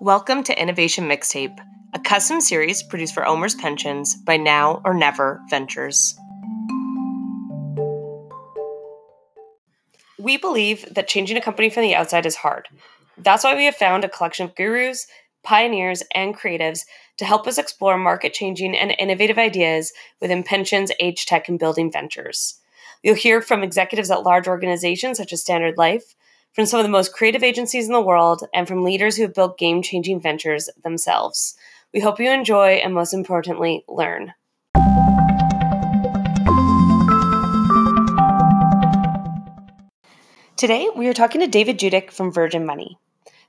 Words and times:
Welcome 0.00 0.42
to 0.42 0.60
Innovation 0.60 1.08
Mixtape, 1.08 1.58
a 1.94 1.98
custom 1.98 2.42
series 2.42 2.82
produced 2.82 3.14
for 3.14 3.26
OMERS 3.26 3.54
Pensions 3.54 4.14
by 4.14 4.36
Now 4.36 4.82
or 4.84 4.92
Never 4.92 5.40
Ventures. 5.48 6.14
We 10.18 10.36
believe 10.36 10.84
that 10.94 11.08
changing 11.08 11.38
a 11.38 11.40
company 11.40 11.70
from 11.70 11.82
the 11.82 11.94
outside 11.94 12.26
is 12.26 12.36
hard. 12.36 12.68
That's 13.16 13.42
why 13.42 13.56
we 13.56 13.64
have 13.64 13.76
found 13.76 14.04
a 14.04 14.10
collection 14.10 14.44
of 14.44 14.54
gurus, 14.54 15.06
pioneers, 15.42 16.02
and 16.14 16.36
creatives 16.36 16.80
to 17.16 17.24
help 17.24 17.46
us 17.46 17.56
explore 17.56 17.96
market 17.96 18.34
changing 18.34 18.76
and 18.76 18.94
innovative 18.98 19.38
ideas 19.38 19.94
within 20.20 20.42
pensions, 20.42 20.92
age 21.00 21.24
tech, 21.24 21.48
and 21.48 21.58
building 21.58 21.90
ventures. 21.90 22.60
You'll 23.02 23.14
hear 23.14 23.40
from 23.40 23.62
executives 23.62 24.10
at 24.10 24.24
large 24.24 24.46
organizations 24.46 25.16
such 25.16 25.32
as 25.32 25.40
Standard 25.40 25.78
Life 25.78 26.14
from 26.56 26.64
some 26.64 26.80
of 26.80 26.84
the 26.84 26.90
most 26.90 27.12
creative 27.12 27.42
agencies 27.42 27.86
in 27.86 27.92
the 27.92 28.00
world, 28.00 28.42
and 28.54 28.66
from 28.66 28.82
leaders 28.82 29.14
who 29.14 29.22
have 29.22 29.34
built 29.34 29.58
game 29.58 29.82
changing 29.82 30.18
ventures 30.18 30.70
themselves. 30.82 31.54
We 31.92 32.00
hope 32.00 32.18
you 32.18 32.30
enjoy 32.30 32.76
and, 32.76 32.94
most 32.94 33.12
importantly, 33.12 33.84
learn. 33.86 34.32
Today, 40.56 40.88
we 40.96 41.06
are 41.08 41.12
talking 41.12 41.42
to 41.42 41.46
David 41.46 41.78
Judic 41.78 42.10
from 42.10 42.32
Virgin 42.32 42.64
Money. 42.64 42.98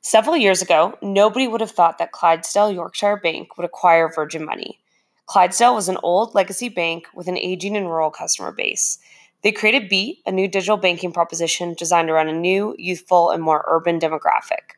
Several 0.02 0.36
years 0.36 0.62
ago, 0.62 0.98
nobody 1.02 1.48
would 1.48 1.62
have 1.62 1.72
thought 1.72 2.00
that 2.00 2.12
Clydesdale 2.12 2.74
Yorkshire 2.74 3.22
Bank 3.24 3.56
would 3.56 3.64
acquire 3.64 4.12
Virgin 4.14 4.44
Money. 4.44 4.82
Clydesdale 5.28 5.76
was 5.76 5.88
an 5.88 5.98
old 6.04 6.36
legacy 6.36 6.68
bank 6.68 7.08
with 7.16 7.30
an 7.30 7.38
aging 7.38 7.78
and 7.78 7.86
rural 7.86 8.12
customer 8.12 8.52
base. 8.52 9.00
They 9.48 9.54
created 9.54 9.88
Beat, 9.88 10.22
a 10.26 10.32
new 10.34 10.50
digital 10.50 10.76
banking 10.76 11.14
proposition 11.14 11.74
designed 11.74 12.10
around 12.10 12.28
a 12.28 12.34
new, 12.34 12.76
youthful, 12.78 13.32
and 13.32 13.42
more 13.42 13.64
urban 13.66 13.98
demographic. 13.98 14.76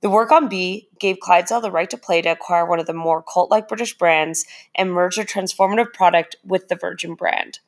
The 0.00 0.10
work 0.10 0.32
on 0.32 0.48
B 0.48 0.88
gave 0.98 1.20
Clydesdale 1.20 1.60
the 1.60 1.70
right 1.70 1.88
to 1.88 1.96
play 1.96 2.20
to 2.22 2.30
acquire 2.30 2.66
one 2.66 2.80
of 2.80 2.86
the 2.86 2.92
more 2.92 3.22
cult 3.22 3.48
like 3.48 3.68
British 3.68 3.96
brands 3.96 4.44
and 4.74 4.90
merge 4.90 5.18
a 5.18 5.24
transformative 5.24 5.92
product 5.92 6.34
with 6.42 6.66
the 6.66 6.74
Virgin 6.74 7.14
brand. 7.14 7.60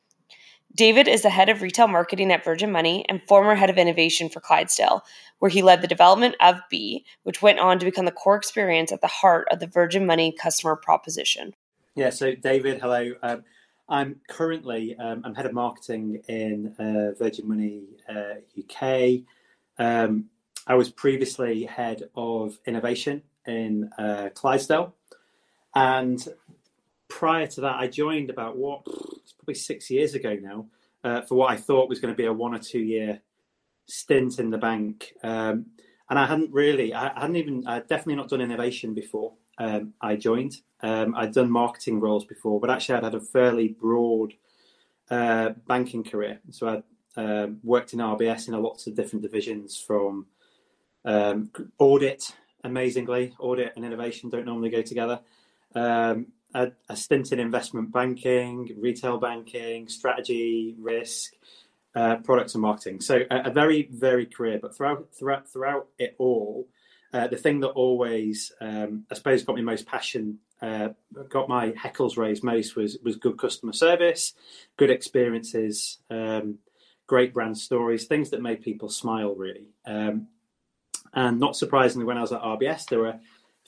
David 0.75 1.07
is 1.07 1.21
the 1.21 1.29
head 1.29 1.47
of 1.47 1.61
retail 1.61 1.87
marketing 1.87 2.33
at 2.33 2.43
Virgin 2.43 2.69
Money 2.69 3.05
and 3.07 3.25
former 3.29 3.55
head 3.55 3.69
of 3.69 3.77
innovation 3.77 4.27
for 4.27 4.41
Clydesdale, 4.41 5.05
where 5.39 5.51
he 5.51 5.61
led 5.61 5.81
the 5.81 5.87
development 5.87 6.35
of 6.41 6.57
B, 6.69 7.05
which 7.23 7.41
went 7.41 7.59
on 7.59 7.79
to 7.79 7.85
become 7.85 8.03
the 8.03 8.11
core 8.11 8.35
experience 8.35 8.91
at 8.91 8.99
the 8.99 9.07
heart 9.07 9.47
of 9.51 9.61
the 9.61 9.67
Virgin 9.67 10.05
Money 10.05 10.35
customer 10.37 10.75
proposition. 10.75 11.53
Yeah, 11.95 12.09
so 12.09 12.35
David, 12.35 12.81
hello. 12.81 13.13
Um, 13.23 13.45
I'm 13.91 14.21
currently 14.29 14.95
um, 14.97 15.21
I'm 15.25 15.35
head 15.35 15.45
of 15.45 15.53
marketing 15.53 16.23
in 16.29 16.73
uh, 16.79 17.11
Virgin 17.19 17.45
Money 17.45 17.83
uh, 18.09 18.35
UK. 18.57 19.23
Um, 19.77 20.29
I 20.65 20.75
was 20.75 20.89
previously 20.89 21.65
head 21.65 22.03
of 22.15 22.57
innovation 22.65 23.21
in 23.45 23.89
uh, 23.99 24.29
Clydesdale, 24.33 24.95
and 25.75 26.25
prior 27.09 27.47
to 27.47 27.61
that, 27.61 27.75
I 27.75 27.87
joined 27.87 28.29
about 28.29 28.55
what 28.55 28.83
it's 29.21 29.33
probably 29.33 29.55
six 29.55 29.89
years 29.89 30.15
ago 30.15 30.37
now 30.41 30.67
uh, 31.03 31.21
for 31.23 31.35
what 31.35 31.51
I 31.51 31.57
thought 31.57 31.89
was 31.89 31.99
going 31.99 32.13
to 32.13 32.17
be 32.17 32.27
a 32.27 32.33
one 32.33 32.55
or 32.55 32.59
two 32.59 32.79
year 32.79 33.19
stint 33.87 34.39
in 34.39 34.51
the 34.51 34.57
bank. 34.57 35.13
Um, 35.21 35.65
and 36.09 36.17
I 36.17 36.25
hadn't 36.25 36.53
really, 36.53 36.93
I 36.93 37.19
hadn't 37.19 37.35
even, 37.35 37.67
I'd 37.67 37.87
definitely 37.87 38.15
not 38.15 38.29
done 38.29 38.41
innovation 38.41 38.93
before 38.93 39.33
um, 39.57 39.93
I 40.01 40.15
joined. 40.15 40.55
Um, 40.81 41.13
I'd 41.15 41.33
done 41.33 41.51
marketing 41.51 41.99
roles 41.99 42.25
before, 42.25 42.59
but 42.59 42.69
actually 42.69 42.95
I'd 42.95 43.03
had 43.03 43.15
a 43.15 43.21
fairly 43.21 43.69
broad 43.69 44.33
uh, 45.09 45.49
banking 45.67 46.03
career. 46.03 46.39
So 46.49 46.67
I 47.17 47.21
uh, 47.21 47.47
worked 47.63 47.93
in 47.93 47.99
RBS 47.99 48.47
in 48.47 48.61
lots 48.61 48.87
of 48.87 48.95
different 48.95 49.23
divisions 49.23 49.77
from 49.77 50.25
um, 51.05 51.51
audit, 51.77 52.33
amazingly, 52.63 53.33
audit 53.39 53.73
and 53.75 53.85
innovation 53.85 54.29
don't 54.29 54.45
normally 54.45 54.69
go 54.69 54.81
together. 54.81 55.19
Um, 55.75 56.27
stint 56.95 57.31
in 57.31 57.39
investment 57.39 57.91
banking, 57.91 58.75
retail 58.79 59.17
banking, 59.17 59.87
strategy, 59.87 60.75
risk, 60.79 61.33
uh, 61.95 62.17
products 62.17 62.55
and 62.55 62.61
marketing. 62.61 63.01
So 63.01 63.21
a, 63.29 63.49
a, 63.49 63.51
very, 63.51 63.89
very 63.91 64.25
career, 64.25 64.59
but 64.61 64.75
throughout 64.75 65.07
throughout 65.17 65.47
throughout 65.47 65.87
it 65.97 66.15
all, 66.17 66.67
uh, 67.13 67.27
the 67.27 67.37
thing 67.37 67.59
that 67.59 67.69
always, 67.69 68.51
um, 68.61 69.05
I 69.11 69.15
suppose, 69.15 69.43
got 69.43 69.55
me 69.55 69.61
most 69.61 69.85
passion, 69.85 70.39
uh, 70.61 70.89
got 71.29 71.49
my 71.49 71.71
heckles 71.71 72.17
raised 72.17 72.43
most 72.43 72.75
was 72.75 72.97
was 73.03 73.15
good 73.15 73.37
customer 73.37 73.73
service, 73.73 74.33
good 74.77 74.89
experiences, 74.89 75.97
um, 76.09 76.59
great 77.07 77.33
brand 77.33 77.57
stories, 77.57 78.05
things 78.05 78.29
that 78.29 78.41
made 78.41 78.61
people 78.61 78.89
smile 78.89 79.35
really. 79.35 79.69
Um, 79.85 80.27
and 81.13 81.39
not 81.39 81.57
surprisingly, 81.57 82.05
when 82.05 82.17
I 82.17 82.21
was 82.21 82.31
at 82.31 82.41
RBS, 82.41 82.85
there 82.87 82.99
were 82.99 83.19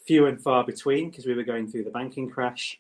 few 0.06 0.26
and 0.28 0.42
far 0.42 0.66
between 0.66 1.10
because 1.10 1.26
we 1.26 1.34
were 1.34 1.44
going 1.44 1.68
through 1.68 1.84
the 1.84 1.90
banking 1.90 2.30
crash. 2.30 2.80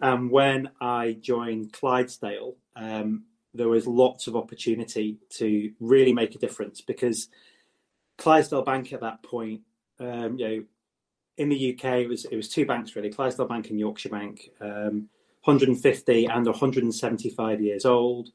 And 0.00 0.30
when 0.30 0.70
I 0.80 1.16
joined 1.20 1.72
Clydesdale, 1.72 2.54
um, 2.76 3.24
there 3.54 3.68
was 3.68 3.86
lots 3.86 4.26
of 4.26 4.36
opportunity 4.36 5.18
to 5.30 5.72
really 5.80 6.12
make 6.12 6.34
a 6.34 6.38
difference 6.38 6.80
because 6.80 7.28
Clydesdale 8.18 8.62
Bank 8.62 8.92
at 8.92 9.00
that 9.00 9.22
point 9.22 9.62
um, 9.98 10.38
you 10.38 10.48
know, 10.48 10.64
in 11.38 11.48
the 11.48 11.74
UK, 11.74 11.84
it 12.00 12.08
was 12.08 12.24
it 12.26 12.36
was 12.36 12.48
two 12.48 12.66
banks 12.66 12.96
really, 12.96 13.10
Clydesdale 13.10 13.46
Bank 13.46 13.70
and 13.70 13.78
Yorkshire 13.78 14.08
Bank, 14.08 14.50
um, 14.60 15.08
150 15.44 16.26
and 16.26 16.46
175 16.46 17.60
years 17.60 17.84
old, 17.84 18.30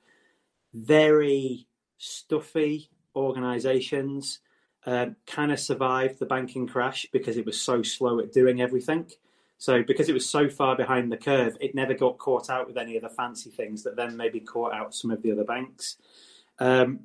very 0.74 1.68
stuffy 1.98 2.90
organisations. 3.16 4.40
Um, 4.84 5.16
kind 5.28 5.52
of 5.52 5.60
survived 5.60 6.18
the 6.18 6.26
banking 6.26 6.66
crash 6.66 7.06
because 7.14 7.38
it 7.38 7.46
was 7.46 7.62
so 7.62 7.84
slow 7.84 8.20
at 8.20 8.32
doing 8.34 8.62
everything. 8.62 9.12
So 9.60 9.84
because 9.84 10.10
it 10.10 10.14
was 10.14 10.28
so 10.28 10.50
far 10.50 10.76
behind 10.76 11.12
the 11.12 11.18
curve, 11.18 11.56
it 11.62 11.76
never 11.76 11.94
got 11.94 12.18
caught 12.18 12.50
out 12.50 12.66
with 12.66 12.78
any 12.78 12.96
of 12.96 13.04
the 13.04 13.10
fancy 13.10 13.52
things 13.52 13.84
that 13.84 13.96
then 13.96 14.18
maybe 14.18 14.40
caught 14.40 14.74
out 14.74 14.96
some 14.96 15.12
of 15.12 15.22
the 15.22 15.32
other 15.32 15.44
banks. 15.44 15.98
Um, 16.58 17.02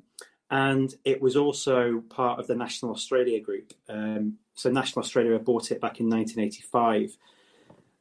and 0.49 0.91
it 1.03 1.21
was 1.21 1.35
also 1.35 2.01
part 2.09 2.39
of 2.39 2.47
the 2.47 2.55
National 2.55 2.93
Australia 2.93 3.39
Group. 3.39 3.73
Um, 3.87 4.39
so 4.57 4.71
National 4.71 5.03
Australia 5.03 5.37
bought 5.37 5.71
it 5.71 5.79
back 5.79 5.99
in 5.99 6.09
1985. 6.09 7.15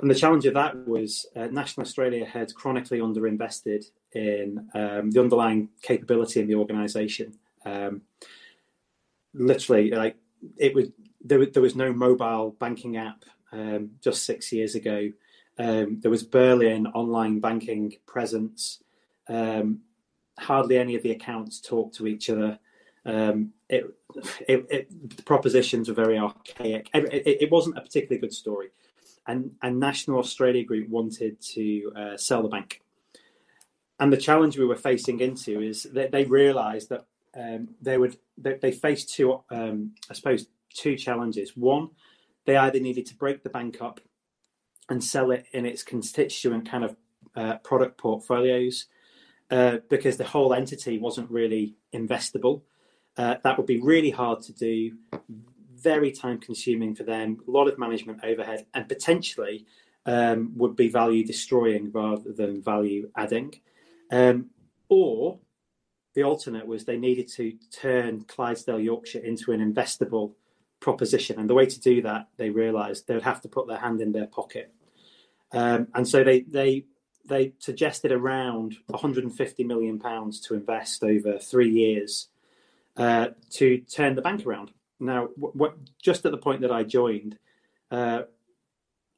And 0.00 0.10
the 0.10 0.14
challenge 0.14 0.46
of 0.46 0.54
that 0.54 0.88
was 0.88 1.26
uh, 1.36 1.46
National 1.46 1.82
Australia 1.84 2.24
had 2.24 2.54
chronically 2.54 2.98
underinvested 2.98 3.84
in 4.12 4.68
um, 4.74 5.10
the 5.10 5.20
underlying 5.20 5.68
capability 5.82 6.40
in 6.40 6.46
the 6.46 6.54
organisation. 6.54 7.38
Um, 7.66 8.02
literally, 9.34 9.90
like 9.90 10.16
it 10.56 10.74
was, 10.74 10.88
there, 11.22 11.44
there, 11.44 11.62
was 11.62 11.76
no 11.76 11.92
mobile 11.92 12.56
banking 12.58 12.96
app 12.96 13.24
um, 13.52 13.90
just 14.02 14.24
six 14.24 14.50
years 14.50 14.74
ago. 14.74 15.10
Um, 15.58 16.00
there 16.00 16.10
was 16.10 16.22
barely 16.22 16.70
an 16.70 16.86
online 16.88 17.40
banking 17.40 17.96
presence. 18.06 18.82
Um, 19.28 19.80
hardly 20.38 20.78
any 20.78 20.94
of 20.94 21.02
the 21.02 21.10
accounts 21.10 21.60
talked 21.60 21.96
to 21.96 22.06
each 22.06 22.30
other. 22.30 22.58
Um, 23.04 23.52
it, 23.68 23.84
it, 24.48 24.66
it, 24.70 25.16
the 25.16 25.22
propositions 25.22 25.88
were 25.88 25.94
very 25.94 26.18
archaic. 26.18 26.88
It, 26.94 27.42
it, 27.42 27.50
wasn't 27.50 27.78
a 27.78 27.80
particularly 27.80 28.20
good 28.20 28.32
story, 28.32 28.68
and 29.26 29.52
and 29.62 29.80
National 29.80 30.18
Australia 30.18 30.64
Group 30.64 30.88
wanted 30.88 31.40
to 31.54 31.92
uh, 31.96 32.16
sell 32.16 32.42
the 32.42 32.48
bank. 32.48 32.82
And 33.98 34.12
the 34.12 34.18
challenge 34.18 34.58
we 34.58 34.66
were 34.66 34.76
facing 34.76 35.20
into 35.20 35.60
is 35.60 35.84
that 35.94 36.12
they 36.12 36.24
realised 36.24 36.90
that 36.90 37.06
um, 37.36 37.68
they 37.80 37.98
would 37.98 38.16
they, 38.38 38.54
they 38.54 38.72
faced 38.72 39.14
two, 39.14 39.42
um, 39.50 39.94
I 40.10 40.14
suppose, 40.14 40.46
two 40.72 40.96
challenges. 40.96 41.56
One, 41.56 41.90
they 42.44 42.56
either 42.56 42.80
needed 42.80 43.06
to 43.06 43.16
break 43.16 43.42
the 43.42 43.50
bank 43.50 43.78
up 43.80 44.00
and 44.88 45.02
sell 45.02 45.30
it 45.32 45.46
in 45.52 45.66
its 45.66 45.82
constituent 45.82 46.68
kind 46.68 46.84
of 46.84 46.96
uh, 47.34 47.56
product 47.58 47.98
portfolios 47.98 48.86
uh, 49.50 49.78
because 49.90 50.16
the 50.16 50.24
whole 50.24 50.54
entity 50.54 50.98
wasn't 50.98 51.30
really 51.30 51.74
investable. 51.94 52.62
Uh, 53.16 53.36
that 53.42 53.56
would 53.56 53.66
be 53.66 53.80
really 53.80 54.10
hard 54.10 54.42
to 54.42 54.52
do, 54.52 54.92
very 55.74 56.10
time 56.12 56.38
consuming 56.38 56.94
for 56.94 57.04
them, 57.04 57.38
a 57.46 57.50
lot 57.50 57.68
of 57.68 57.78
management 57.78 58.20
overhead, 58.22 58.66
and 58.74 58.88
potentially 58.88 59.64
um, 60.04 60.52
would 60.56 60.76
be 60.76 60.88
value 60.88 61.24
destroying 61.24 61.90
rather 61.92 62.32
than 62.32 62.62
value 62.62 63.10
adding. 63.16 63.54
Um, 64.10 64.50
or 64.88 65.38
the 66.14 66.22
alternate 66.22 66.66
was 66.66 66.84
they 66.84 66.98
needed 66.98 67.28
to 67.28 67.52
turn 67.70 68.22
Clydesdale 68.22 68.80
Yorkshire 68.80 69.20
into 69.20 69.52
an 69.52 69.60
investable 69.60 70.32
proposition. 70.80 71.38
And 71.38 71.48
the 71.48 71.54
way 71.54 71.66
to 71.66 71.80
do 71.80 72.02
that, 72.02 72.28
they 72.36 72.50
realised 72.50 73.06
they 73.06 73.14
would 73.14 73.22
have 73.22 73.40
to 73.42 73.48
put 73.48 73.66
their 73.66 73.78
hand 73.78 74.00
in 74.00 74.12
their 74.12 74.26
pocket. 74.26 74.72
Um, 75.52 75.88
and 75.94 76.06
so 76.06 76.22
they, 76.22 76.40
they 76.40 76.84
they 77.24 77.54
suggested 77.58 78.12
around 78.12 78.76
150 78.86 79.64
million 79.64 79.98
pounds 79.98 80.40
to 80.42 80.54
invest 80.54 81.02
over 81.02 81.38
three 81.38 81.70
years 81.70 82.28
uh, 82.96 83.28
to 83.50 83.78
turn 83.78 84.14
the 84.14 84.22
bank 84.22 84.46
around. 84.46 84.70
Now, 84.98 85.28
what, 85.36 85.76
just 86.00 86.24
at 86.24 86.32
the 86.32 86.38
point 86.38 86.62
that 86.62 86.72
I 86.72 86.82
joined, 86.82 87.38
uh, 87.90 88.22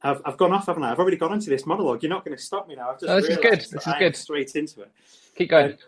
I've, 0.02 0.20
I've 0.24 0.36
gone 0.36 0.52
off, 0.52 0.66
haven't 0.66 0.84
I? 0.84 0.90
I've 0.90 0.98
already 0.98 1.16
gone 1.16 1.32
into 1.32 1.50
this 1.50 1.66
monologue. 1.66 2.02
You're 2.02 2.10
not 2.10 2.24
going 2.24 2.36
to 2.36 2.42
stop 2.42 2.68
me 2.68 2.74
now. 2.76 2.90
I've 2.90 3.00
just 3.00 3.10
oh, 3.10 3.20
this 3.20 3.30
is 3.30 3.36
good. 3.36 3.60
This 3.60 3.86
is 3.86 3.94
good. 3.98 4.16
Straight 4.16 4.54
into 4.54 4.82
it. 4.82 4.92
Keep 5.36 5.50
going. 5.50 5.72
Um, 5.72 5.78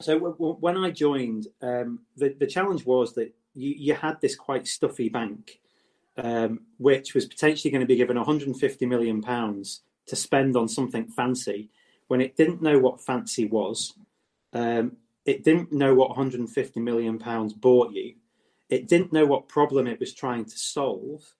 so 0.00 0.14
w- 0.14 0.34
w- 0.34 0.56
when 0.60 0.76
I 0.76 0.90
joined, 0.90 1.46
um, 1.60 2.00
the 2.16 2.34
the 2.38 2.46
challenge 2.46 2.84
was 2.84 3.14
that 3.14 3.32
you, 3.54 3.74
you 3.76 3.94
had 3.94 4.20
this 4.20 4.34
quite 4.34 4.66
stuffy 4.66 5.08
bank, 5.08 5.60
um, 6.16 6.60
which 6.78 7.14
was 7.14 7.26
potentially 7.26 7.70
going 7.70 7.80
to 7.80 7.86
be 7.86 7.96
given 7.96 8.16
150 8.16 8.86
million 8.86 9.22
pounds 9.22 9.82
to 10.06 10.16
spend 10.16 10.56
on 10.56 10.68
something 10.68 11.06
fancy, 11.06 11.70
when 12.08 12.20
it 12.20 12.36
didn't 12.36 12.60
know 12.60 12.78
what 12.78 13.00
fancy 13.00 13.46
was, 13.46 13.94
um, 14.52 14.96
it 15.24 15.44
didn't 15.44 15.72
know 15.72 15.94
what 15.94 16.10
150 16.10 16.80
million 16.80 17.18
pounds 17.18 17.52
bought 17.52 17.92
you, 17.92 18.14
it 18.68 18.88
didn't 18.88 19.12
know 19.12 19.26
what 19.26 19.48
problem 19.48 19.86
it 19.86 20.00
was 20.00 20.14
trying 20.14 20.44
to 20.44 20.58
solve, 20.58 21.34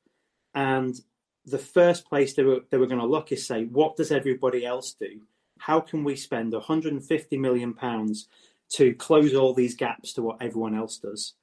and 0.54 1.00
the 1.46 1.58
first 1.58 2.08
place 2.08 2.34
they 2.34 2.44
were 2.44 2.60
they 2.70 2.78
were 2.78 2.86
going 2.86 3.00
to 3.00 3.06
look 3.06 3.32
is 3.32 3.46
say, 3.46 3.64
what 3.64 3.96
does 3.96 4.12
everybody 4.12 4.64
else 4.64 4.94
do? 4.94 5.20
How 5.58 5.80
can 5.80 6.04
we 6.04 6.16
spend 6.16 6.52
150 6.52 7.38
million 7.38 7.74
pounds 7.74 8.28
to 8.70 8.94
close 8.94 9.34
all 9.34 9.54
these 9.54 9.74
gaps 9.76 10.12
to 10.14 10.22
what 10.22 10.40
everyone 10.40 10.74
else 10.74 10.98
does? 10.98 11.34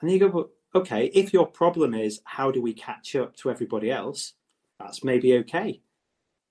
And 0.00 0.10
you 0.10 0.18
go, 0.18 0.28
well, 0.28 0.50
okay, 0.74 1.06
if 1.14 1.32
your 1.32 1.46
problem 1.46 1.94
is 1.94 2.20
how 2.24 2.50
do 2.50 2.60
we 2.60 2.72
catch 2.72 3.14
up 3.14 3.36
to 3.36 3.50
everybody 3.50 3.90
else, 3.90 4.34
that's 4.78 5.04
maybe 5.04 5.36
okay. 5.38 5.80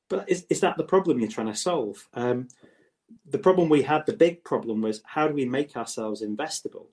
But 0.09 0.29
is, 0.29 0.45
is 0.49 0.59
that 0.61 0.77
the 0.77 0.83
problem 0.83 1.19
you're 1.19 1.29
trying 1.29 1.47
to 1.47 1.55
solve? 1.55 2.07
Um, 2.13 2.47
the 3.29 3.37
problem 3.37 3.69
we 3.69 3.83
had, 3.83 4.05
the 4.05 4.13
big 4.13 4.43
problem 4.43 4.81
was 4.81 5.01
how 5.05 5.27
do 5.27 5.33
we 5.33 5.45
make 5.45 5.75
ourselves 5.75 6.21
investable? 6.21 6.87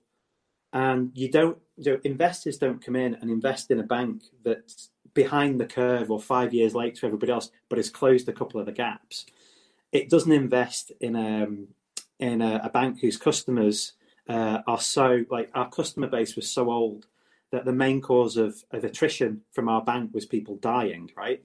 And 0.71 1.11
you 1.15 1.31
don't, 1.31 1.57
you 1.77 1.93
know, 1.93 1.99
investors 2.03 2.57
don't 2.57 2.83
come 2.83 2.95
in 2.95 3.15
and 3.15 3.31
invest 3.31 3.71
in 3.71 3.79
a 3.79 3.83
bank 3.83 4.23
that's 4.43 4.89
behind 5.13 5.59
the 5.59 5.65
curve 5.65 6.11
or 6.11 6.19
five 6.19 6.53
years 6.53 6.75
late 6.75 6.95
to 6.95 7.05
everybody 7.05 7.31
else, 7.31 7.49
but 7.69 7.77
has 7.77 7.89
closed 7.89 8.29
a 8.29 8.33
couple 8.33 8.59
of 8.59 8.65
the 8.65 8.71
gaps. 8.71 9.25
It 9.91 10.09
doesn't 10.09 10.31
invest 10.31 10.91
in 10.99 11.15
a, 11.15 11.43
um, 11.43 11.67
in 12.19 12.41
a, 12.41 12.61
a 12.65 12.69
bank 12.69 12.99
whose 12.99 13.17
customers 13.17 13.93
uh, 14.27 14.59
are 14.67 14.79
so 14.79 15.25
like 15.31 15.49
our 15.55 15.69
customer 15.69 16.07
base 16.07 16.35
was 16.35 16.49
so 16.49 16.69
old 16.69 17.07
that 17.51 17.65
the 17.65 17.73
main 17.73 17.99
cause 17.99 18.37
of, 18.37 18.63
of 18.71 18.83
attrition 18.83 19.41
from 19.51 19.67
our 19.67 19.83
bank 19.83 20.13
was 20.13 20.25
people 20.25 20.55
dying, 20.57 21.09
right? 21.17 21.43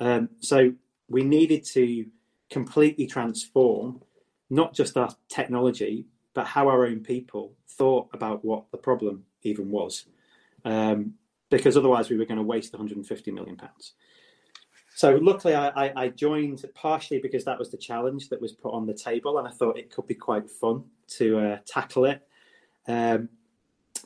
Um, 0.00 0.30
so 0.40 0.72
we 1.08 1.22
needed 1.22 1.64
to 1.66 2.06
completely 2.50 3.06
transform 3.06 4.02
not 4.50 4.74
just 4.74 4.96
our 4.96 5.14
technology, 5.28 6.06
but 6.34 6.46
how 6.46 6.68
our 6.68 6.86
own 6.86 7.00
people 7.00 7.54
thought 7.68 8.08
about 8.12 8.44
what 8.44 8.70
the 8.70 8.78
problem 8.78 9.24
even 9.42 9.70
was. 9.70 10.06
Um, 10.64 11.14
because 11.50 11.76
otherwise 11.76 12.10
we 12.10 12.16
were 12.16 12.24
going 12.24 12.38
to 12.38 12.42
waste 12.42 12.72
150 12.72 13.30
million 13.30 13.56
pounds. 13.56 13.94
So 14.96 15.18
luckily, 15.20 15.54
I, 15.54 15.92
I, 15.94 16.08
joined 16.08 16.64
partially 16.74 17.18
because 17.18 17.44
that 17.44 17.58
was 17.58 17.70
the 17.70 17.76
challenge 17.76 18.30
that 18.30 18.40
was 18.40 18.52
put 18.52 18.72
on 18.72 18.86
the 18.86 18.94
table, 18.94 19.38
and 19.38 19.46
I 19.46 19.50
thought 19.50 19.76
it 19.76 19.94
could 19.94 20.06
be 20.06 20.14
quite 20.14 20.50
fun 20.50 20.84
to 21.18 21.38
uh, 21.38 21.58
tackle 21.66 22.06
it. 22.06 22.26
Um, 22.88 23.28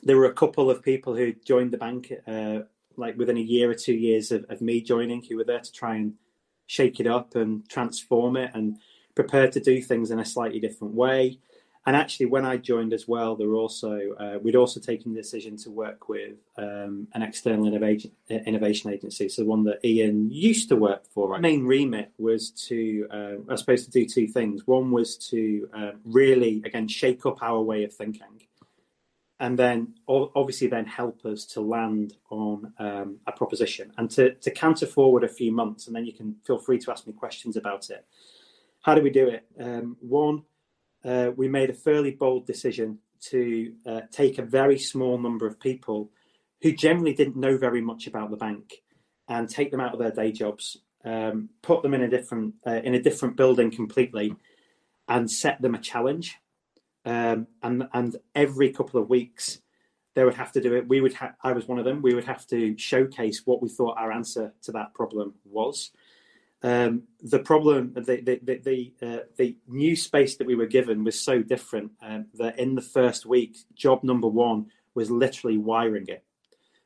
there 0.03 0.17
were 0.17 0.25
a 0.25 0.33
couple 0.33 0.69
of 0.69 0.83
people 0.83 1.15
who 1.15 1.31
joined 1.45 1.71
the 1.71 1.77
bank, 1.77 2.11
uh, 2.27 2.59
like 2.97 3.17
within 3.17 3.37
a 3.37 3.41
year 3.41 3.71
or 3.71 3.73
two 3.73 3.93
years 3.93 4.33
of, 4.33 4.43
of, 4.49 4.59
me 4.59 4.81
joining, 4.81 5.23
who 5.23 5.37
were 5.37 5.45
there 5.45 5.61
to 5.61 5.71
try 5.71 5.95
and 5.95 6.15
shake 6.67 6.99
it 6.99 7.07
up 7.07 7.35
and 7.35 7.69
transform 7.69 8.35
it 8.35 8.51
and 8.53 8.77
prepared 9.15 9.51
to 9.53 9.59
do 9.59 9.81
things 9.81 10.11
in 10.11 10.19
a 10.19 10.25
slightly 10.25 10.59
different 10.59 10.93
way. 10.93 11.39
And 11.87 11.95
actually, 11.95 12.27
when 12.27 12.45
I 12.45 12.57
joined 12.57 12.93
as 12.93 13.07
well, 13.07 13.35
there 13.35 13.55
also 13.55 14.13
uh, 14.19 14.37
we'd 14.39 14.55
also 14.55 14.79
taken 14.79 15.13
the 15.13 15.19
decision 15.19 15.57
to 15.57 15.71
work 15.71 16.09
with 16.09 16.35
um, 16.57 17.07
an 17.15 17.23
external 17.23 17.65
innovation 17.65 18.11
innovation 18.29 18.91
agency, 18.91 19.29
so 19.29 19.43
one 19.45 19.63
that 19.63 19.83
Ian 19.83 20.29
used 20.29 20.69
to 20.69 20.75
work 20.75 21.07
for. 21.11 21.29
Right? 21.29 21.41
main 21.41 21.65
remit 21.65 22.11
was 22.19 22.51
to, 22.67 23.07
uh, 23.09 23.51
I 23.51 23.55
suppose, 23.55 23.85
to 23.85 23.91
do 23.91 24.05
two 24.05 24.27
things. 24.27 24.67
One 24.67 24.91
was 24.91 25.17
to 25.29 25.67
uh, 25.75 25.91
really, 26.05 26.61
again, 26.65 26.87
shake 26.87 27.25
up 27.25 27.41
our 27.41 27.61
way 27.61 27.83
of 27.83 27.91
thinking, 27.91 28.43
and 29.41 29.57
then 29.57 29.95
obviously 30.07 30.67
then 30.67 30.85
help 30.85 31.25
us 31.25 31.45
to 31.45 31.61
land 31.61 32.13
on 32.29 32.71
um, 32.77 33.17
a 33.25 33.31
proposition 33.31 33.91
and 33.97 34.09
to, 34.11 34.35
to 34.35 34.51
counter 34.51 34.85
forward 34.85 35.23
a 35.23 35.27
few 35.27 35.51
months 35.51 35.87
and 35.87 35.95
then 35.95 36.05
you 36.05 36.13
can 36.13 36.35
feel 36.45 36.59
free 36.59 36.77
to 36.77 36.91
ask 36.91 37.07
me 37.07 37.13
questions 37.13 37.57
about 37.57 37.89
it 37.89 38.05
how 38.81 38.95
do 38.95 39.01
we 39.01 39.09
do 39.09 39.27
it 39.27 39.45
um, 39.59 39.97
one 39.99 40.43
uh, 41.03 41.31
we 41.35 41.47
made 41.47 41.69
a 41.69 41.73
fairly 41.73 42.11
bold 42.11 42.45
decision 42.45 42.97
to 43.19 43.73
uh, 43.85 44.01
take 44.11 44.37
a 44.37 44.43
very 44.43 44.77
small 44.77 45.17
number 45.17 45.47
of 45.47 45.59
people 45.59 46.09
who 46.61 46.71
generally 46.71 47.13
didn't 47.13 47.35
know 47.35 47.57
very 47.57 47.81
much 47.81 48.07
about 48.07 48.29
the 48.29 48.37
bank 48.37 48.81
and 49.27 49.49
take 49.49 49.71
them 49.71 49.79
out 49.79 49.93
of 49.93 49.99
their 49.99 50.11
day 50.11 50.31
jobs 50.31 50.77
um, 51.03 51.49
put 51.61 51.81
them 51.81 51.93
in 51.93 52.03
a 52.03 52.09
different 52.09 52.53
uh, 52.67 52.81
in 52.83 52.95
a 52.95 53.01
different 53.01 53.35
building 53.35 53.71
completely 53.71 54.35
and 55.07 55.29
set 55.29 55.61
them 55.61 55.75
a 55.75 55.79
challenge 55.79 56.37
um, 57.05 57.47
and 57.63 57.87
and 57.93 58.17
every 58.35 58.71
couple 58.71 59.01
of 59.01 59.09
weeks 59.09 59.59
they 60.13 60.25
would 60.25 60.35
have 60.35 60.51
to 60.51 60.61
do 60.61 60.75
it. 60.75 60.87
We 60.87 61.01
would 61.01 61.13
ha- 61.13 61.35
I 61.41 61.53
was 61.53 61.67
one 61.67 61.79
of 61.79 61.85
them. 61.85 62.01
We 62.01 62.13
would 62.13 62.25
have 62.25 62.45
to 62.47 62.77
showcase 62.77 63.43
what 63.45 63.61
we 63.61 63.69
thought 63.69 63.97
our 63.97 64.11
answer 64.11 64.53
to 64.63 64.71
that 64.73 64.93
problem 64.93 65.35
was. 65.45 65.91
Um, 66.63 67.03
the 67.21 67.39
problem, 67.39 67.93
the 67.93 68.01
the 68.01 68.39
the 68.43 68.57
the, 68.57 68.93
uh, 69.01 69.23
the, 69.37 69.57
new 69.67 69.95
space 69.95 70.35
that 70.37 70.45
we 70.45 70.55
were 70.55 70.67
given 70.67 71.03
was 71.03 71.19
so 71.19 71.41
different 71.41 71.91
um, 72.01 72.27
that 72.35 72.59
in 72.59 72.75
the 72.75 72.81
first 72.81 73.25
week, 73.25 73.57
job 73.73 74.03
number 74.03 74.27
one 74.27 74.67
was 74.93 75.09
literally 75.09 75.57
wiring 75.57 76.07
it. 76.07 76.23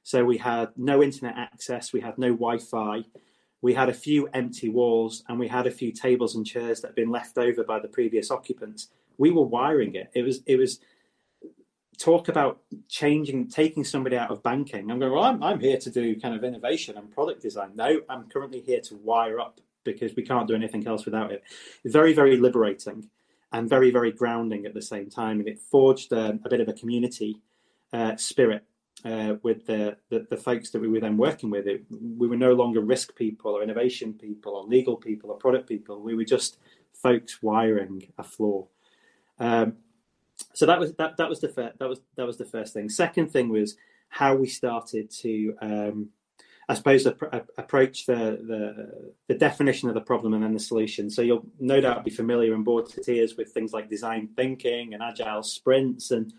So 0.04 0.24
we 0.24 0.38
had 0.38 0.69
no 0.77 1.04
internet 1.04 1.36
access, 1.38 1.92
we 1.92 2.00
had 2.00 2.18
no 2.18 2.30
Wi-Fi, 2.30 3.04
we 3.62 3.74
had 3.74 3.89
a 3.89 3.94
few 3.94 4.27
empty 4.27 4.69
walls, 4.69 5.24
and 5.27 5.39
we 5.39 5.48
had 5.48 5.68
a 5.68 5.72
few 5.72 5.92
tables 5.92 6.36
and 6.36 6.45
chairs 6.45 6.81
that 6.81 6.89
had 6.89 6.95
been 6.95 7.12
left 7.12 7.38
over 7.38 7.63
by 7.63 7.80
the 7.80 7.88
previous 7.88 8.31
occupants 8.31 8.89
we 9.18 9.31
were 9.31 9.44
wiring 9.44 9.95
it. 9.95 10.10
It 10.13 10.24
was 10.24 10.42
it 10.45 10.57
was 10.57 10.80
talk 11.98 12.28
about 12.30 12.62
changing, 12.88 13.48
taking 13.48 13.84
somebody 13.84 14.18
out 14.18 14.32
of 14.32 14.44
banking. 14.44 14.90
I'm 14.92 15.00
going. 15.00 15.12
Well, 15.12 15.24
I'm 15.24 15.42
I'm 15.44 15.60
here 15.60 15.78
to 15.78 15.90
do 15.90 16.20
kind 16.20 16.36
of 16.36 16.44
innovation 16.44 16.98
and 16.98 17.12
product 17.12 17.42
design. 17.42 17.72
No, 17.76 18.02
I'm 18.10 18.30
currently 18.30 18.62
here 18.62 18.82
to 18.82 18.96
wire 18.98 19.40
up 19.40 19.60
because 19.84 20.16
we 20.16 20.24
can't 20.24 20.48
do 20.48 20.56
anything 20.56 20.88
else 20.88 21.06
without 21.06 21.32
it. 21.32 21.44
Very 21.86 22.14
very 22.14 22.38
liberating 22.38 23.10
and 23.52 23.70
very 23.70 23.92
very 23.92 24.12
grounding 24.12 24.66
at 24.66 24.74
the 24.74 24.82
same 24.82 25.10
time, 25.10 25.40
and 25.40 25.48
it 25.48 25.60
forged 25.60 26.12
a, 26.12 26.40
a 26.44 26.50
bit 26.50 26.62
of 26.62 26.68
a 26.68 26.74
community 26.74 27.38
uh, 27.94 28.16
spirit 28.18 28.64
uh, 29.04 29.36
with 29.44 29.66
the, 29.68 29.98
the, 30.10 30.26
the 30.30 30.38
folks 30.38 30.72
that 30.72 30.82
we 30.82 30.88
were 30.88 31.00
then 31.00 31.18
working 31.18 31.50
with. 31.50 31.68
It, 31.68 31.84
we 31.90 32.28
were 32.28 32.38
no 32.38 32.54
longer 32.54 32.82
risk 32.82 33.16
people 33.16 33.52
or 33.52 33.64
innovation 33.64 34.14
people 34.14 34.56
or 34.56 34.64
legal 34.64 34.96
people 34.98 35.32
or 35.32 35.38
product 35.38 35.70
people. 35.70 36.02
We 36.02 36.16
were 36.16 36.26
just 36.26 36.58
folks 36.94 37.42
wiring 37.44 38.12
a 38.18 38.24
floor. 38.24 38.68
Um, 39.40 39.78
so 40.56 40.66
that 40.66 40.80
was 40.80 40.94
that 40.94 41.18
that 41.18 41.30
was 41.30 41.42
the 41.42 41.50
fir- 41.50 41.74
that 41.78 41.90
was 41.90 42.00
that 42.16 42.25
was 42.25 42.38
the 42.38 42.46
first 42.46 42.74
thing. 42.74 42.90
Second 42.90 43.31
thing 43.31 43.50
was 43.50 43.75
how 44.10 44.36
we 44.36 44.48
started 44.48 45.12
to, 45.12 45.53
um, 45.62 46.10
I 46.70 46.74
suppose, 46.75 47.06
ap- 47.06 47.50
approach 47.58 48.06
the, 48.06 48.39
the 48.41 49.12
the 49.27 49.36
definition 49.36 49.89
of 49.89 49.96
the 49.96 50.01
problem 50.01 50.34
and 50.34 50.44
then 50.44 50.53
the 50.53 50.60
solution. 50.60 51.10
So 51.10 51.22
you'll 51.22 51.46
no 51.60 51.82
doubt 51.82 52.06
be 52.06 52.12
familiar 52.12 52.53
and 52.53 52.63
bored 52.63 52.88
to 52.89 53.01
tears 53.01 53.36
with 53.38 53.51
things 53.51 53.74
like 53.74 53.89
design 53.89 54.30
thinking 54.36 54.94
and 54.94 55.03
agile 55.03 55.44
sprints, 55.44 56.12
and 56.12 56.34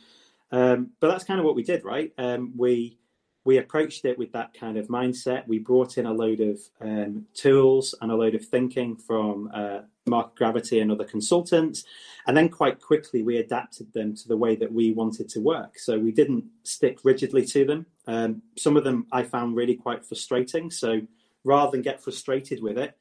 um, 0.51 0.91
but 1.01 1.09
that's 1.09 1.25
kind 1.25 1.39
of 1.39 1.45
what 1.45 1.55
we 1.55 1.63
did, 1.63 1.85
right? 1.85 2.13
Um, 2.17 2.55
we 2.57 2.99
we 3.47 3.59
approached 3.59 4.05
it 4.05 4.19
with 4.19 4.33
that 4.33 4.53
kind 4.59 4.77
of 4.77 4.89
mindset. 4.89 5.47
We 5.47 5.61
brought 5.61 5.99
in 5.99 6.07
a 6.07 6.13
load 6.13 6.41
of 6.41 6.59
um, 6.81 7.27
tools 7.33 7.95
and 8.01 8.11
a 8.11 8.17
load 8.17 8.35
of 8.35 8.45
thinking 8.45 8.97
from 8.97 9.49
uh, 9.55 9.81
Market 10.05 10.35
Gravity 10.35 10.81
and 10.81 10.91
other 10.91 11.05
consultants. 11.05 11.85
And 12.27 12.37
then 12.37 12.49
quite 12.49 12.81
quickly, 12.81 13.23
we 13.23 13.37
adapted 13.39 13.93
them 13.93 14.17
to 14.17 14.29
the 14.29 14.37
way 14.37 14.57
that 14.57 14.73
we 14.73 14.93
wanted 14.93 15.29
to 15.31 15.41
work. 15.41 15.79
So 15.79 15.97
we 15.97 16.11
didn't 16.11 16.45
stick 16.65 16.99
rigidly 17.05 17.45
to 17.47 17.65
them. 17.65 17.87
Um, 18.09 18.43
some 18.59 18.77
of 18.77 18.83
them 18.83 19.07
I 19.13 19.23
found 19.23 19.55
really 19.55 19.77
quite 19.77 20.05
frustrating. 20.05 20.71
So 20.73 21.03
rather 21.45 21.71
than 21.71 21.83
get 21.83 22.03
frustrated 22.03 22.61
with 22.61 22.77
it, 22.77 22.99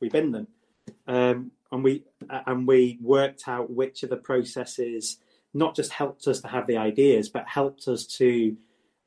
we 0.00 0.08
bin 0.08 0.30
them. 0.30 0.46
Um, 1.08 1.50
and 1.72 1.82
we 1.82 2.04
and 2.46 2.68
we 2.68 2.98
worked 3.00 3.48
out 3.48 3.70
which 3.70 4.04
of 4.04 4.10
the 4.10 4.16
processes 4.16 5.18
not 5.54 5.74
just 5.74 5.92
helped 5.92 6.26
us 6.28 6.40
to 6.40 6.48
have 6.48 6.66
the 6.66 6.76
ideas, 6.76 7.28
but 7.28 7.46
helped 7.48 7.88
us 7.88 8.06
to 8.06 8.56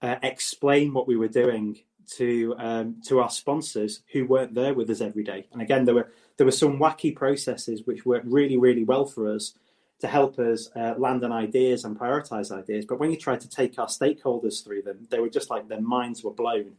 uh, 0.02 0.16
explain 0.24 0.94
what 0.94 1.08
we 1.08 1.16
were 1.16 1.28
doing 1.28 1.80
to 2.18 2.56
um, 2.58 3.02
to 3.08 3.20
our 3.20 3.30
sponsors 3.30 4.02
who 4.12 4.26
weren't 4.26 4.54
there 4.54 4.74
with 4.74 4.90
us 4.90 5.02
every 5.02 5.24
day. 5.24 5.48
And 5.52 5.62
again, 5.62 5.86
there 5.86 5.96
were 5.96 6.12
there 6.38 6.46
were 6.46 6.52
some 6.52 6.78
wacky 6.78 7.16
processes 7.16 7.84
which 7.86 8.06
worked 8.06 8.28
really 8.28 8.58
really 8.58 8.84
well 8.84 9.06
for 9.06 9.32
us 9.34 9.54
to 10.00 10.08
help 10.08 10.38
us 10.40 10.70
uh, 10.76 10.94
land 10.98 11.24
on 11.24 11.32
ideas 11.32 11.86
and 11.86 11.98
prioritize 11.98 12.52
ideas. 12.52 12.86
But 12.86 13.00
when 13.00 13.12
you 13.12 13.18
tried 13.18 13.42
to 13.42 13.50
take 13.50 13.80
our 13.80 13.88
stakeholders 13.88 14.64
through 14.64 14.82
them, 14.82 15.08
they 15.10 15.20
were 15.20 15.30
just 15.30 15.50
like 15.50 15.68
their 15.68 15.82
minds 15.82 16.24
were 16.24 16.34
blown. 16.34 16.74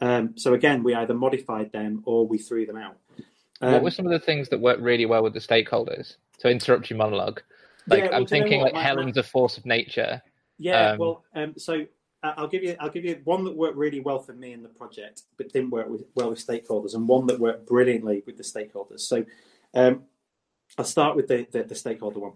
Um, 0.00 0.36
so 0.36 0.54
again, 0.54 0.82
we 0.82 0.94
either 0.94 1.14
modified 1.14 1.72
them 1.72 2.02
or 2.06 2.26
we 2.26 2.38
threw 2.38 2.66
them 2.66 2.76
out. 2.76 2.96
Um, 3.60 3.72
what 3.72 3.82
were 3.82 3.90
some 3.90 4.06
of 4.06 4.12
the 4.12 4.18
things 4.18 4.48
that 4.50 4.60
worked 4.60 4.82
really 4.82 5.06
well 5.06 5.22
with 5.22 5.32
the 5.32 5.40
stakeholders? 5.40 6.16
To 6.40 6.50
interrupt 6.50 6.90
your 6.90 6.98
monologue, 6.98 7.40
like 7.86 8.04
yeah, 8.04 8.10
well, 8.10 8.20
I'm 8.20 8.26
thinking 8.26 8.60
like 8.60 8.74
Helen's 8.74 9.16
a 9.16 9.22
force 9.22 9.56
of 9.56 9.64
nature. 9.64 10.20
Yeah, 10.58 10.90
um, 10.90 10.98
well, 10.98 11.24
um, 11.34 11.54
so 11.56 11.86
I'll 12.36 12.48
give 12.48 12.62
you 12.62 12.76
I'll 12.80 12.90
give 12.90 13.04
you 13.04 13.20
one 13.24 13.44
that 13.44 13.56
worked 13.56 13.76
really 13.76 14.00
well 14.00 14.18
for 14.18 14.32
me 14.32 14.52
in 14.52 14.62
the 14.62 14.68
project, 14.68 15.22
but 15.36 15.52
didn't 15.52 15.70
work 15.70 15.88
with, 15.88 16.04
well 16.14 16.30
with 16.30 16.44
stakeholders, 16.44 16.94
and 16.94 17.06
one 17.06 17.26
that 17.26 17.38
worked 17.38 17.66
brilliantly 17.66 18.22
with 18.26 18.36
the 18.36 18.42
stakeholders. 18.42 19.00
So 19.00 19.24
um, 19.74 20.04
I'll 20.78 20.84
start 20.84 21.16
with 21.16 21.28
the, 21.28 21.46
the, 21.50 21.64
the 21.64 21.74
stakeholder 21.74 22.20
one. 22.20 22.32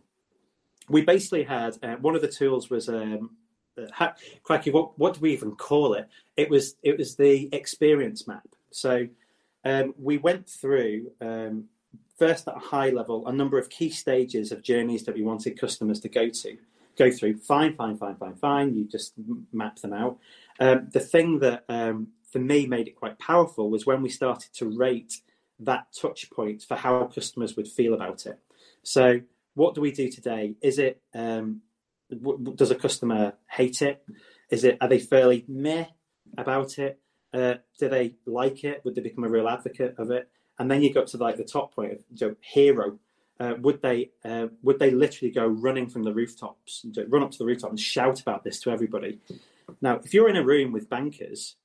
We 0.89 1.03
basically 1.03 1.45
had 1.45 1.79
uh, 1.83 1.97
one 1.97 2.17
of 2.17 2.23
the 2.23 2.29
tools 2.29 2.69
was 2.69 2.89
um, 2.89 3.31
uh, 3.79 4.11
cracky, 4.43 4.71
what 4.71 4.99
what 4.99 5.15
do 5.15 5.21
we 5.21 5.33
even 5.33 5.55
call 5.55 5.95
it? 5.95 6.09
It 6.37 6.51
was 6.51 6.77
it 6.83 6.99
was 6.99 7.17
the 7.17 7.49
experience 7.53 8.27
map. 8.27 8.49
So 8.71 9.09
um, 9.65 9.95
we 9.99 10.19
went 10.19 10.49
through 10.49 11.13
um, 11.21 11.65
first 12.19 12.49
at 12.49 12.57
a 12.57 12.61
high 12.61 12.91
level 12.91 13.27
a 13.27 13.33
number 13.33 13.59
of 13.59 13.71
key 13.71 13.91
stages 13.91 14.53
of 14.53 14.63
journeys 14.63 15.05
that 15.05 15.15
we 15.15 15.23
wanted 15.23 15.59
customers 15.59 16.01
to 16.01 16.09
go 16.09 16.29
to 16.29 16.57
go 16.97 17.11
through. 17.11 17.39
Fine, 17.39 17.77
fine, 17.77 17.97
fine, 17.97 18.17
fine, 18.17 18.35
fine. 18.35 18.75
You 18.75 18.85
just 18.85 19.15
map 19.53 19.77
them 19.77 19.93
out. 19.93 20.19
Um, 20.59 20.89
the 20.93 21.01
thing 21.01 21.39
that 21.41 21.65
um, 21.69 22.09
for 22.31 22.39
me 22.39 22.67
made 22.67 22.89
it 22.89 22.97
quite 22.97 23.19
powerful 23.19 23.71
was 23.71 23.87
when 23.87 24.03
we 24.03 24.09
started 24.09 24.53
to 24.55 24.67
rate 24.67 25.15
that 25.59 25.87
touch 25.99 26.31
point 26.31 26.63
for 26.63 26.77
how 26.77 27.05
customers 27.07 27.57
would 27.57 27.69
feel 27.69 27.95
about 27.95 28.27
it. 28.27 28.39
So, 28.83 29.21
what 29.55 29.75
do 29.75 29.81
we 29.81 29.93
do 29.93 30.11
today? 30.11 30.55
Is 30.63 30.79
it 30.79 31.03
um, 31.15 31.63
w- 32.11 32.55
does 32.55 32.71
a 32.71 32.77
customer 32.77 33.35
hate 33.49 33.83
it? 33.83 34.03
Is 34.51 34.65
it 34.65 34.79
are 34.81 34.89
they 34.89 34.99
fairly 34.99 35.45
meh 35.49 35.87
about 36.37 36.79
it? 36.79 36.99
Uh, 37.33 37.55
do 37.79 37.89
they 37.89 38.15
like 38.27 38.65
it? 38.65 38.83
Would 38.85 38.95
they 38.95 39.03
become 39.03 39.25
a 39.25 39.29
real 39.29 39.49
advocate 39.49 39.95
of 39.99 40.11
it? 40.11 40.29
And 40.59 40.71
then 40.71 40.83
you 40.83 40.93
got 40.93 41.09
to 41.09 41.17
like 41.17 41.37
the 41.37 41.45
top 41.45 41.75
point 41.75 41.93
of 41.93 42.05
you 42.15 42.29
know, 42.29 42.37
hero. 42.41 42.99
Uh, 43.41 43.55
would 43.59 43.81
they 43.81 44.11
uh, 44.25 44.49
would 44.63 44.79
they 44.79 44.91
literally 44.91 45.33
go 45.33 45.47
running 45.47 45.89
from 45.89 46.03
the 46.03 46.13
rooftops, 46.13 46.85
and 46.85 46.97
run 47.09 47.23
up 47.23 47.31
to 47.31 47.39
the 47.39 47.47
rooftop 47.47 47.71
and 47.71 47.81
shout 47.81 48.21
about 48.21 48.45
this 48.45 48.61
to 48.61 48.71
everybody? 48.71 49.19
Now, 49.81 49.95
if 50.05 50.13
you're 50.13 50.29
in 50.29 50.37
a 50.37 50.45
room 50.45 50.73
with 50.73 50.91
bankers, 50.91 51.57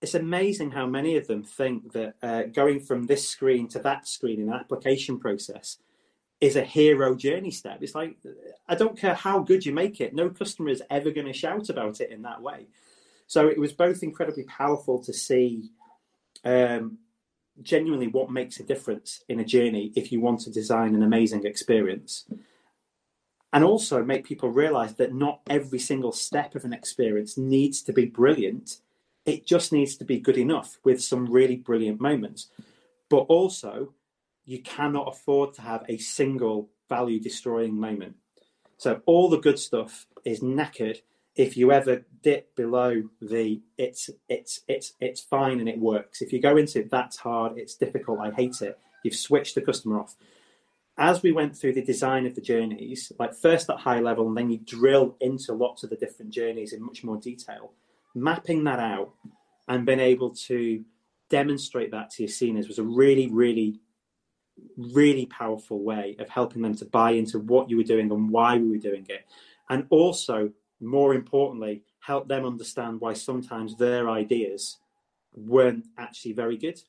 it's 0.00 0.14
amazing 0.14 0.70
how 0.70 0.86
many 0.86 1.16
of 1.16 1.26
them 1.26 1.42
think 1.42 1.92
that 1.92 2.14
uh, 2.22 2.44
going 2.44 2.80
from 2.80 3.06
this 3.06 3.28
screen 3.28 3.68
to 3.68 3.78
that 3.80 4.08
screen 4.08 4.40
in 4.40 4.48
an 4.48 4.54
application 4.54 5.18
process 5.20 5.76
is 6.40 6.56
a 6.56 6.64
hero 6.64 7.14
journey 7.14 7.50
step. 7.50 7.82
It's 7.82 7.94
like, 7.94 8.16
I 8.66 8.74
don't 8.74 8.98
care 8.98 9.14
how 9.14 9.40
good 9.40 9.66
you 9.66 9.74
make 9.74 10.00
it, 10.00 10.14
no 10.14 10.30
customer 10.30 10.70
is 10.70 10.82
ever 10.88 11.10
going 11.10 11.26
to 11.26 11.34
shout 11.34 11.68
about 11.68 12.00
it 12.00 12.10
in 12.10 12.22
that 12.22 12.40
way. 12.40 12.68
So 13.26 13.46
it 13.46 13.58
was 13.58 13.74
both 13.74 14.02
incredibly 14.02 14.44
powerful 14.44 14.98
to 15.04 15.12
see 15.12 15.70
um, 16.44 16.98
genuinely 17.62 18.06
what 18.06 18.30
makes 18.30 18.60
a 18.60 18.64
difference 18.64 19.24
in 19.28 19.40
a 19.40 19.44
journey 19.44 19.92
if 19.94 20.12
you 20.12 20.20
want 20.20 20.40
to 20.40 20.50
design 20.50 20.94
an 20.94 21.02
amazing 21.02 21.44
experience. 21.44 22.26
And 23.52 23.64
also 23.64 24.04
make 24.04 24.24
people 24.24 24.48
realize 24.48 24.94
that 24.94 25.14
not 25.14 25.40
every 25.48 25.80
single 25.80 26.12
step 26.12 26.54
of 26.54 26.64
an 26.64 26.72
experience 26.72 27.36
needs 27.36 27.82
to 27.82 27.92
be 27.92 28.06
brilliant 28.06 28.80
it 29.26 29.46
just 29.46 29.72
needs 29.72 29.96
to 29.96 30.04
be 30.04 30.18
good 30.18 30.38
enough 30.38 30.78
with 30.84 31.02
some 31.02 31.30
really 31.30 31.56
brilliant 31.56 32.00
moments. 32.00 32.48
But 33.08 33.26
also, 33.28 33.94
you 34.44 34.62
cannot 34.62 35.08
afford 35.08 35.54
to 35.54 35.62
have 35.62 35.84
a 35.88 35.98
single 35.98 36.70
value 36.88 37.20
destroying 37.20 37.78
moment. 37.78 38.16
So 38.78 39.02
all 39.06 39.28
the 39.28 39.38
good 39.38 39.58
stuff 39.58 40.06
is 40.24 40.40
knackered 40.40 41.00
if 41.36 41.56
you 41.56 41.72
ever 41.72 42.04
dip 42.22 42.54
below 42.56 43.02
the 43.22 43.60
it's 43.78 44.10
it's 44.28 44.60
it's 44.68 44.94
it's 45.00 45.20
fine 45.20 45.60
and 45.60 45.68
it 45.68 45.78
works. 45.78 46.22
If 46.22 46.32
you 46.32 46.40
go 46.40 46.56
into 46.56 46.86
that's 46.90 47.16
hard, 47.16 47.56
it's 47.56 47.76
difficult, 47.76 48.20
I 48.20 48.30
hate 48.30 48.60
it. 48.62 48.78
You've 49.04 49.14
switched 49.14 49.54
the 49.54 49.62
customer 49.62 50.00
off. 50.00 50.16
As 50.98 51.22
we 51.22 51.32
went 51.32 51.56
through 51.56 51.72
the 51.72 51.84
design 51.84 52.26
of 52.26 52.34
the 52.34 52.42
journeys, 52.42 53.10
like 53.18 53.34
first 53.34 53.70
at 53.70 53.78
high 53.78 54.00
level, 54.00 54.28
and 54.28 54.36
then 54.36 54.50
you 54.50 54.58
drill 54.58 55.16
into 55.20 55.54
lots 55.54 55.82
of 55.82 55.88
the 55.88 55.96
different 55.96 56.30
journeys 56.30 56.74
in 56.74 56.82
much 56.84 57.02
more 57.02 57.16
detail, 57.16 57.72
mapping 58.14 58.64
that 58.64 58.80
out 58.80 59.14
and 59.68 59.86
being 59.86 60.00
able 60.00 60.30
to 60.30 60.84
demonstrate 61.30 61.92
that 61.92 62.10
to 62.10 62.24
your 62.24 62.28
seniors 62.28 62.68
was 62.68 62.78
a 62.78 62.82
really, 62.82 63.28
really, 63.28 63.80
really 64.76 65.24
powerful 65.26 65.82
way 65.82 66.16
of 66.18 66.28
helping 66.28 66.60
them 66.60 66.74
to 66.74 66.84
buy 66.84 67.12
into 67.12 67.38
what 67.38 67.70
you 67.70 67.76
were 67.76 67.84
doing 67.84 68.10
and 68.10 68.30
why 68.30 68.58
we 68.58 68.68
were 68.68 68.76
doing 68.76 69.06
it. 69.08 69.24
And 69.70 69.86
also, 69.88 70.50
more 70.80 71.14
importantly, 71.14 71.82
help 72.00 72.28
them 72.28 72.44
understand 72.44 73.00
why 73.00 73.12
sometimes 73.12 73.76
their 73.76 74.08
ideas 74.08 74.78
weren't 75.34 75.86
actually 75.98 76.32
very 76.32 76.56
good. 76.56 76.80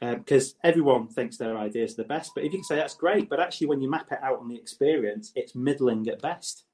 Because 0.00 0.52
uh, 0.52 0.68
everyone 0.68 1.08
thinks 1.08 1.36
their 1.36 1.58
ideas 1.58 1.94
are 1.94 2.02
the 2.02 2.08
best, 2.08 2.30
but 2.34 2.44
if 2.44 2.52
you 2.52 2.58
can 2.58 2.64
say 2.64 2.76
that's 2.76 2.94
great, 2.94 3.28
but 3.28 3.40
actually 3.40 3.66
when 3.66 3.80
you 3.80 3.90
map 3.90 4.06
it 4.12 4.20
out 4.22 4.38
on 4.38 4.48
the 4.48 4.54
experience, 4.54 5.32
it's 5.34 5.56
middling 5.56 6.06
at 6.08 6.22
best. 6.22 6.64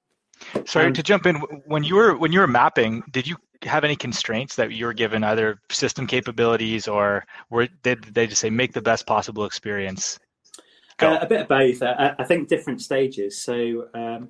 Sorry 0.66 0.88
um, 0.88 0.92
to 0.92 1.02
jump 1.02 1.24
in. 1.24 1.36
When 1.66 1.84
you 1.84 1.94
were 1.94 2.16
when 2.16 2.32
you 2.32 2.40
were 2.40 2.46
mapping, 2.46 3.02
did 3.12 3.26
you 3.26 3.36
have 3.62 3.84
any 3.84 3.96
constraints 3.96 4.56
that 4.56 4.72
you 4.72 4.84
were 4.84 4.92
given, 4.92 5.24
either 5.24 5.60
system 5.70 6.06
capabilities 6.06 6.86
or 6.86 7.24
were 7.50 7.68
did 7.82 8.02
they 8.14 8.26
just 8.26 8.40
say 8.40 8.50
make 8.50 8.72
the 8.72 8.82
best 8.82 9.06
possible 9.06 9.44
experience? 9.44 10.18
Uh, 11.00 11.18
a 11.20 11.26
bit 11.26 11.40
of 11.40 11.48
both. 11.48 11.82
I, 11.82 12.14
I, 12.18 12.24
think 12.24 12.48
different 12.48 12.80
stages. 12.80 13.42
So 13.42 13.88
um, 13.94 14.28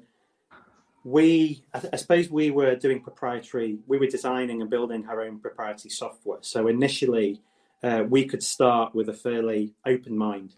we, 1.04 1.62
I, 1.74 1.96
suppose, 1.96 2.30
we 2.30 2.50
were 2.50 2.74
doing 2.76 3.00
proprietary. 3.00 3.78
We 3.86 3.98
were 3.98 4.06
designing 4.06 4.62
and 4.62 4.70
building 4.70 5.06
our 5.06 5.22
own 5.22 5.38
proprietary 5.38 5.90
software. 5.90 6.38
So 6.40 6.66
initially, 6.66 7.42
uh, 7.82 8.04
we 8.08 8.24
could 8.24 8.42
start 8.42 8.94
with 8.94 9.10
a 9.10 9.12
fairly 9.12 9.74
open 9.86 10.16
mind. 10.16 10.54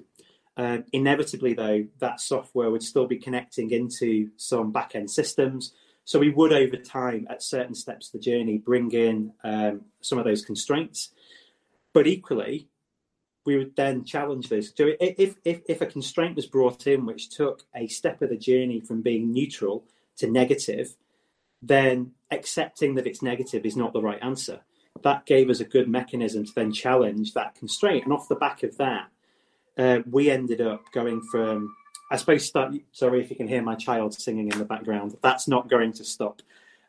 Uh, 0.56 0.78
inevitably, 0.92 1.54
though, 1.54 1.86
that 1.98 2.20
software 2.20 2.70
would 2.70 2.84
still 2.84 3.06
be 3.06 3.16
connecting 3.16 3.72
into 3.72 4.30
some 4.36 4.70
back 4.70 4.94
end 4.94 5.10
systems. 5.10 5.74
So 6.04 6.20
we 6.20 6.30
would, 6.30 6.52
over 6.52 6.76
time, 6.76 7.26
at 7.28 7.42
certain 7.42 7.74
steps 7.74 8.06
of 8.06 8.12
the 8.12 8.18
journey, 8.20 8.58
bring 8.58 8.92
in 8.92 9.32
um, 9.42 9.82
some 10.00 10.18
of 10.18 10.24
those 10.24 10.44
constraints. 10.44 11.10
But 11.92 12.06
equally, 12.06 12.68
we 13.44 13.56
would 13.56 13.74
then 13.74 14.04
challenge 14.04 14.48
those. 14.48 14.72
So 14.76 14.92
if, 15.00 15.36
if, 15.44 15.60
if 15.66 15.80
a 15.80 15.86
constraint 15.86 16.36
was 16.36 16.46
brought 16.46 16.86
in 16.86 17.04
which 17.04 17.30
took 17.30 17.64
a 17.74 17.88
step 17.88 18.22
of 18.22 18.30
the 18.30 18.36
journey 18.36 18.80
from 18.80 19.02
being 19.02 19.32
neutral 19.32 19.84
to 20.18 20.30
negative, 20.30 20.96
then 21.62 22.12
accepting 22.30 22.94
that 22.94 23.06
it's 23.06 23.22
negative 23.22 23.64
is 23.64 23.76
not 23.76 23.92
the 23.92 24.02
right 24.02 24.22
answer. 24.22 24.60
That 25.02 25.26
gave 25.26 25.50
us 25.50 25.60
a 25.60 25.64
good 25.64 25.88
mechanism 25.88 26.44
to 26.44 26.52
then 26.54 26.72
challenge 26.72 27.34
that 27.34 27.54
constraint. 27.54 28.04
And 28.04 28.12
off 28.12 28.28
the 28.28 28.34
back 28.34 28.62
of 28.62 28.76
that, 28.78 29.08
uh, 29.76 29.98
we 30.10 30.30
ended 30.30 30.60
up 30.60 30.90
going 30.92 31.22
from 31.30 31.74
I 32.10 32.16
suppose 32.16 32.44
start. 32.44 32.74
Sorry 32.92 33.20
if 33.20 33.30
you 33.30 33.36
can 33.36 33.48
hear 33.48 33.62
my 33.62 33.74
child 33.74 34.14
singing 34.14 34.50
in 34.50 34.58
the 34.58 34.64
background. 34.64 35.16
That's 35.22 35.48
not 35.48 35.68
going 35.68 35.92
to 35.94 36.04
stop. 36.04 36.40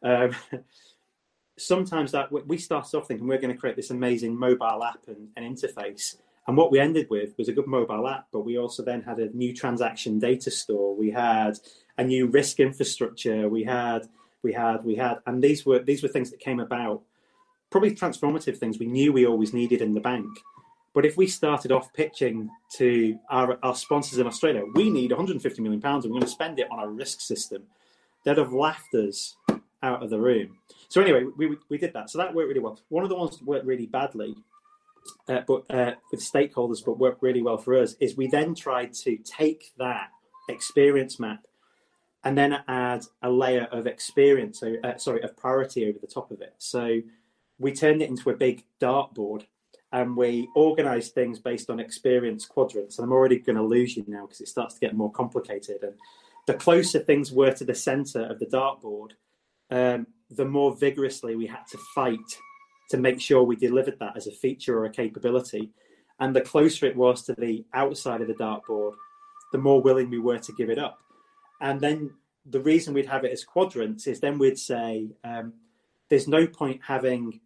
Um, 0.03 0.35
sometimes 1.57 2.11
that 2.11 2.31
we 2.31 2.57
started 2.57 2.95
off 2.95 3.07
thinking 3.07 3.27
we're 3.27 3.41
going 3.41 3.53
to 3.53 3.59
create 3.59 3.75
this 3.75 3.89
amazing 3.89 4.37
mobile 4.37 4.83
app 4.83 4.99
and, 5.07 5.29
and 5.35 5.57
interface, 5.57 6.17
and 6.47 6.55
what 6.55 6.71
we 6.71 6.79
ended 6.79 7.07
with 7.09 7.35
was 7.37 7.49
a 7.49 7.53
good 7.53 7.67
mobile 7.67 8.07
app. 8.07 8.27
But 8.31 8.41
we 8.41 8.57
also 8.57 8.83
then 8.83 9.01
had 9.01 9.19
a 9.19 9.35
new 9.35 9.55
transaction 9.55 10.19
data 10.19 10.51
store. 10.51 10.95
We 10.95 11.09
had 11.11 11.59
a 11.97 12.03
new 12.03 12.27
risk 12.27 12.59
infrastructure. 12.59 13.49
We 13.49 13.63
had 13.63 14.07
we 14.43 14.53
had 14.53 14.83
we 14.83 14.95
had, 14.95 15.17
and 15.25 15.43
these 15.43 15.65
were 15.65 15.79
these 15.79 16.03
were 16.03 16.09
things 16.09 16.31
that 16.31 16.39
came 16.39 16.59
about, 16.59 17.01
probably 17.69 17.91
transformative 17.91 18.57
things 18.57 18.79
we 18.79 18.87
knew 18.87 19.13
we 19.13 19.25
always 19.25 19.53
needed 19.53 19.81
in 19.81 19.93
the 19.93 19.99
bank 19.99 20.29
but 20.97 21.05
if 21.05 21.15
we 21.15 21.27
started 21.27 21.71
off 21.71 21.93
pitching 21.93 22.49
to 22.77 23.19
our, 23.29 23.59
our 23.61 23.75
sponsors 23.75 24.17
in 24.17 24.25
Australia, 24.25 24.63
we 24.73 24.89
need 24.89 25.11
150 25.11 25.61
million 25.61 25.79
pounds 25.79 26.03
and 26.03 26.11
we're 26.11 26.19
going 26.19 26.27
to 26.27 26.33
spend 26.33 26.57
it 26.57 26.65
on 26.71 26.79
a 26.79 26.87
risk 26.87 27.21
system, 27.21 27.61
they'd 28.25 28.39
have 28.39 28.51
laughed 28.51 28.95
us 28.95 29.35
out 29.83 30.01
of 30.01 30.09
the 30.09 30.19
room. 30.19 30.57
So 30.89 30.99
anyway, 30.99 31.25
we, 31.37 31.55
we 31.69 31.77
did 31.77 31.93
that. 31.93 32.09
So 32.09 32.17
that 32.17 32.33
worked 32.33 32.47
really 32.47 32.61
well. 32.61 32.79
One 32.89 33.03
of 33.03 33.09
the 33.09 33.15
ones 33.15 33.37
that 33.37 33.45
worked 33.45 33.67
really 33.67 33.85
badly, 33.85 34.35
uh, 35.29 35.41
but 35.47 35.69
uh, 35.69 35.91
with 36.11 36.21
stakeholders, 36.21 36.83
but 36.83 36.97
worked 36.97 37.21
really 37.21 37.43
well 37.43 37.59
for 37.59 37.77
us, 37.77 37.95
is 37.99 38.17
we 38.17 38.25
then 38.25 38.55
tried 38.55 38.93
to 38.93 39.17
take 39.17 39.73
that 39.77 40.09
experience 40.49 41.19
map 41.19 41.45
and 42.27 42.37
then 42.37 42.61
add 42.67 43.05
a 43.21 43.31
layer 43.31 43.69
of 43.71 43.87
experience, 43.87 44.59
so, 44.59 44.75
uh, 44.83 44.97
sorry, 44.97 45.21
of 45.21 45.37
priority 45.37 45.87
over 45.87 45.97
the 45.97 46.07
top 46.07 46.29
of 46.29 46.41
it. 46.41 46.55
So 46.57 46.99
we 47.57 47.71
turned 47.71 48.01
it 48.01 48.09
into 48.09 48.29
a 48.29 48.35
big 48.35 48.65
dartboard 48.81 49.45
and 49.93 50.17
we 50.17 50.49
organize 50.53 51.07
things 51.07 51.39
based 51.39 51.69
on 51.69 51.79
experience 51.79 52.45
quadrants. 52.45 52.99
And 52.99 53.05
I'm 53.05 53.13
already 53.13 53.39
going 53.39 53.55
to 53.55 53.63
lose 53.63 53.95
you 53.95 54.03
now 54.09 54.25
because 54.25 54.41
it 54.41 54.49
starts 54.49 54.73
to 54.73 54.81
get 54.81 54.93
more 54.93 55.09
complicated. 55.09 55.83
And 55.83 55.93
the 56.47 56.55
closer 56.55 56.99
things 56.99 57.31
were 57.31 57.53
to 57.53 57.63
the 57.63 57.73
center 57.73 58.25
of 58.25 58.39
the 58.39 58.45
dartboard, 58.45 59.11
um, 59.71 60.07
the 60.29 60.43
more 60.43 60.75
vigorously 60.75 61.37
we 61.37 61.47
had 61.47 61.65
to 61.71 61.77
fight 61.95 62.19
to 62.89 62.97
make 62.97 63.21
sure 63.21 63.43
we 63.43 63.55
delivered 63.55 63.99
that 63.99 64.17
as 64.17 64.27
a 64.27 64.31
feature 64.31 64.77
or 64.77 64.83
a 64.83 64.91
capability. 64.91 65.71
And 66.19 66.35
the 66.35 66.41
closer 66.41 66.87
it 66.87 66.97
was 66.97 67.21
to 67.23 67.35
the 67.35 67.63
outside 67.73 68.19
of 68.19 68.27
the 68.27 68.33
dartboard, 68.33 68.95
the 69.53 69.59
more 69.59 69.81
willing 69.81 70.09
we 70.09 70.19
were 70.19 70.39
to 70.39 70.51
give 70.57 70.69
it 70.69 70.77
up. 70.77 70.99
And 71.59 71.81
then 71.81 72.11
the 72.45 72.61
reason 72.61 72.93
we'd 72.93 73.07
have 73.07 73.25
it 73.25 73.31
as 73.31 73.43
quadrants 73.43 74.07
is 74.07 74.19
then 74.19 74.37
we'd 74.37 74.59
say, 74.59 75.09
um, 75.23 75.53
there's 76.09 76.27
no 76.27 76.47
point 76.47 76.81
having 76.85 77.39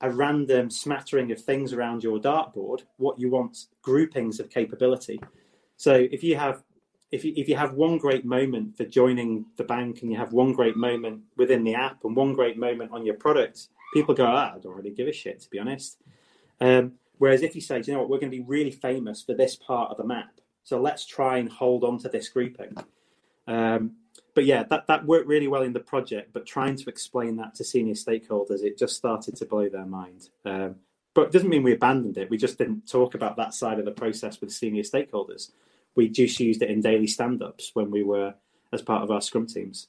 a 0.00 0.10
random 0.10 0.70
smattering 0.70 1.32
of 1.32 1.42
things 1.42 1.72
around 1.72 2.02
your 2.02 2.18
dartboard. 2.18 2.82
What 2.98 3.18
you 3.18 3.30
want 3.30 3.66
groupings 3.82 4.38
of 4.38 4.50
capability. 4.50 5.20
So 5.76 5.94
if 5.94 6.22
you 6.22 6.36
have 6.36 6.62
if 7.10 7.24
you, 7.24 7.32
if 7.36 7.48
you 7.48 7.56
have 7.56 7.74
one 7.74 7.96
great 7.96 8.24
moment 8.24 8.76
for 8.76 8.84
joining 8.84 9.46
the 9.56 9.62
bank 9.62 10.02
and 10.02 10.10
you 10.10 10.18
have 10.18 10.32
one 10.32 10.52
great 10.52 10.76
moment 10.76 11.22
within 11.36 11.62
the 11.62 11.74
app 11.74 12.04
and 12.04 12.16
one 12.16 12.32
great 12.32 12.58
moment 12.58 12.90
on 12.90 13.06
your 13.06 13.14
product, 13.14 13.68
people 13.92 14.14
go, 14.14 14.26
ah, 14.26 14.54
I 14.56 14.58
don't 14.58 14.74
really 14.74 14.90
give 14.90 15.06
a 15.06 15.12
shit, 15.12 15.40
to 15.42 15.50
be 15.50 15.60
honest. 15.60 15.98
Um, 16.60 16.94
whereas 17.18 17.42
if 17.42 17.54
you 17.54 17.60
say, 17.60 17.80
you 17.86 17.92
know 17.92 18.00
what, 18.00 18.08
we're 18.08 18.18
going 18.18 18.32
to 18.32 18.36
be 18.36 18.42
really 18.42 18.72
famous 18.72 19.22
for 19.22 19.32
this 19.32 19.54
part 19.54 19.92
of 19.92 19.96
the 19.96 20.04
map, 20.04 20.40
so 20.64 20.80
let's 20.80 21.06
try 21.06 21.38
and 21.38 21.48
hold 21.48 21.84
on 21.84 21.98
to 21.98 22.08
this 22.08 22.28
grouping. 22.28 22.74
Um, 23.46 23.96
but 24.34 24.44
yeah, 24.44 24.64
that, 24.64 24.86
that 24.88 25.06
worked 25.06 25.28
really 25.28 25.48
well 25.48 25.62
in 25.62 25.72
the 25.72 25.80
project. 25.80 26.32
But 26.32 26.46
trying 26.46 26.76
to 26.76 26.88
explain 26.88 27.36
that 27.36 27.54
to 27.56 27.64
senior 27.64 27.94
stakeholders, 27.94 28.62
it 28.62 28.78
just 28.78 28.96
started 28.96 29.36
to 29.36 29.46
blow 29.46 29.68
their 29.68 29.86
mind. 29.86 30.28
Um, 30.44 30.76
but 31.14 31.26
it 31.26 31.32
doesn't 31.32 31.48
mean 31.48 31.62
we 31.62 31.72
abandoned 31.72 32.18
it. 32.18 32.28
We 32.28 32.36
just 32.36 32.58
didn't 32.58 32.88
talk 32.88 33.14
about 33.14 33.36
that 33.36 33.54
side 33.54 33.78
of 33.78 33.84
the 33.84 33.92
process 33.92 34.40
with 34.40 34.52
senior 34.52 34.82
stakeholders. 34.82 35.52
We 35.94 36.08
just 36.08 36.40
used 36.40 36.62
it 36.62 36.70
in 36.70 36.80
daily 36.80 37.06
stand-ups 37.06 37.70
when 37.74 37.90
we 37.90 38.02
were 38.02 38.34
as 38.72 38.82
part 38.82 39.04
of 39.04 39.12
our 39.12 39.20
scrum 39.20 39.46
teams. 39.46 39.86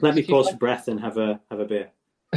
Let 0.00 0.14
me 0.14 0.22
pause 0.22 0.50
for 0.50 0.56
breath 0.56 0.88
and 0.88 0.98
have 1.00 1.18
a 1.18 1.40
have 1.50 1.60
a 1.60 1.64
beer. 1.64 1.90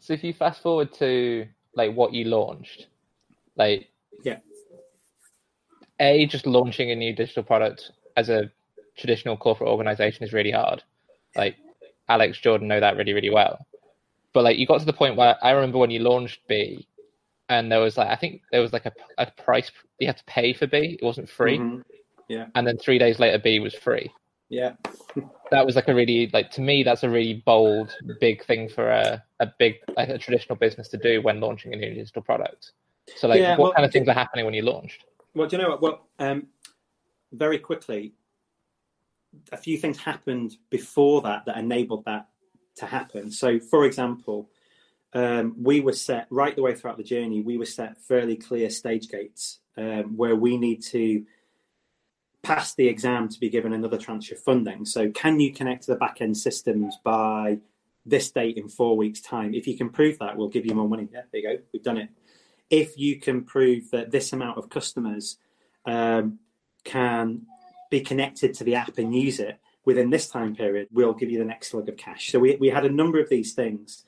so 0.00 0.12
if 0.12 0.24
you 0.24 0.32
fast 0.32 0.62
forward 0.62 0.92
to 0.94 1.46
like 1.74 1.94
what 1.94 2.14
you 2.14 2.24
launched, 2.24 2.86
like 3.56 3.90
yeah, 4.22 4.38
a 6.00 6.26
just 6.26 6.46
launching 6.46 6.90
a 6.90 6.96
new 6.96 7.14
digital 7.14 7.42
product 7.42 7.90
as 8.16 8.30
a 8.30 8.50
traditional 8.98 9.36
corporate 9.36 9.70
organization 9.70 10.24
is 10.24 10.32
really 10.32 10.50
hard. 10.50 10.82
Like 11.36 11.56
Alex 12.08 12.38
Jordan 12.38 12.68
know 12.68 12.80
that 12.80 12.96
really 12.96 13.12
really 13.12 13.30
well. 13.30 13.58
But 14.32 14.44
like 14.44 14.58
you 14.58 14.66
got 14.66 14.80
to 14.80 14.86
the 14.86 14.92
point 14.92 15.16
where 15.16 15.36
I 15.42 15.52
remember 15.52 15.78
when 15.78 15.90
you 15.90 16.00
launched 16.00 16.40
B, 16.48 16.86
and 17.48 17.72
there 17.72 17.80
was 17.80 17.96
like 17.96 18.08
I 18.08 18.16
think 18.16 18.42
there 18.52 18.60
was 18.60 18.72
like 18.72 18.86
a, 18.86 18.92
a 19.16 19.30
price 19.42 19.70
you 19.98 20.06
had 20.06 20.18
to 20.18 20.24
pay 20.24 20.52
for 20.52 20.66
B. 20.66 20.98
It 21.00 21.04
wasn't 21.04 21.30
free. 21.30 21.58
Mm-hmm. 21.58 21.80
Yeah. 22.28 22.46
And 22.54 22.66
then 22.66 22.76
three 22.76 22.98
days 22.98 23.18
later, 23.18 23.38
B 23.38 23.58
was 23.58 23.74
free. 23.74 24.12
Yeah. 24.50 24.72
that 25.50 25.64
was 25.64 25.76
like 25.76 25.88
a 25.88 25.94
really 25.94 26.30
like 26.32 26.50
to 26.52 26.60
me 26.60 26.82
that's 26.82 27.02
a 27.02 27.10
really 27.10 27.42
bold 27.46 27.94
big 28.20 28.44
thing 28.44 28.68
for 28.68 28.90
a, 28.90 29.22
a 29.40 29.46
big 29.58 29.76
like 29.96 30.08
a 30.08 30.18
traditional 30.18 30.56
business 30.56 30.88
to 30.88 30.98
do 30.98 31.22
when 31.22 31.40
launching 31.40 31.72
a 31.72 31.76
new 31.76 31.94
digital 31.94 32.22
product. 32.22 32.72
So 33.16 33.28
like 33.28 33.40
yeah, 33.40 33.52
what 33.52 33.58
well, 33.58 33.72
kind 33.72 33.86
of 33.86 33.92
things 33.92 34.08
are 34.08 34.14
happening 34.14 34.44
when 34.44 34.54
you 34.54 34.62
launched? 34.62 35.04
Well, 35.34 35.48
do 35.48 35.56
you 35.56 35.62
know 35.62 35.70
what? 35.70 35.82
Well, 35.82 36.06
um, 36.18 36.48
very 37.32 37.58
quickly, 37.58 38.12
a 39.52 39.56
few 39.56 39.78
things 39.78 39.98
happened 39.98 40.56
before 40.70 41.22
that 41.22 41.44
that 41.46 41.56
enabled 41.56 42.04
that 42.06 42.28
to 42.76 42.86
happen. 42.86 43.30
So, 43.30 43.58
for 43.58 43.84
example, 43.84 44.50
um, 45.12 45.54
we 45.60 45.80
were 45.80 45.92
set 45.92 46.26
right 46.30 46.54
the 46.54 46.62
way 46.62 46.74
throughout 46.74 46.96
the 46.96 47.04
journey. 47.04 47.40
We 47.40 47.58
were 47.58 47.66
set 47.66 47.98
fairly 48.02 48.36
clear 48.36 48.70
stage 48.70 49.08
gates 49.08 49.60
um, 49.76 50.16
where 50.16 50.36
we 50.36 50.56
need 50.56 50.82
to 50.84 51.24
pass 52.42 52.74
the 52.74 52.88
exam 52.88 53.28
to 53.28 53.40
be 53.40 53.48
given 53.48 53.72
another 53.72 53.98
tranche 53.98 54.30
of 54.30 54.38
funding. 54.38 54.84
So, 54.84 55.10
can 55.10 55.40
you 55.40 55.52
connect 55.52 55.84
to 55.84 55.92
the 55.92 55.98
back 55.98 56.20
end 56.20 56.36
systems 56.36 56.98
by 57.02 57.58
this 58.06 58.30
date 58.30 58.56
in 58.56 58.68
four 58.68 58.96
weeks' 58.96 59.20
time? 59.20 59.54
If 59.54 59.66
you 59.66 59.76
can 59.76 59.90
prove 59.90 60.18
that, 60.18 60.36
we'll 60.36 60.48
give 60.48 60.66
you 60.66 60.74
more 60.74 60.88
money. 60.88 61.08
Yeah, 61.12 61.22
there 61.32 61.40
you 61.40 61.56
go. 61.56 61.62
We've 61.72 61.82
done 61.82 61.98
it. 61.98 62.10
If 62.70 62.98
you 62.98 63.18
can 63.18 63.44
prove 63.44 63.90
that 63.92 64.10
this 64.10 64.32
amount 64.32 64.58
of 64.58 64.68
customers 64.68 65.38
um, 65.86 66.38
can 66.84 67.46
be 67.90 68.00
connected 68.00 68.54
to 68.54 68.64
the 68.64 68.74
app 68.74 68.98
and 68.98 69.14
use 69.14 69.38
it 69.40 69.58
within 69.84 70.10
this 70.10 70.28
time 70.28 70.54
period, 70.54 70.88
we'll 70.92 71.14
give 71.14 71.30
you 71.30 71.38
the 71.38 71.44
next 71.44 71.70
slug 71.70 71.88
of 71.88 71.96
cash. 71.96 72.30
So 72.30 72.38
we, 72.38 72.56
we 72.56 72.68
had 72.68 72.84
a 72.84 72.90
number 72.90 73.20
of 73.20 73.28
these 73.28 73.54
things. 73.54 74.04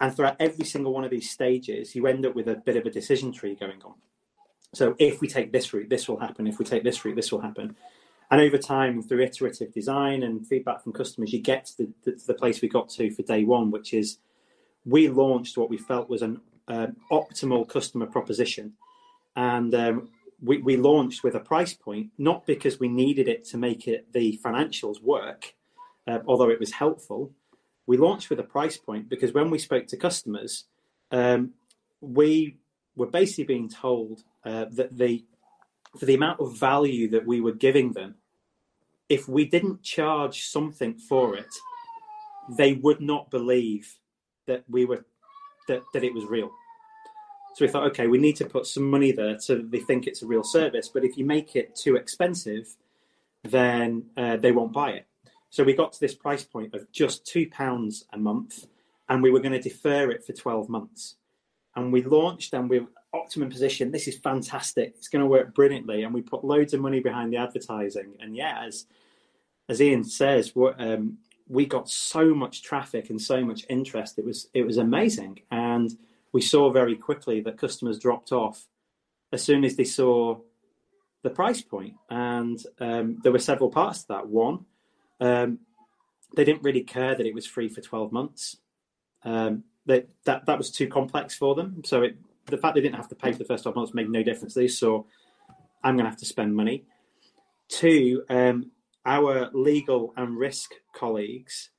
And 0.00 0.14
throughout 0.14 0.36
every 0.40 0.64
single 0.64 0.92
one 0.92 1.04
of 1.04 1.10
these 1.10 1.30
stages, 1.30 1.94
you 1.94 2.06
end 2.06 2.26
up 2.26 2.34
with 2.34 2.48
a 2.48 2.56
bit 2.56 2.76
of 2.76 2.84
a 2.84 2.90
decision 2.90 3.32
tree 3.32 3.54
going 3.54 3.80
on. 3.82 3.94
So 4.74 4.94
if 4.98 5.20
we 5.20 5.28
take 5.28 5.52
this 5.52 5.72
route, 5.72 5.88
this 5.88 6.08
will 6.08 6.18
happen. 6.18 6.46
If 6.46 6.58
we 6.58 6.64
take 6.64 6.84
this 6.84 7.04
route, 7.04 7.16
this 7.16 7.32
will 7.32 7.40
happen. 7.40 7.76
And 8.30 8.40
over 8.40 8.58
time, 8.58 9.00
through 9.02 9.22
iterative 9.22 9.72
design 9.72 10.22
and 10.22 10.46
feedback 10.46 10.82
from 10.82 10.92
customers, 10.92 11.32
you 11.32 11.40
get 11.40 11.66
to 11.66 11.88
the, 12.04 12.12
to 12.12 12.26
the 12.26 12.34
place 12.34 12.60
we 12.60 12.68
got 12.68 12.88
to 12.90 13.10
for 13.10 13.22
day 13.22 13.44
one, 13.44 13.70
which 13.70 13.94
is 13.94 14.18
we 14.84 15.08
launched 15.08 15.56
what 15.56 15.70
we 15.70 15.78
felt 15.78 16.10
was 16.10 16.22
an 16.22 16.40
um, 16.68 16.96
optimal 17.10 17.68
customer 17.68 18.06
proposition. 18.06 18.72
And 19.36 19.74
um, 19.74 20.08
we, 20.42 20.58
we 20.58 20.76
launched 20.76 21.24
with 21.24 21.34
a 21.34 21.40
price 21.40 21.74
point, 21.74 22.10
not 22.18 22.46
because 22.46 22.78
we 22.78 22.88
needed 22.88 23.28
it 23.28 23.44
to 23.46 23.56
make 23.56 23.88
it 23.88 24.12
the 24.12 24.38
financials 24.44 25.02
work, 25.02 25.54
uh, 26.06 26.18
although 26.26 26.50
it 26.50 26.60
was 26.60 26.72
helpful. 26.72 27.32
We 27.86 27.96
launched 27.96 28.30
with 28.30 28.40
a 28.40 28.44
price 28.44 28.76
point 28.76 29.08
because 29.08 29.32
when 29.32 29.50
we 29.50 29.58
spoke 29.58 29.86
to 29.88 29.96
customers, 29.96 30.64
um, 31.10 31.52
we 32.00 32.58
were 32.96 33.06
basically 33.06 33.44
being 33.44 33.68
told 33.68 34.22
uh, 34.44 34.66
that 34.72 34.96
the 34.96 35.24
for 35.98 36.06
the 36.06 36.14
amount 36.14 36.40
of 36.40 36.58
value 36.58 37.08
that 37.10 37.24
we 37.24 37.40
were 37.40 37.52
giving 37.52 37.92
them, 37.92 38.16
if 39.08 39.28
we 39.28 39.44
didn't 39.44 39.82
charge 39.82 40.46
something 40.46 40.94
for 40.96 41.36
it, 41.36 41.46
they 42.48 42.74
would 42.74 43.00
not 43.00 43.30
believe 43.30 43.98
that 44.46 44.64
we 44.68 44.84
were 44.84 45.04
that, 45.68 45.82
that 45.92 46.04
it 46.04 46.12
was 46.12 46.24
real. 46.24 46.50
So 47.54 47.64
we 47.64 47.68
thought, 47.68 47.86
okay, 47.88 48.08
we 48.08 48.18
need 48.18 48.36
to 48.36 48.46
put 48.46 48.66
some 48.66 48.90
money 48.90 49.12
there 49.12 49.38
so 49.38 49.56
they 49.56 49.78
think 49.78 50.06
it's 50.06 50.22
a 50.22 50.26
real 50.26 50.42
service. 50.42 50.88
But 50.88 51.04
if 51.04 51.16
you 51.16 51.24
make 51.24 51.54
it 51.54 51.76
too 51.76 51.94
expensive, 51.94 52.66
then 53.44 54.06
uh, 54.16 54.36
they 54.38 54.50
won't 54.50 54.72
buy 54.72 54.90
it. 54.90 55.06
So 55.50 55.62
we 55.62 55.72
got 55.72 55.92
to 55.92 56.00
this 56.00 56.14
price 56.14 56.42
point 56.42 56.74
of 56.74 56.90
just 56.90 57.24
two 57.24 57.48
pounds 57.48 58.06
a 58.12 58.18
month, 58.18 58.66
and 59.08 59.22
we 59.22 59.30
were 59.30 59.38
going 59.38 59.52
to 59.52 59.60
defer 59.60 60.10
it 60.10 60.24
for 60.24 60.32
twelve 60.32 60.68
months. 60.68 61.14
And 61.76 61.92
we 61.92 62.02
launched, 62.02 62.54
and 62.54 62.68
we 62.68 62.84
optimum 63.12 63.50
position. 63.50 63.92
This 63.92 64.08
is 64.08 64.18
fantastic. 64.18 64.94
It's 64.96 65.06
going 65.08 65.22
to 65.22 65.28
work 65.28 65.54
brilliantly, 65.54 66.02
and 66.02 66.12
we 66.12 66.22
put 66.22 66.44
loads 66.44 66.74
of 66.74 66.80
money 66.80 66.98
behind 66.98 67.32
the 67.32 67.36
advertising. 67.36 68.14
And 68.18 68.34
yeah, 68.34 68.64
as 68.66 68.86
as 69.68 69.80
Ian 69.80 70.02
says, 70.02 70.52
um, 70.56 71.18
we 71.46 71.66
got 71.66 71.88
so 71.88 72.34
much 72.34 72.62
traffic 72.62 73.10
and 73.10 73.20
so 73.20 73.44
much 73.44 73.64
interest. 73.68 74.18
It 74.18 74.24
was 74.24 74.48
it 74.54 74.66
was 74.66 74.78
amazing, 74.78 75.42
and 75.52 75.96
we 76.34 76.40
saw 76.40 76.68
very 76.68 76.96
quickly 76.96 77.40
that 77.40 77.56
customers 77.56 77.96
dropped 77.96 78.32
off 78.32 78.66
as 79.32 79.40
soon 79.40 79.64
as 79.64 79.76
they 79.76 79.84
saw 79.84 80.36
the 81.22 81.30
price 81.30 81.62
point. 81.62 81.94
And 82.10 82.58
um, 82.80 83.20
there 83.22 83.30
were 83.30 83.38
several 83.38 83.70
parts 83.70 84.02
to 84.02 84.08
that. 84.08 84.26
One, 84.26 84.66
um, 85.20 85.60
they 86.34 86.44
didn't 86.44 86.64
really 86.64 86.82
care 86.82 87.14
that 87.14 87.24
it 87.24 87.34
was 87.34 87.46
free 87.46 87.68
for 87.68 87.80
12 87.80 88.10
months. 88.10 88.56
Um, 89.22 89.62
they, 89.86 90.06
that 90.24 90.46
that 90.46 90.58
was 90.58 90.72
too 90.72 90.88
complex 90.88 91.36
for 91.36 91.54
them. 91.54 91.82
So 91.84 92.02
it, 92.02 92.16
the 92.46 92.58
fact 92.58 92.74
they 92.74 92.80
didn't 92.80 92.96
have 92.96 93.08
to 93.10 93.14
pay 93.14 93.30
for 93.30 93.38
the 93.38 93.44
first 93.44 93.62
12 93.62 93.76
months 93.76 93.94
made 93.94 94.10
no 94.10 94.24
difference. 94.24 94.54
They 94.54 94.66
saw, 94.66 95.04
I'm 95.84 95.94
going 95.94 96.04
to 96.04 96.10
have 96.10 96.18
to 96.18 96.26
spend 96.26 96.56
money. 96.56 96.84
Two, 97.68 98.24
um, 98.28 98.72
our 99.06 99.50
legal 99.52 100.12
and 100.16 100.36
risk 100.36 100.72
colleagues 100.92 101.70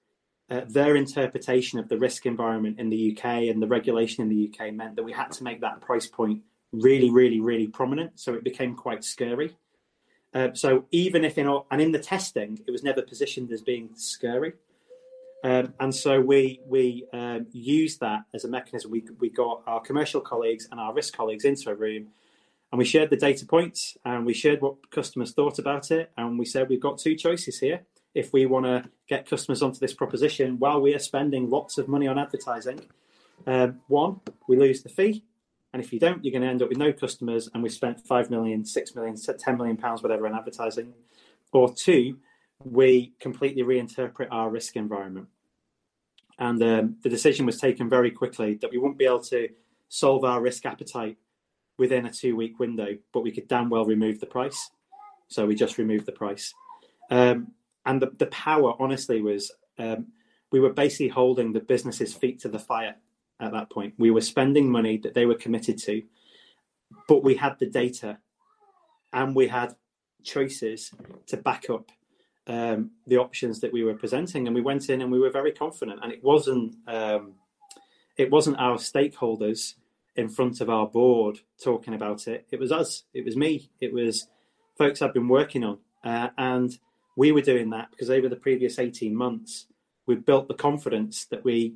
uh, 0.49 0.61
their 0.69 0.95
interpretation 0.95 1.79
of 1.79 1.89
the 1.89 1.97
risk 1.97 2.25
environment 2.25 2.79
in 2.79 2.89
the 2.89 3.11
UK 3.11 3.25
and 3.49 3.61
the 3.61 3.67
regulation 3.67 4.21
in 4.21 4.29
the 4.29 4.49
UK 4.49 4.73
meant 4.73 4.95
that 4.95 5.03
we 5.03 5.11
had 5.11 5.31
to 5.31 5.43
make 5.43 5.61
that 5.61 5.81
price 5.81 6.05
point 6.05 6.41
really, 6.71 7.09
really, 7.09 7.39
really 7.39 7.67
prominent. 7.67 8.19
So 8.19 8.33
it 8.33 8.43
became 8.43 8.75
quite 8.75 9.03
scary. 9.03 9.55
Uh, 10.33 10.49
so 10.53 10.85
even 10.91 11.23
if 11.23 11.37
in 11.37 11.47
and 11.71 11.81
in 11.81 11.91
the 11.91 11.99
testing, 11.99 12.59
it 12.67 12.71
was 12.71 12.83
never 12.83 13.01
positioned 13.01 13.51
as 13.51 13.61
being 13.61 13.89
scary. 13.95 14.53
Um, 15.43 15.73
and 15.79 15.95
so 15.95 16.19
we 16.19 16.59
we 16.67 17.07
um, 17.13 17.47
used 17.51 17.99
that 18.01 18.23
as 18.33 18.43
a 18.43 18.47
mechanism. 18.47 18.91
We 18.91 19.05
we 19.19 19.29
got 19.29 19.63
our 19.65 19.79
commercial 19.79 20.19
colleagues 20.19 20.67
and 20.69 20.79
our 20.79 20.93
risk 20.93 21.15
colleagues 21.15 21.45
into 21.45 21.69
a 21.69 21.75
room, 21.75 22.07
and 22.71 22.77
we 22.77 22.85
shared 22.85 23.09
the 23.09 23.17
data 23.17 23.45
points 23.45 23.97
and 24.03 24.25
we 24.25 24.33
shared 24.33 24.61
what 24.61 24.91
customers 24.91 25.31
thought 25.31 25.57
about 25.57 25.89
it. 25.91 26.11
And 26.17 26.37
we 26.37 26.45
said 26.45 26.67
we've 26.67 26.81
got 26.81 26.97
two 26.97 27.15
choices 27.15 27.59
here 27.59 27.85
if 28.15 28.31
we 28.33 28.45
want 28.45 28.65
to 28.65 28.89
get 29.07 29.29
customers 29.29 29.61
onto 29.61 29.77
this 29.77 29.93
proposition 29.93 30.57
while 30.57 30.81
we 30.81 30.95
are 30.95 30.99
spending 30.99 31.49
lots 31.49 31.77
of 31.77 31.87
money 31.87 32.07
on 32.07 32.17
advertising. 32.17 32.79
Um, 33.45 33.81
one, 33.87 34.21
we 34.47 34.57
lose 34.57 34.81
the 34.81 34.89
fee. 34.89 35.23
And 35.73 35.83
if 35.83 35.91
you 35.91 35.99
don't, 35.99 36.23
you're 36.23 36.31
going 36.31 36.41
to 36.41 36.47
end 36.47 36.61
up 36.61 36.69
with 36.69 36.77
no 36.77 36.93
customers, 36.93 37.49
and 37.53 37.61
we've 37.61 37.71
spent 37.73 37.99
five 37.99 38.29
million, 38.29 38.63
six 38.63 38.95
million, 38.95 39.17
ten 39.37 39.57
million 39.57 39.75
pounds, 39.75 40.01
whatever, 40.01 40.25
on 40.25 40.33
advertising. 40.33 40.93
Or 41.51 41.73
two, 41.73 42.17
we 42.63 43.13
completely 43.19 43.63
reinterpret 43.63 44.27
our 44.31 44.49
risk 44.49 44.77
environment. 44.77 45.27
And 46.39 46.63
um, 46.63 46.95
the 47.03 47.09
decision 47.09 47.45
was 47.45 47.59
taken 47.59 47.89
very 47.89 48.09
quickly 48.09 48.55
that 48.61 48.71
we 48.71 48.77
wouldn't 48.77 48.97
be 48.97 49.05
able 49.05 49.23
to 49.23 49.49
solve 49.89 50.23
our 50.23 50.41
risk 50.41 50.65
appetite 50.65 51.17
within 51.77 52.05
a 52.05 52.11
two 52.11 52.37
week 52.37 52.57
window, 52.57 52.97
but 53.13 53.21
we 53.21 53.31
could 53.31 53.49
damn 53.49 53.69
well 53.69 53.83
remove 53.83 54.21
the 54.21 54.25
price. 54.25 54.71
So 55.27 55.45
we 55.45 55.55
just 55.55 55.77
removed 55.77 56.05
the 56.05 56.13
price. 56.13 56.53
Um, 57.11 57.51
and 57.85 58.01
the, 58.01 58.11
the 58.17 58.27
power 58.27 58.73
honestly 58.79 59.21
was 59.21 59.51
um, 59.77 60.07
we 60.51 60.59
were 60.59 60.73
basically 60.73 61.09
holding 61.09 61.53
the 61.53 61.59
business's 61.59 62.13
feet 62.13 62.39
to 62.41 62.49
the 62.49 62.59
fire 62.59 62.95
at 63.39 63.51
that 63.51 63.69
point. 63.69 63.93
We 63.97 64.11
were 64.11 64.21
spending 64.21 64.69
money 64.69 64.97
that 64.99 65.13
they 65.13 65.25
were 65.25 65.35
committed 65.35 65.77
to 65.79 66.03
but 67.07 67.23
we 67.23 67.35
had 67.35 67.57
the 67.59 67.65
data 67.65 68.17
and 69.13 69.35
we 69.35 69.47
had 69.47 69.75
choices 70.23 70.91
to 71.27 71.37
back 71.37 71.69
up 71.69 71.91
um, 72.47 72.91
the 73.07 73.17
options 73.17 73.59
that 73.61 73.73
we 73.73 73.83
were 73.83 73.95
presenting. 73.95 74.47
And 74.47 74.55
we 74.55 74.61
went 74.61 74.89
in 74.89 75.01
and 75.01 75.11
we 75.11 75.19
were 75.19 75.29
very 75.29 75.51
confident. 75.51 75.99
And 76.03 76.11
it 76.11 76.23
wasn't 76.23 76.75
um, 76.87 77.33
it 78.17 78.31
wasn't 78.31 78.59
our 78.59 78.77
stakeholders 78.77 79.75
in 80.15 80.29
front 80.29 80.61
of 80.61 80.69
our 80.69 80.87
board 80.87 81.39
talking 81.61 81.93
about 81.93 82.27
it. 82.27 82.47
It 82.51 82.59
was 82.59 82.71
us. 82.71 83.03
It 83.13 83.25
was 83.25 83.35
me. 83.35 83.69
It 83.81 83.93
was 83.93 84.27
folks 84.77 85.01
i've 85.01 85.13
been 85.13 85.27
working 85.27 85.63
on. 85.63 85.79
Uh, 86.03 86.29
and 86.37 86.77
we 87.15 87.31
were 87.31 87.41
doing 87.41 87.69
that 87.71 87.91
because 87.91 88.09
over 88.09 88.27
the 88.29 88.35
previous 88.35 88.79
18 88.79 89.15
months, 89.15 89.67
we 90.05 90.15
built 90.15 90.47
the 90.47 90.53
confidence 90.53 91.25
that 91.25 91.43
we, 91.43 91.75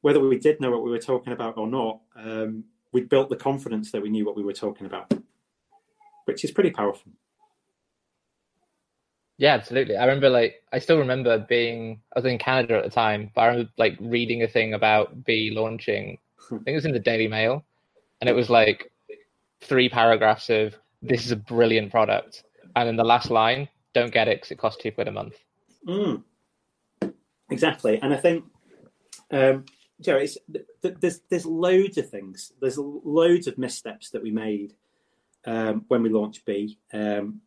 whether 0.00 0.20
we 0.20 0.38
did 0.38 0.60
know 0.60 0.70
what 0.70 0.82
we 0.82 0.90
were 0.90 0.98
talking 0.98 1.32
about 1.32 1.56
or 1.56 1.66
not, 1.66 2.00
um, 2.16 2.64
we 2.92 3.02
built 3.02 3.30
the 3.30 3.36
confidence 3.36 3.92
that 3.92 4.02
we 4.02 4.10
knew 4.10 4.24
what 4.24 4.36
we 4.36 4.42
were 4.42 4.52
talking 4.52 4.86
about, 4.86 5.12
which 6.24 6.44
is 6.44 6.50
pretty 6.50 6.70
powerful. 6.70 7.12
Yeah, 9.38 9.54
absolutely. 9.54 9.96
I 9.96 10.04
remember 10.04 10.28
like 10.28 10.56
I 10.72 10.80
still 10.80 10.98
remember 10.98 11.38
being 11.38 12.00
I 12.14 12.18
was 12.18 12.24
in 12.24 12.38
Canada 12.38 12.78
at 12.78 12.84
the 12.84 12.90
time, 12.90 13.30
but 13.34 13.42
I 13.42 13.46
remember 13.46 13.70
like 13.78 13.96
reading 14.00 14.42
a 14.42 14.48
thing 14.48 14.74
about 14.74 15.24
B 15.24 15.52
launching. 15.54 16.18
I 16.46 16.48
think 16.48 16.68
it 16.68 16.74
was 16.74 16.84
in 16.84 16.92
the 16.92 16.98
Daily 16.98 17.28
Mail, 17.28 17.64
and 18.20 18.28
it 18.28 18.34
was 18.34 18.50
like 18.50 18.90
three 19.60 19.88
paragraphs 19.88 20.50
of 20.50 20.74
this 21.02 21.24
is 21.24 21.30
a 21.30 21.36
brilliant 21.36 21.92
product, 21.92 22.42
and 22.74 22.88
then 22.88 22.96
the 22.96 23.04
last 23.04 23.30
line, 23.30 23.68
don't 23.98 24.12
get 24.12 24.28
it 24.28 24.38
because 24.38 24.50
it 24.50 24.58
costs 24.58 24.82
two 24.82 24.92
quid 24.92 25.08
a 25.08 25.12
month. 25.12 25.36
Mm. 25.86 26.22
Exactly, 27.50 27.98
and 28.02 28.12
I 28.12 28.16
think, 28.16 28.44
um, 29.30 29.64
Joe, 30.00 30.16
it's, 30.16 30.36
there's 30.82 31.20
there's 31.30 31.46
loads 31.46 31.96
of 31.96 32.10
things. 32.10 32.52
There's 32.60 32.78
loads 32.78 33.46
of 33.46 33.56
missteps 33.56 34.10
that 34.10 34.22
we 34.22 34.30
made 34.30 34.74
um, 35.46 35.84
when 35.88 36.02
we 36.02 36.10
launched 36.10 36.44
B. 36.44 36.78
Um, 36.92 37.40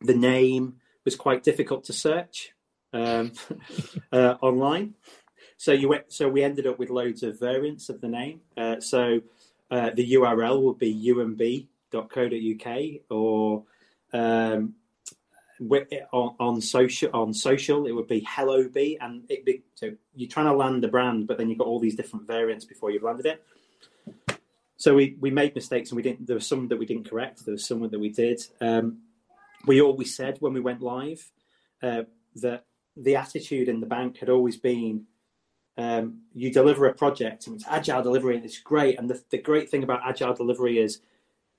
the 0.00 0.14
name 0.14 0.76
was 1.04 1.16
quite 1.16 1.42
difficult 1.42 1.84
to 1.84 1.92
search 1.92 2.52
um, 2.92 3.32
uh, 4.12 4.34
online, 4.42 4.94
so 5.62 5.70
you 5.70 5.88
went, 5.88 6.12
so 6.12 6.28
we 6.28 6.42
ended 6.42 6.66
up 6.66 6.80
with 6.80 6.90
loads 6.90 7.22
of 7.22 7.38
variants 7.38 7.88
of 7.88 8.00
the 8.00 8.08
name. 8.08 8.40
Uh, 8.56 8.80
so 8.80 9.20
uh, 9.70 9.90
the 9.94 10.14
URL 10.14 10.60
would 10.60 10.78
be 10.78 10.92
umb.co.uk 11.08 12.76
or 13.08 13.62
um, 14.12 14.74
on, 16.12 16.34
on, 16.38 16.60
social 16.60 17.10
on 17.12 17.32
social 17.32 17.86
it 17.86 17.92
would 17.92 18.08
be 18.08 18.24
hello 18.28 18.68
b 18.68 18.98
and 19.00 19.24
it 19.28 19.44
be 19.44 19.62
so 19.74 19.90
you're 20.14 20.28
trying 20.28 20.46
to 20.46 20.54
land 20.54 20.82
the 20.82 20.88
brand 20.88 21.26
but 21.26 21.38
then 21.38 21.48
you've 21.48 21.58
got 21.58 21.66
all 21.66 21.78
these 21.78 21.94
different 21.94 22.26
variants 22.26 22.64
before 22.64 22.90
you've 22.90 23.02
landed 23.02 23.26
it. 23.26 23.44
So 24.76 24.94
we 24.94 25.16
we 25.20 25.30
made 25.30 25.54
mistakes 25.54 25.90
and 25.90 25.96
we 25.96 26.02
didn't 26.02 26.26
there 26.26 26.36
were 26.36 26.40
some 26.40 26.68
that 26.68 26.78
we 26.78 26.86
didn't 26.86 27.08
correct 27.08 27.44
there 27.44 27.52
was 27.52 27.66
some 27.66 27.88
that 27.88 28.00
we 28.00 28.10
did. 28.10 28.40
Um, 28.60 29.02
we 29.66 29.80
always 29.80 30.16
said 30.16 30.38
when 30.40 30.52
we 30.52 30.60
went 30.60 30.82
live 30.82 31.30
uh, 31.82 32.02
that 32.36 32.64
the 32.96 33.16
attitude 33.16 33.68
in 33.68 33.80
the 33.80 33.86
bank 33.86 34.18
had 34.18 34.28
always 34.28 34.56
been 34.56 35.06
um, 35.78 36.22
you 36.34 36.52
deliver 36.52 36.86
a 36.86 36.94
project 36.94 37.46
and 37.46 37.56
it's 37.56 37.66
agile 37.68 38.02
delivery 38.02 38.36
and 38.36 38.44
it's 38.44 38.58
great 38.58 38.98
and 38.98 39.08
the, 39.08 39.22
the 39.30 39.38
great 39.38 39.70
thing 39.70 39.82
about 39.82 40.02
agile 40.04 40.34
delivery 40.34 40.78
is 40.78 41.00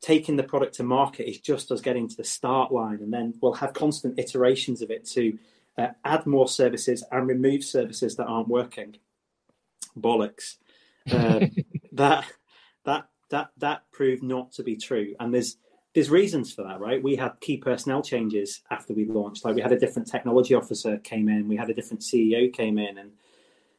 taking 0.04 0.36
the 0.36 0.44
product 0.44 0.76
to 0.76 0.84
market 0.84 1.30
is 1.30 1.39
just 1.39 1.72
us 1.72 1.80
getting 1.80 2.10
to 2.10 2.18
the 2.18 2.26
start 2.26 2.72
line, 2.74 3.00
and 3.02 3.12
then 3.12 3.34
we'll 3.42 3.54
have 3.54 3.74
constant 3.74 4.20
iterations 4.20 4.82
of 4.82 4.92
it 4.92 5.06
to 5.06 5.39
uh, 5.78 5.88
add 6.04 6.28
more 6.28 6.48
services 6.48 7.04
and 7.10 7.26
remove 7.26 7.63
services 7.63 8.18
that 8.18 8.26
aren't 8.26 8.50
working. 8.50 8.98
Bollocks. 9.98 10.58
Um, 11.10 11.52
that 11.94 12.26
that 12.84 13.08
that 13.30 13.52
that 13.58 13.92
proved 13.92 14.24
not 14.24 14.52
to 14.54 14.63
be 14.63 14.76
true, 14.76 15.16
and 15.22 15.34
there's 15.34 15.56
there's 15.96 16.10
reasons 16.10 16.54
for 16.54 16.63
that, 16.63 16.82
right? 16.82 17.02
We 17.02 17.16
had 17.16 17.39
key 17.39 17.58
personnel 17.58 18.02
changes 18.02 18.62
after 18.70 18.94
we 18.94 19.06
launched. 19.06 19.46
Like 19.46 19.56
we 19.56 19.62
had 19.62 19.72
a 19.72 19.80
different 19.80 20.10
technology 20.10 20.54
officer 20.54 20.98
came 20.98 21.30
in, 21.30 21.48
we 21.48 21.56
had 21.56 21.70
a 21.70 21.74
different 21.74 22.02
CEO 22.02 22.52
came 22.52 22.78
in, 22.78 22.98
and 22.98 23.12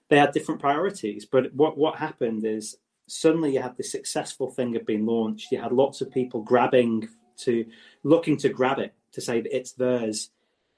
they 0.09 0.19
had 0.19 0.33
different 0.33 0.61
priorities. 0.61 1.27
But 1.27 1.53
what 1.53 1.77
what 1.77 1.97
happened 1.97 2.47
is 2.47 2.79
suddenly 3.07 3.55
you 3.55 3.63
had 3.63 3.77
this 3.77 3.93
successful 3.93 4.51
thing 4.51 4.73
had 4.73 4.87
been 4.87 5.07
launched. 5.07 5.53
You 5.53 5.61
had 5.61 5.73
lots 5.73 6.01
of 6.01 6.11
people 6.11 6.43
grabbing 6.43 7.09
to 7.39 7.67
looking 8.03 8.37
to 8.39 8.49
grab 8.49 8.79
it 8.79 8.95
to 9.13 9.21
say 9.21 9.41
that 9.41 9.57
it's 9.57 9.73
theirs. 9.73 10.31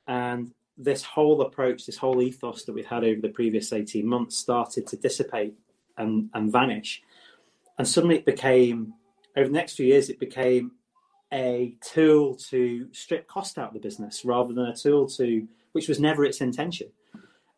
And 0.07 0.53
this 0.77 1.03
whole 1.03 1.41
approach, 1.43 1.87
this 1.87 1.97
whole 1.97 2.21
ethos 2.23 2.65
that 2.65 2.75
we've 2.75 2.87
had 2.87 3.05
over 3.05 3.21
the 3.21 3.29
previous 3.29 3.73
18 3.73 4.07
months 4.07 4.37
started 4.37 4.87
to 4.89 4.97
dissipate 4.97 5.55
and, 5.97 6.29
and 6.35 6.53
vanish. 6.53 7.03
And 7.79 7.87
suddenly 7.87 8.17
it 8.17 8.27
became, 8.27 8.95
over 9.37 9.49
the 9.49 9.55
next 9.55 9.75
few 9.75 9.87
years, 9.87 10.11
it 10.11 10.21
became 10.21 10.73
a 11.33 11.75
tool 11.81 12.37
to 12.37 12.89
strip 12.93 13.27
cost 13.27 13.59
out 13.59 13.69
of 13.69 13.75
the 13.75 13.81
business 13.81 14.25
rather 14.25 14.53
than 14.53 14.67
a 14.67 14.77
tool 14.77 15.09
to, 15.09 15.47
which 15.73 15.89
was 15.89 15.99
never 15.99 16.25
its 16.25 16.41
intention. 16.41 16.89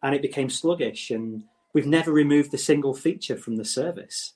And 0.02 0.14
it 0.14 0.22
became 0.22 0.48
sluggish. 0.48 1.10
And 1.10 1.44
we've 1.72 1.86
never 1.86 2.12
removed 2.12 2.54
a 2.54 2.58
single 2.58 2.94
feature 2.94 3.36
from 3.36 3.56
the 3.56 3.64
service. 3.64 4.34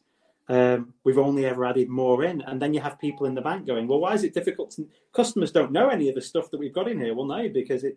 Um, 0.53 0.93
we've 1.03 1.17
only 1.17 1.47
ever 1.47 1.65
added 1.65 1.89
more 1.89 2.25
in, 2.25 2.43
and 2.43 2.61
then 2.61 2.75
you 2.75 2.81
have 2.81 2.99
people 2.99 3.25
in 3.25 3.35
the 3.35 3.41
bank 3.41 3.67
going, 3.67 3.89
"Well, 3.89 4.01
why 4.01 4.13
is 4.13 4.23
it 4.23 4.35
difficult? 4.35 4.73
To... 4.73 4.87
Customers 5.15 5.51
don't 5.51 5.73
know 5.73 5.89
any 5.89 6.11
of 6.11 6.15
the 6.15 6.21
stuff 6.21 6.51
that 6.51 6.61
we've 6.61 6.75
got 6.75 6.89
in 6.89 7.01
here." 7.01 7.15
Well, 7.15 7.25
no, 7.25 7.49
because 7.49 7.85
it 7.85 7.97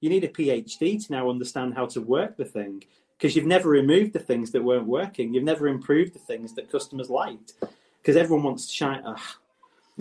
you 0.00 0.08
need 0.08 0.22
a 0.22 0.28
PhD 0.28 1.04
to 1.04 1.12
now 1.12 1.28
understand 1.28 1.74
how 1.74 1.86
to 1.86 2.00
work 2.00 2.36
the 2.36 2.44
thing 2.44 2.84
because 3.18 3.34
you've 3.34 3.44
never 3.44 3.68
removed 3.68 4.12
the 4.12 4.20
things 4.20 4.52
that 4.52 4.62
weren't 4.62 4.86
working. 4.86 5.34
You've 5.34 5.42
never 5.42 5.66
improved 5.66 6.14
the 6.14 6.20
things 6.20 6.54
that 6.54 6.70
customers 6.70 7.10
liked 7.10 7.54
because 8.00 8.14
everyone 8.16 8.44
wants 8.44 8.68
to 8.68 8.72
shine. 8.72 9.02
Ugh. 9.04 9.18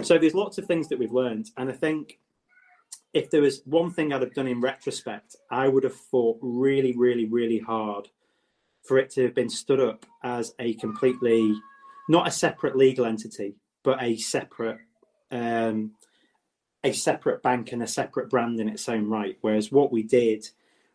So 0.03 0.19
there's 0.19 0.35
lots 0.35 0.59
of 0.59 0.67
things 0.67 0.87
that 0.89 0.99
we've 0.99 1.11
learned, 1.11 1.49
and 1.57 1.71
I 1.71 1.73
think 1.73 2.19
if 3.15 3.31
there 3.31 3.41
was 3.41 3.63
one 3.65 3.89
thing 3.89 4.13
I'd 4.13 4.21
have 4.21 4.35
done 4.35 4.47
in 4.47 4.61
retrospect, 4.61 5.37
I 5.49 5.69
would 5.69 5.85
have 5.85 5.95
fought 5.95 6.37
really, 6.39 6.95
really, 6.95 7.25
really 7.25 7.59
hard 7.59 8.09
for 8.83 8.99
it 8.99 9.09
to 9.11 9.23
have 9.23 9.33
been 9.33 9.49
stood 9.49 9.79
up 9.79 10.05
as 10.21 10.53
a 10.59 10.75
completely 10.75 11.55
not 12.07 12.27
a 12.27 12.31
separate 12.31 12.75
legal 12.75 13.05
entity, 13.05 13.55
but 13.83 14.01
a 14.01 14.17
separate 14.17 14.79
um, 15.31 15.91
a 16.83 16.93
separate 16.93 17.41
bank 17.41 17.71
and 17.71 17.81
a 17.81 17.87
separate 17.87 18.29
brand 18.29 18.59
in 18.59 18.69
its 18.69 18.87
own 18.87 19.09
right. 19.09 19.37
Whereas 19.41 19.71
what 19.71 19.91
we 19.91 20.03
did, 20.03 20.47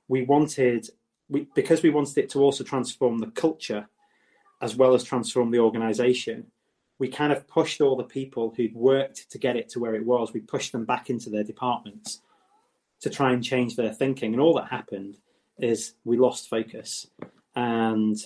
we 0.08 0.22
wanted 0.22 0.88
we 1.28 1.48
because 1.54 1.82
we 1.82 1.90
wanted 1.90 2.18
it 2.18 2.30
to 2.30 2.40
also 2.40 2.64
transform 2.64 3.18
the 3.18 3.30
culture 3.30 3.88
as 4.62 4.76
well 4.76 4.94
as 4.94 5.02
transform 5.02 5.50
the 5.50 5.58
organization. 5.58 6.46
We 6.98 7.08
kind 7.08 7.32
of 7.32 7.48
pushed 7.48 7.80
all 7.80 7.96
the 7.96 8.04
people 8.04 8.52
who'd 8.54 8.74
worked 8.74 9.30
to 9.30 9.38
get 9.38 9.56
it 9.56 9.70
to 9.70 9.80
where 9.80 9.94
it 9.94 10.04
was. 10.04 10.32
We 10.32 10.40
pushed 10.40 10.72
them 10.72 10.84
back 10.84 11.08
into 11.08 11.30
their 11.30 11.44
departments 11.44 12.20
to 13.00 13.08
try 13.08 13.32
and 13.32 13.42
change 13.42 13.74
their 13.74 13.92
thinking. 13.92 14.34
And 14.34 14.40
all 14.40 14.54
that 14.54 14.68
happened 14.68 15.16
is 15.58 15.94
we 16.04 16.18
lost 16.18 16.50
focus. 16.50 17.06
And 17.56 18.16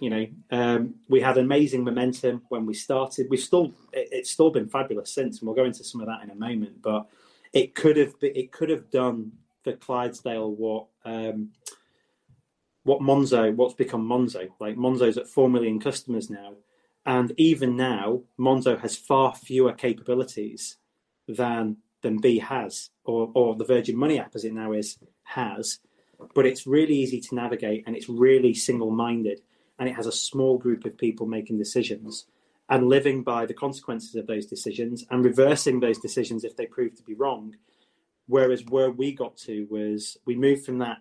you 0.00 0.10
know, 0.10 0.26
um, 0.50 0.94
we 1.08 1.20
had 1.20 1.38
amazing 1.38 1.84
momentum 1.84 2.42
when 2.48 2.66
we 2.66 2.74
started. 2.74 3.26
We've 3.30 3.40
still, 3.40 3.72
it, 3.92 4.08
it's 4.12 4.30
still 4.30 4.50
been 4.50 4.68
fabulous 4.68 5.12
since, 5.12 5.38
and 5.38 5.46
we'll 5.46 5.56
go 5.56 5.64
into 5.64 5.84
some 5.84 6.00
of 6.00 6.06
that 6.06 6.22
in 6.22 6.30
a 6.30 6.34
moment. 6.34 6.82
But 6.82 7.06
it 7.52 7.74
could 7.74 7.96
have, 7.96 8.18
been, 8.20 8.32
it 8.34 8.52
could 8.52 8.70
have 8.70 8.90
done 8.90 9.32
for 9.64 9.72
Clydesdale 9.72 10.50
what, 10.50 10.86
um, 11.04 11.50
what 12.84 13.00
Monzo, 13.00 13.54
what's 13.54 13.74
become 13.74 14.08
Monzo. 14.08 14.50
Like 14.60 14.76
Monzo's 14.76 15.18
at 15.18 15.28
four 15.28 15.48
million 15.48 15.80
customers 15.80 16.30
now, 16.30 16.54
and 17.04 17.32
even 17.36 17.76
now, 17.76 18.22
Monzo 18.38 18.78
has 18.80 18.96
far 18.96 19.34
fewer 19.34 19.72
capabilities 19.72 20.76
than 21.28 21.78
than 22.02 22.20
B 22.20 22.38
has, 22.38 22.90
or 23.04 23.30
or 23.34 23.54
the 23.54 23.64
Virgin 23.64 23.96
Money 23.96 24.18
app 24.18 24.34
as 24.34 24.44
it 24.44 24.52
now 24.52 24.72
is 24.72 24.98
has. 25.22 25.78
But 26.34 26.46
it's 26.46 26.66
really 26.66 26.94
easy 26.94 27.20
to 27.20 27.34
navigate, 27.34 27.84
and 27.86 27.96
it's 27.96 28.08
really 28.08 28.54
single-minded 28.54 29.40
and 29.82 29.88
it 29.88 29.96
has 29.96 30.06
a 30.06 30.12
small 30.12 30.58
group 30.58 30.84
of 30.84 30.96
people 30.96 31.26
making 31.26 31.58
decisions 31.58 32.26
and 32.68 32.88
living 32.88 33.24
by 33.24 33.44
the 33.44 33.52
consequences 33.52 34.14
of 34.14 34.28
those 34.28 34.46
decisions 34.46 35.04
and 35.10 35.24
reversing 35.24 35.80
those 35.80 35.98
decisions 35.98 36.44
if 36.44 36.56
they 36.56 36.66
prove 36.66 36.94
to 36.94 37.02
be 37.02 37.14
wrong. 37.14 37.56
Whereas 38.28 38.64
where 38.64 38.92
we 38.92 39.12
got 39.12 39.36
to 39.38 39.66
was 39.68 40.16
we 40.24 40.36
moved 40.36 40.64
from 40.64 40.78
that 40.78 40.98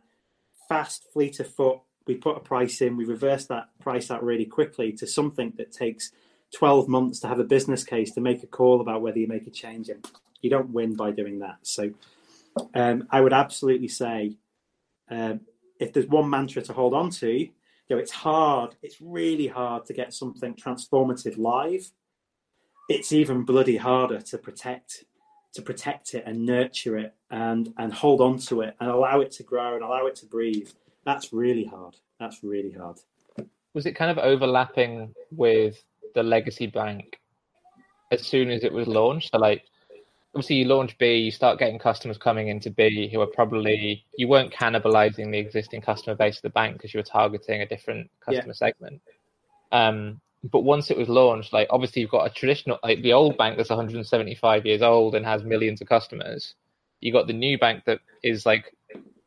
fast 0.68 1.06
fleet 1.14 1.40
of 1.40 1.54
foot, 1.54 1.78
we 2.08 2.16
put 2.16 2.38
a 2.38 2.40
price 2.40 2.82
in, 2.82 2.98
we 2.98 3.06
reversed 3.06 3.50
that 3.50 3.70
price 3.80 4.10
out 4.10 4.24
really 4.24 4.46
quickly 4.46 4.92
to 4.94 5.06
something 5.06 5.54
that 5.58 5.72
takes 5.72 6.12
12 6.56 6.88
months 6.88 7.20
to 7.20 7.28
have 7.28 7.40
a 7.40 7.44
business 7.44 7.84
case 7.84 8.12
to 8.14 8.20
make 8.20 8.42
a 8.42 8.48
call 8.48 8.82
about 8.82 9.04
whether 9.04 9.20
you 9.20 9.28
make 9.28 9.46
a 9.46 9.52
change. 9.52 9.90
And 9.90 10.04
you 10.42 10.50
don't 10.50 10.72
win 10.72 10.96
by 10.96 11.12
doing 11.12 11.38
that. 11.40 11.58
So 11.62 11.92
um, 12.74 13.08
I 13.12 13.22
would 13.22 13.32
absolutely 13.32 13.90
say 13.90 14.38
um, 15.08 15.42
if 15.80 15.94
there's 15.94 16.08
one 16.08 16.32
mantra 16.32 16.64
to 16.64 16.74
hold 16.74 16.96
on 16.96 17.12
to, 17.12 17.48
you 17.92 17.98
know, 17.98 18.02
it's 18.02 18.12
hard. 18.12 18.74
It's 18.82 19.02
really 19.02 19.48
hard 19.48 19.86
to 19.88 19.94
get 19.94 20.14
something 20.14 20.54
transformative 20.56 21.38
live. 21.38 21.92
It's 22.88 23.12
even 23.12 23.44
bloody 23.44 23.76
harder 23.76 24.22
to 24.22 24.38
protect 24.38 25.04
to 25.56 25.62
protect 25.62 26.14
it 26.14 26.24
and 26.26 26.46
nurture 26.46 26.98
it 26.98 27.14
and 27.32 27.74
and 27.78 27.92
hold 27.92 28.22
on 28.22 28.38
to 28.38 28.62
it 28.62 28.78
and 28.80 28.90
allow 28.90 29.20
it 29.20 29.32
to 29.32 29.44
grow 29.44 29.76
and 29.76 29.84
allow 29.84 30.06
it 30.06 30.16
to 30.16 30.26
breathe. 30.26 30.70
That's 31.04 31.34
really 31.34 31.66
hard. 31.66 31.98
That's 32.18 32.42
really 32.46 32.72
hard. 32.72 32.98
Was 33.74 33.86
it 33.86 33.92
kind 33.92 34.10
of 34.10 34.18
overlapping 34.20 35.14
with 35.30 35.84
the 36.16 36.24
legacy 36.24 36.68
bank 36.68 37.20
as 38.10 38.26
soon 38.26 38.50
as 38.52 38.64
it 38.64 38.72
was 38.72 38.88
launched? 38.88 39.34
Like 39.34 39.66
obviously 40.34 40.58
you 40.58 40.66
launch 40.66 40.98
B, 40.98 41.16
you 41.18 41.32
start 41.32 41.60
getting 41.60 41.80
customers 41.80 42.18
coming 42.18 42.48
into 42.48 42.70
B 42.70 43.10
who 43.12 43.20
are 43.22 43.28
probably 43.28 44.06
you 44.18 44.28
weren't 44.28 44.54
cannibalizing 44.54 45.32
the 45.32 45.38
existing 45.38 45.82
customer 45.82 46.16
base 46.16 46.38
of 46.38 46.44
the 46.44 46.50
bank 46.50 46.78
because 46.78 46.94
you 46.94 47.00
were 47.00 47.04
targeting 47.04 47.62
a 47.62 47.68
different 47.68 48.10
customer 48.22 48.48
yeah. 48.48 48.54
segment. 48.54 49.02
Um, 49.72 50.22
but 50.44 50.62
once 50.62 50.90
it 50.90 50.98
was 50.98 51.10
launched, 51.10 51.54
like 51.54 51.68
obviously 51.70 52.02
you've 52.02 52.12
got 52.12 52.26
a 52.26 52.34
traditional 52.34 52.80
like 52.82 53.02
the 53.02 53.14
old 53.14 53.38
bank 53.38 53.58
that's 53.58 53.70
175 53.70 54.66
years 54.66 54.82
old 54.82 55.16
and 55.16 55.26
has 55.26 55.44
millions 55.44 55.82
of 55.82 55.88
customers. 55.88 56.56
You 57.02 57.12
got 57.12 57.28
the 57.28 57.34
new 57.34 57.58
bank 57.58 57.84
that 57.86 58.00
is 58.24 58.46
like 58.46 58.76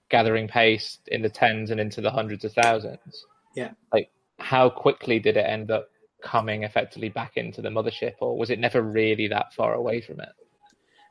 gathering 0.08 0.48
pace 0.48 0.98
in 1.08 1.22
the 1.22 1.28
tens 1.28 1.70
and 1.70 1.80
into 1.80 2.00
the 2.00 2.10
hundreds 2.10 2.44
of 2.44 2.52
thousands. 2.52 3.26
Yeah. 3.54 3.72
Like 3.92 4.10
how 4.38 4.70
quickly 4.70 5.18
did 5.18 5.36
it 5.36 5.46
end 5.46 5.70
up 5.70 5.88
coming 6.22 6.62
effectively 6.62 7.10
back 7.10 7.36
into 7.36 7.60
the 7.60 7.68
mothership, 7.68 8.14
or 8.20 8.38
was 8.38 8.48
it 8.48 8.58
never 8.58 8.80
really 8.80 9.28
that 9.28 9.52
far 9.52 9.74
away 9.74 10.00
from 10.00 10.20
it? 10.20 10.30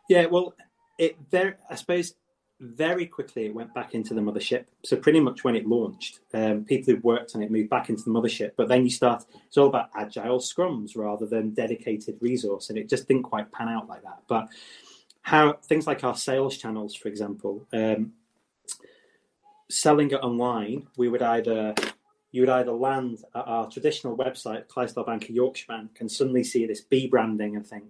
Yeah, 0.10 0.26
well, 0.26 0.54
it 0.98 1.18
there. 1.32 1.58
I 1.70 1.76
suppose 1.76 2.16
very 2.60 3.06
quickly 3.06 3.46
it 3.46 3.56
went 3.56 3.74
back 3.74 3.94
into 3.94 4.14
the 4.14 4.22
mothership. 4.22 4.66
So 4.86 4.96
pretty 4.96 5.20
much 5.20 5.44
when 5.44 5.56
it 5.56 5.68
launched, 5.68 6.20
um, 6.34 6.64
people 6.64 6.94
who 6.94 7.02
worked 7.02 7.36
on 7.36 7.42
it 7.42 7.52
moved 7.52 7.70
back 7.70 7.90
into 7.90 8.04
the 8.04 8.12
mothership. 8.12 8.52
But 8.56 8.70
then 8.70 8.84
you 8.84 8.90
start, 8.90 9.26
it's 9.48 9.58
all 9.58 9.68
about 9.68 9.90
agile 9.96 10.40
scrums 10.40 10.96
rather 10.96 11.26
than 11.26 11.54
dedicated 11.54 12.18
resource, 12.22 12.70
and 12.70 12.78
it 12.78 12.90
just 12.90 13.08
didn't 13.08 13.24
quite 13.24 13.52
pan 13.52 13.68
out 13.68 13.90
like 13.90 14.04
that. 14.04 14.20
But 14.28 14.48
how 15.22 15.54
things 15.54 15.88
like 15.88 16.04
our 16.04 16.16
sales 16.16 16.58
channels, 16.58 16.96
for 16.96 17.10
example, 17.10 17.66
um, 17.74 18.14
selling 19.70 20.12
it 20.12 20.22
online, 20.22 20.88
we 20.98 21.10
would 21.10 21.22
either 21.22 21.74
you 22.32 22.42
would 22.42 22.50
either 22.50 22.72
land 22.72 23.20
at 23.36 23.48
our 23.48 23.70
traditional 23.70 24.18
website, 24.18 24.68
Clydesdale 24.68 25.04
Bank 25.04 25.30
or 25.30 25.34
Yorkshire 25.34 25.68
Bank, 25.68 25.98
and 26.00 26.12
suddenly 26.12 26.44
see 26.44 26.66
this 26.66 26.82
B 26.82 27.08
branding 27.08 27.56
and 27.56 27.66
think 27.66 27.84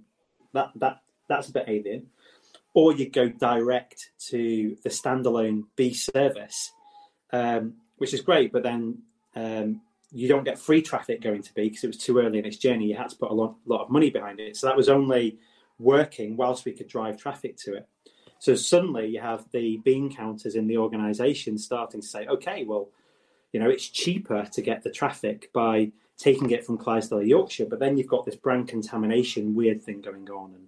that 0.54 0.71
that 0.76 1.02
that's 1.34 1.50
a 1.50 1.54
bit 1.54 1.65
alien 1.67 2.08
or 2.74 2.93
you 2.93 3.10
go 3.10 3.30
direct 3.30 4.12
to 4.17 4.76
the 4.84 4.89
standalone 4.89 5.65
B 5.76 5.93
service, 5.93 6.72
um, 7.32 7.76
which 7.98 8.13
is 8.13 8.22
great, 8.22 8.52
but 8.52 8.63
then 8.63 9.00
um, 9.36 9.82
you 10.12 10.28
don't 10.28 10.43
get 10.43 10.60
free 10.60 10.82
traffic 10.82 11.22
going 11.22 11.43
to 11.43 11.54
B 11.54 11.69
because 11.69 11.84
it 11.84 11.88
was 11.88 11.98
too 11.98 12.19
early 12.19 12.39
in 12.39 12.46
its 12.46 12.58
journey. 12.58 12.86
You 12.86 12.96
had 12.96 13.10
to 13.10 13.15
put 13.15 13.32
a 13.32 13.34
lot, 13.34 13.56
lot 13.65 13.84
of 13.84 13.89
money 13.89 14.10
behind 14.10 14.39
it. 14.39 14.58
So 14.58 14.67
that 14.67 14.78
was 14.78 14.89
only 14.89 15.38
working 15.80 16.36
whilst 16.36 16.65
we 16.65 16.72
could 16.72 16.88
drive 16.88 17.17
traffic 17.17 17.58
to 17.58 17.76
it. 17.76 17.88
So 18.39 18.56
suddenly 18.56 19.08
you 19.08 19.22
have 19.22 19.46
the 19.52 19.78
bean 19.78 20.13
counters 20.13 20.56
in 20.56 20.67
the 20.67 20.78
organization 20.78 21.58
starting 21.58 22.02
to 22.02 22.08
say, 22.08 22.28
okay, 22.28 22.65
well, 22.65 22.89
you 23.52 23.60
know, 23.60 23.69
it's 23.69 23.88
cheaper 23.88 24.48
to 24.52 24.62
get 24.62 24.84
the 24.84 24.91
traffic 24.91 25.52
by 25.54 25.91
taking 26.17 26.50
it 26.50 26.65
from 26.65 26.78
Clydesdale, 26.78 27.24
Yorkshire, 27.24 27.67
but 27.67 27.80
then 27.80 27.98
you've 27.98 28.08
got 28.08 28.26
this 28.26 28.36
brand 28.36 28.67
contamination 28.67 29.56
weird 29.56 29.82
thing 29.82 30.02
going 30.02 30.30
on. 30.30 30.54
And 30.56 30.67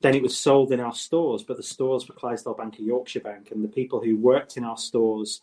then 0.00 0.14
it 0.14 0.22
was 0.22 0.38
sold 0.38 0.72
in 0.72 0.80
our 0.80 0.94
stores, 0.94 1.42
but 1.42 1.56
the 1.56 1.62
stores 1.62 2.08
were 2.08 2.14
Clydesdale 2.14 2.54
Bank 2.54 2.78
and 2.78 2.86
Yorkshire 2.86 3.20
Bank, 3.20 3.50
and 3.50 3.62
the 3.62 3.68
people 3.68 4.02
who 4.02 4.16
worked 4.16 4.56
in 4.56 4.64
our 4.64 4.78
stores 4.78 5.42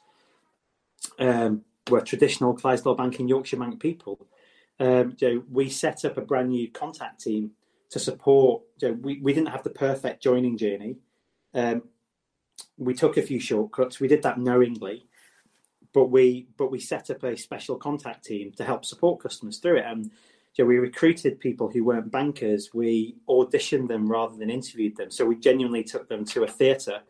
um, 1.19 1.61
were 1.89 2.01
traditional 2.01 2.53
Clydesdale 2.53 2.95
Bank 2.95 3.19
and 3.19 3.29
Yorkshire 3.29 3.57
Bank 3.57 3.79
people. 3.79 4.27
Um, 4.79 5.15
you 5.19 5.35
know, 5.35 5.43
we 5.51 5.69
set 5.69 6.05
up 6.05 6.17
a 6.17 6.21
brand 6.21 6.49
new 6.49 6.69
contact 6.71 7.23
team 7.23 7.51
to 7.89 7.99
support. 7.99 8.63
You 8.81 8.89
know, 8.89 8.93
we, 8.95 9.19
we 9.19 9.33
didn't 9.33 9.49
have 9.49 9.63
the 9.63 9.69
perfect 9.69 10.23
joining 10.23 10.57
journey. 10.57 10.97
Um, 11.53 11.83
we 12.77 12.93
took 12.93 13.17
a 13.17 13.21
few 13.21 13.39
shortcuts. 13.39 13.99
We 13.99 14.07
did 14.07 14.23
that 14.23 14.39
knowingly, 14.39 15.07
but 15.93 16.05
we 16.05 16.47
but 16.57 16.71
we 16.71 16.79
set 16.79 17.09
up 17.09 17.23
a 17.23 17.37
special 17.37 17.75
contact 17.75 18.25
team 18.25 18.51
to 18.53 18.63
help 18.63 18.85
support 18.85 19.21
customers 19.21 19.59
through 19.59 19.77
it. 19.77 19.85
And 19.85 20.11
so 20.57 20.65
we 20.65 20.79
recruited 20.79 21.39
people 21.39 21.69
who 21.69 21.83
weren't 21.83 22.11
bankers. 22.11 22.71
We 22.73 23.15
auditioned 23.29 23.89
them 23.89 24.11
rather 24.11 24.35
than 24.35 24.49
interviewed 24.49 24.97
them. 24.97 25.11
So 25.11 25.23
we 25.23 25.35
genuinely 25.35 25.83
took 25.83 26.09
them 26.09 26.25
to 26.25 26.45
a 26.45 26.47
theatre 26.47 27.01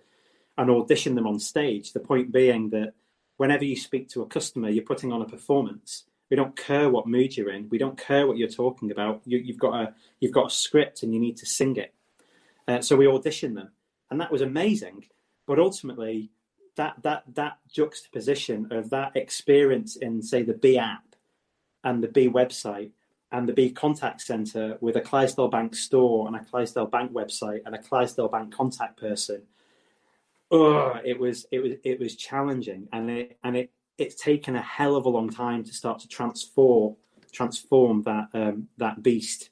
and 0.58 0.70
auditioned 0.70 1.16
them 1.16 1.28
on 1.28 1.40
stage. 1.40 1.94
The 1.94 2.02
point 2.02 2.34
being 2.34 2.70
that 2.72 2.92
whenever 3.38 3.64
you 3.64 3.78
speak 3.78 4.10
to 4.10 4.22
a 4.22 4.26
customer, 4.26 4.68
you're 4.68 4.84
putting 4.84 5.14
on 5.14 5.22
a 5.22 5.26
performance. 5.26 6.04
We 6.30 6.36
don't 6.36 6.58
care 6.58 6.90
what 6.90 7.08
mood 7.08 7.38
you're 7.38 7.54
in. 7.54 7.70
We 7.70 7.78
don't 7.78 7.98
care 7.98 8.28
what 8.28 8.36
you're 8.36 8.50
talking 8.50 8.92
about. 8.92 9.22
You, 9.24 9.42
have 9.48 9.60
got 9.60 9.82
a 9.82 9.94
you've 10.20 10.34
got 10.34 10.48
a 10.48 10.54
script 10.54 11.04
and 11.04 11.14
you 11.14 11.20
need 11.22 11.38
to 11.38 11.46
sing 11.46 11.78
it. 11.78 11.94
Uh, 12.68 12.82
so 12.82 12.98
we 12.98 13.06
auditioned 13.06 13.56
them, 13.56 13.72
and 14.12 14.20
that 14.20 14.30
was 14.30 14.42
amazing. 14.42 15.06
But 15.46 15.58
ultimately, 15.58 16.32
that 16.76 16.96
that 17.04 17.24
that 17.36 17.60
juxtaposition 17.72 18.74
of 18.74 18.90
that 18.90 19.16
experience 19.16 19.96
in 19.96 20.22
say 20.22 20.44
the 20.44 20.54
B 20.54 20.78
app 20.78 21.16
and 21.86 22.04
the 22.04 22.10
B 22.10 22.28
website 22.28 22.92
and 23.32 23.48
the 23.48 23.54
B 23.54 23.72
contact 23.72 24.22
center 24.22 24.78
with 24.80 24.96
a 24.96 25.02
Clydesdale 25.02 25.50
Bank 25.50 25.76
store 25.76 26.28
and 26.28 26.36
a 26.36 26.44
Clydesdale 26.44 26.88
Bank 26.88 27.12
website 27.12 27.62
and 27.66 27.76
a 27.76 27.78
Clydesdale 27.78 28.30
Bank 28.30 28.54
contact 28.54 29.00
person. 29.00 29.44
Oh, 30.50 30.94
it 31.04 31.20
was 31.20 31.46
it 31.52 31.60
was 31.60 31.74
it 31.84 32.00
was 32.00 32.16
challenging, 32.16 32.88
and 32.94 33.10
it 33.10 33.38
and 33.44 33.58
it 33.58 33.72
it's 33.98 34.16
taken 34.16 34.56
a 34.56 34.62
hell 34.62 34.96
of 34.96 35.06
a 35.06 35.10
long 35.10 35.30
time 35.30 35.64
to 35.64 35.74
start 35.74 36.00
to 36.00 36.08
transform 36.08 36.96
transform 37.34 38.04
that 38.04 38.30
um, 38.34 38.68
that 38.78 39.04
beast 39.04 39.50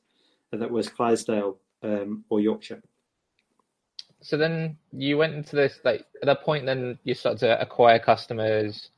that 0.52 0.72
was 0.72 0.88
Clydesdale 0.88 1.58
um, 1.84 2.24
or 2.30 2.40
Yorkshire. 2.40 2.82
So 4.22 4.38
then 4.38 4.78
you 4.92 5.18
went 5.18 5.36
into 5.36 5.56
this 5.56 5.80
like 5.84 6.06
at 6.22 6.26
that 6.26 6.44
point. 6.44 6.66
Then 6.66 6.98
you 7.04 7.14
started 7.14 7.40
to 7.40 7.62
acquire 7.62 8.00
customers 8.00 8.90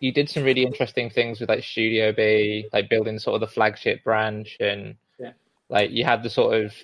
you 0.00 0.12
did 0.12 0.30
some 0.30 0.42
really 0.42 0.64
interesting 0.64 1.10
things 1.10 1.40
with 1.40 1.48
like 1.48 1.62
Studio 1.62 2.12
B, 2.12 2.66
like 2.72 2.88
building 2.88 3.18
sort 3.18 3.34
of 3.34 3.40
the 3.40 3.52
flagship 3.54 4.02
branch, 4.02 4.56
and 4.58 4.96
yeah. 5.18 5.32
like 5.68 5.90
you 5.90 6.04
had 6.04 6.22
the 6.22 6.30
sort 6.30 6.54
of 6.54 6.74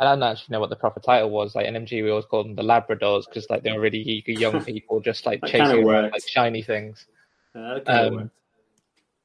I 0.00 0.04
don't 0.04 0.22
actually 0.22 0.54
know 0.54 0.60
what 0.60 0.70
the 0.70 0.76
proper 0.76 0.98
title 0.98 1.28
was. 1.28 1.54
Like 1.54 1.66
NMG, 1.66 2.02
we 2.02 2.08
always 2.08 2.24
called 2.24 2.46
them 2.46 2.56
the 2.56 2.62
Labradors 2.62 3.24
because 3.28 3.48
like 3.50 3.62
they 3.62 3.72
were 3.72 3.80
really 3.80 4.00
eager 4.00 4.32
young 4.32 4.64
people, 4.64 5.00
just 5.00 5.26
like 5.26 5.44
chasing 5.44 5.84
around, 5.84 6.12
like 6.12 6.26
shiny 6.26 6.62
things. 6.62 7.06
Uh, 7.54 7.80
um, 7.86 8.30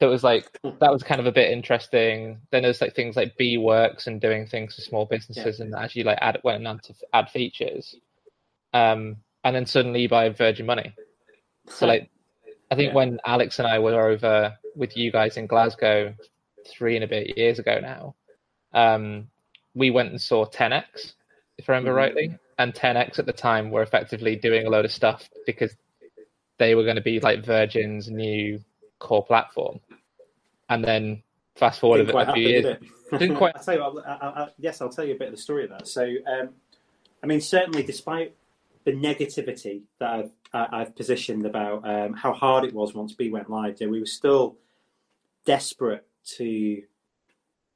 so 0.01 0.07
it 0.07 0.11
was 0.11 0.23
like 0.23 0.51
that 0.81 0.91
was 0.91 1.01
kind 1.01 1.21
of 1.21 1.27
a 1.27 1.31
bit 1.31 1.51
interesting. 1.51 2.41
Then 2.51 2.63
there's 2.63 2.81
like 2.81 2.93
things 2.93 3.15
like 3.15 3.37
B 3.37 3.57
Works 3.57 4.07
and 4.07 4.19
doing 4.19 4.45
things 4.45 4.75
for 4.75 4.81
small 4.81 5.05
businesses, 5.05 5.59
yeah. 5.59 5.65
and 5.65 5.75
as 5.75 5.95
you 5.95 6.03
like 6.03 6.19
add 6.19 6.41
went 6.43 6.67
on 6.67 6.79
to 6.79 6.93
add 7.13 7.29
features, 7.29 7.95
um, 8.73 9.15
and 9.45 9.55
then 9.55 9.65
suddenly 9.65 10.01
you 10.01 10.09
buy 10.09 10.27
Virgin 10.27 10.65
Money. 10.65 10.93
So 11.69 11.87
like 11.87 12.09
I 12.71 12.75
think 12.75 12.89
yeah. 12.89 12.95
when 12.95 13.19
Alex 13.25 13.59
and 13.59 13.67
I 13.67 13.79
were 13.79 14.09
over 14.09 14.57
with 14.75 14.97
you 14.97 15.11
guys 15.11 15.37
in 15.37 15.47
Glasgow 15.47 16.13
three 16.67 16.95
and 16.95 17.03
a 17.03 17.07
bit 17.07 17.37
years 17.37 17.59
ago 17.59 17.79
now, 17.79 18.15
um, 18.73 19.27
we 19.73 19.91
went 19.91 20.09
and 20.09 20.21
saw 20.21 20.45
10x, 20.45 21.13
if 21.57 21.69
I 21.69 21.73
remember 21.73 21.91
mm-hmm. 21.91 21.97
rightly. 21.97 22.39
And 22.57 22.73
10x 22.73 23.19
at 23.19 23.25
the 23.25 23.33
time 23.33 23.69
were 23.69 23.81
effectively 23.81 24.37
doing 24.37 24.65
a 24.65 24.69
load 24.69 24.85
of 24.85 24.91
stuff 24.91 25.29
because 25.45 25.75
they 26.57 26.73
were 26.73 26.83
going 26.83 26.95
to 26.95 27.01
be 27.01 27.19
like 27.19 27.43
Virgin's 27.43 28.09
new 28.09 28.61
core 28.99 29.25
platform. 29.25 29.79
And 30.69 30.83
then 30.83 31.21
fast 31.55 31.81
forward 31.81 32.09
a, 32.09 32.17
a 32.17 32.33
few 32.33 32.47
years. 32.47 32.63
Did 32.63 32.89
Didn't 33.19 33.35
quite. 33.37 33.55
I'll 33.55 33.63
tell 33.63 33.75
you, 33.75 33.83
I'll, 33.83 34.03
I'll, 34.05 34.33
I'll, 34.35 34.53
yes, 34.57 34.81
I'll 34.81 34.89
tell 34.89 35.05
you 35.05 35.15
a 35.15 35.17
bit 35.17 35.27
of 35.27 35.35
the 35.35 35.41
story 35.41 35.65
of 35.65 35.69
that. 35.71 35.87
So, 35.87 36.03
um, 36.03 36.49
I 37.21 37.27
mean, 37.27 37.41
certainly, 37.41 37.83
despite 37.83 38.35
the 38.85 38.93
negativity 38.93 39.81
that 39.99 40.11
I've, 40.11 40.31
I've 40.53 40.95
positioned 40.95 41.45
about 41.45 41.87
um, 41.87 42.13
how 42.13 42.33
hard 42.33 42.63
it 42.63 42.73
was 42.73 42.93
once 42.93 43.13
B 43.13 43.29
went 43.29 43.49
live. 43.49 43.77
we 43.79 43.99
were 43.99 44.05
still 44.05 44.57
desperate 45.45 46.05
to 46.37 46.81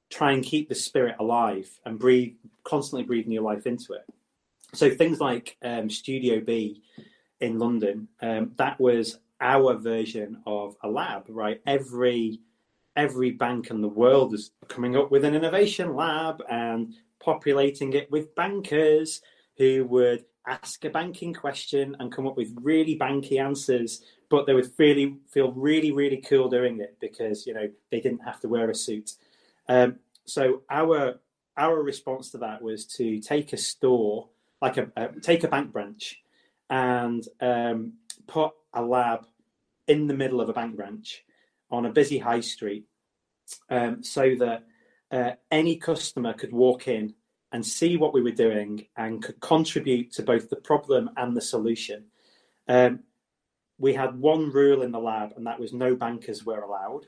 try 0.10 0.32
and 0.32 0.44
keep 0.44 0.70
the 0.70 0.76
spirit 0.76 1.16
alive 1.20 1.70
and 1.86 2.00
breathe, 2.00 2.36
constantly 2.64 3.06
breathe 3.06 3.28
new 3.28 3.42
life 3.42 3.68
into 3.68 3.94
it. 3.94 4.06
So 4.74 4.90
things 4.90 5.20
like 5.20 5.58
um, 5.64 5.90
Studio 5.90 6.40
B 6.40 6.84
in 7.40 7.58
London, 7.58 8.08
um, 8.22 8.52
that 8.58 8.80
was 8.80 9.20
our 9.42 9.76
version 9.76 10.42
of 10.46 10.76
a 10.84 10.90
lab, 10.90 11.26
right? 11.28 11.62
Every 11.66 12.40
every 12.96 13.32
bank 13.32 13.70
in 13.70 13.82
the 13.82 13.88
world 13.88 14.34
is 14.34 14.52
coming 14.68 14.98
up 14.98 15.10
with 15.10 15.24
an 15.24 15.34
innovation 15.34 15.96
lab 15.96 16.44
and 16.50 16.94
populating 17.20 17.94
it 17.94 18.12
with 18.12 18.36
bankers 18.36 19.22
who 19.58 19.86
would 19.86 20.26
ask 20.50 20.84
a 20.84 20.90
banking 20.90 21.34
question 21.34 21.96
and 22.00 22.12
come 22.12 22.28
up 22.28 22.36
with 22.36 22.54
really 22.62 22.98
banky 22.98 23.40
answers, 23.40 24.02
but 24.30 24.46
they 24.46 24.54
would 24.54 24.70
really 24.78 25.18
feel 25.32 25.52
really, 25.52 25.92
really 25.92 26.18
cool 26.18 26.50
doing 26.50 26.80
it 26.80 26.98
because 27.00 27.46
you 27.46 27.54
know 27.54 27.70
they 27.92 28.00
didn't 28.00 28.26
have 28.26 28.40
to 28.42 28.50
wear 28.50 28.70
a 28.70 28.76
suit. 28.76 29.12
Um, 29.68 29.98
so 30.26 30.64
our 30.70 31.20
our 31.56 31.82
response 31.82 32.32
to 32.32 32.40
that 32.40 32.62
was 32.62 32.86
to 32.86 33.20
take 33.20 33.54
a 33.54 33.58
store, 33.58 34.30
like 34.62 34.78
a, 34.78 34.90
take 35.22 35.44
a 35.44 35.48
bank 35.48 35.72
branch, 35.72 36.22
and 36.70 37.24
um, 37.42 37.94
put 38.28 38.52
a 38.74 38.82
lab 38.82 39.26
in 39.88 40.08
the 40.08 40.14
middle 40.14 40.42
of 40.42 40.50
a 40.50 40.54
bank 40.54 40.76
branch 40.76 41.24
on 41.70 41.86
a 41.86 41.92
busy 41.92 42.18
high 42.18 42.40
street, 42.40 42.86
um, 43.70 44.04
so 44.04 44.36
that 44.36 44.64
uh, 45.12 45.32
any 45.52 45.76
customer 45.76 46.34
could 46.34 46.54
walk 46.54 46.88
in 46.88 47.14
and 47.52 47.66
see 47.66 47.98
what 47.98 48.14
we 48.14 48.22
were 48.22 48.32
doing 48.32 48.86
and 48.96 49.24
could 49.24 49.40
contribute 49.40 50.12
to 50.14 50.24
both 50.24 50.50
the 50.50 50.56
problem 50.56 51.10
and 51.18 51.36
the 51.36 51.42
solution. 51.42 52.06
Um, 52.68 53.00
we 53.80 53.94
had 53.94 54.20
one 54.20 54.52
rule 54.52 54.82
in 54.84 54.92
the 54.92 55.00
lab, 55.00 55.34
and 55.36 55.48
that 55.48 55.60
was 55.60 55.74
no 55.74 55.96
bankers 55.96 56.46
were 56.46 56.62
allowed. 56.62 57.08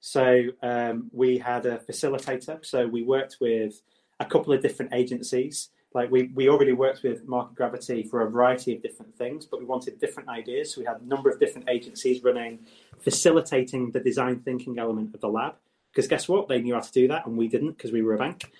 So 0.00 0.48
um, 0.62 1.10
we 1.12 1.38
had 1.38 1.64
a 1.64 1.78
facilitator. 1.78 2.64
So 2.66 2.86
we 2.86 3.02
worked 3.04 3.36
with 3.40 3.80
a 4.18 4.24
couple 4.24 4.52
of 4.52 4.60
different 4.60 4.92
agencies. 4.92 5.68
Like 5.94 6.10
we, 6.10 6.30
we 6.34 6.48
already 6.48 6.72
worked 6.72 7.02
with 7.02 7.28
Market 7.28 7.54
Gravity 7.54 8.02
for 8.02 8.22
a 8.22 8.30
variety 8.30 8.74
of 8.74 8.82
different 8.82 9.16
things, 9.16 9.46
but 9.46 9.60
we 9.60 9.66
wanted 9.66 10.00
different 10.00 10.28
ideas. 10.28 10.74
So 10.74 10.80
we 10.80 10.86
had 10.86 11.00
a 11.00 11.06
number 11.06 11.30
of 11.30 11.38
different 11.38 11.68
agencies 11.68 12.22
running, 12.24 12.60
facilitating 12.98 13.90
the 13.92 14.00
design 14.00 14.40
thinking 14.40 14.78
element 14.78 15.14
of 15.14 15.20
the 15.20 15.28
lab. 15.28 15.54
Because 15.92 16.08
guess 16.08 16.28
what? 16.28 16.48
They 16.48 16.60
knew 16.62 16.74
how 16.74 16.80
to 16.80 16.92
do 16.92 17.08
that, 17.08 17.26
and 17.26 17.36
we 17.36 17.48
didn't 17.48 17.72
because 17.72 17.92
we 17.92 18.02
were 18.02 18.14
a 18.14 18.18
bank. 18.18 18.50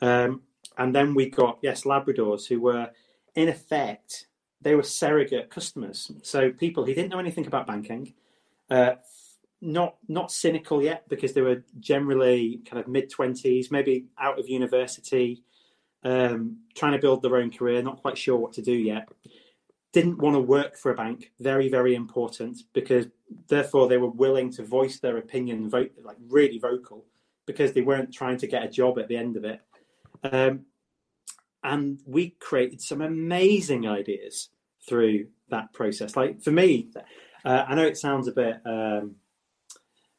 Um, 0.00 0.42
and 0.78 0.94
then 0.94 1.14
we 1.14 1.28
got, 1.28 1.58
yes, 1.62 1.82
Labradors 1.84 2.46
who 2.46 2.60
were, 2.60 2.90
in 3.34 3.48
effect, 3.48 4.26
they 4.60 4.74
were 4.74 4.82
surrogate 4.82 5.50
customers. 5.50 6.10
So 6.22 6.50
people 6.50 6.84
who 6.84 6.94
didn't 6.94 7.10
know 7.10 7.18
anything 7.18 7.46
about 7.46 7.66
banking, 7.66 8.14
uh, 8.70 8.94
not 9.60 9.96
not 10.08 10.30
cynical 10.30 10.82
yet 10.82 11.08
because 11.08 11.32
they 11.32 11.40
were 11.42 11.64
generally 11.80 12.60
kind 12.64 12.80
of 12.80 12.88
mid 12.88 13.10
twenties, 13.10 13.70
maybe 13.70 14.06
out 14.18 14.38
of 14.38 14.48
university, 14.48 15.42
um, 16.04 16.58
trying 16.74 16.92
to 16.92 16.98
build 16.98 17.22
their 17.22 17.36
own 17.36 17.50
career, 17.50 17.82
not 17.82 18.00
quite 18.00 18.16
sure 18.16 18.36
what 18.36 18.52
to 18.54 18.62
do 18.62 18.72
yet. 18.72 19.08
didn't 19.92 20.18
want 20.18 20.34
to 20.34 20.40
work 20.40 20.76
for 20.76 20.92
a 20.92 20.94
bank. 20.94 21.32
Very, 21.40 21.68
very 21.68 21.94
important 21.94 22.58
because 22.72 23.06
therefore 23.48 23.88
they 23.88 23.96
were 23.96 24.08
willing 24.10 24.50
to 24.52 24.62
voice 24.64 24.98
their 25.00 25.18
opinion, 25.18 25.68
vote 25.70 25.92
like 26.02 26.16
really 26.28 26.58
vocal, 26.58 27.04
because 27.46 27.72
they 27.72 27.80
weren't 27.80 28.12
trying 28.12 28.36
to 28.38 28.46
get 28.46 28.64
a 28.64 28.68
job 28.68 28.98
at 28.98 29.08
the 29.08 29.16
end 29.16 29.36
of 29.36 29.44
it. 29.44 29.60
Um, 30.22 30.66
and 31.62 32.00
we 32.06 32.30
created 32.40 32.80
some 32.80 33.00
amazing 33.00 33.88
ideas 33.88 34.50
through 34.88 35.26
that 35.50 35.72
process. 35.72 36.16
Like 36.16 36.40
for 36.42 36.50
me, 36.50 36.88
uh, 37.44 37.64
I 37.66 37.74
know 37.74 37.86
it 37.86 37.98
sounds 37.98 38.28
a 38.28 38.32
bit. 38.32 38.60
Um, 38.64 39.16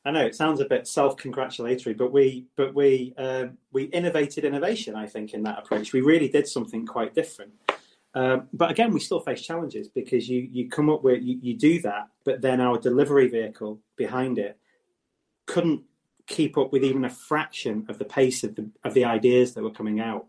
I 0.06 0.12
know 0.12 0.26
it 0.26 0.36
sounds 0.36 0.60
a 0.60 0.66
bit 0.66 0.88
self-congratulatory, 0.88 1.94
but 1.94 2.12
we 2.12 2.46
but 2.56 2.74
we 2.74 3.14
um, 3.18 3.58
we 3.72 3.84
innovated 3.84 4.46
innovation. 4.46 4.96
I 4.96 5.08
think 5.08 5.34
in 5.34 5.44
that 5.44 5.60
approach, 5.60 5.94
we 5.94 6.02
really 6.02 6.30
did 6.30 6.48
something 6.48 6.86
quite 6.86 7.14
different. 7.14 7.52
Um, 8.16 8.48
but 8.54 8.72
again, 8.72 8.92
we 8.92 9.00
still 9.00 9.20
face 9.20 9.42
challenges 9.42 9.88
because 9.88 10.28
you 10.28 10.48
you 10.52 10.70
come 10.70 10.90
up 10.90 11.04
with 11.04 11.22
you, 11.22 11.38
you 11.42 11.58
do 11.58 11.82
that, 11.82 12.08
but 12.26 12.42
then 12.42 12.62
our 12.62 12.78
delivery 12.78 13.28
vehicle 13.28 13.82
behind 13.98 14.40
it 14.40 14.58
couldn't 15.46 15.84
keep 16.30 16.58
up 16.58 16.72
with 16.72 16.84
even 16.84 17.04
a 17.04 17.10
fraction 17.10 17.86
of 17.90 18.00
the 18.00 18.06
pace 18.06 18.44
of 18.44 18.56
the 18.56 18.70
of 18.86 18.94
the 18.94 19.04
ideas 19.04 19.54
that 19.54 19.64
were 19.64 19.72
coming 19.72 20.00
out. 20.00 20.26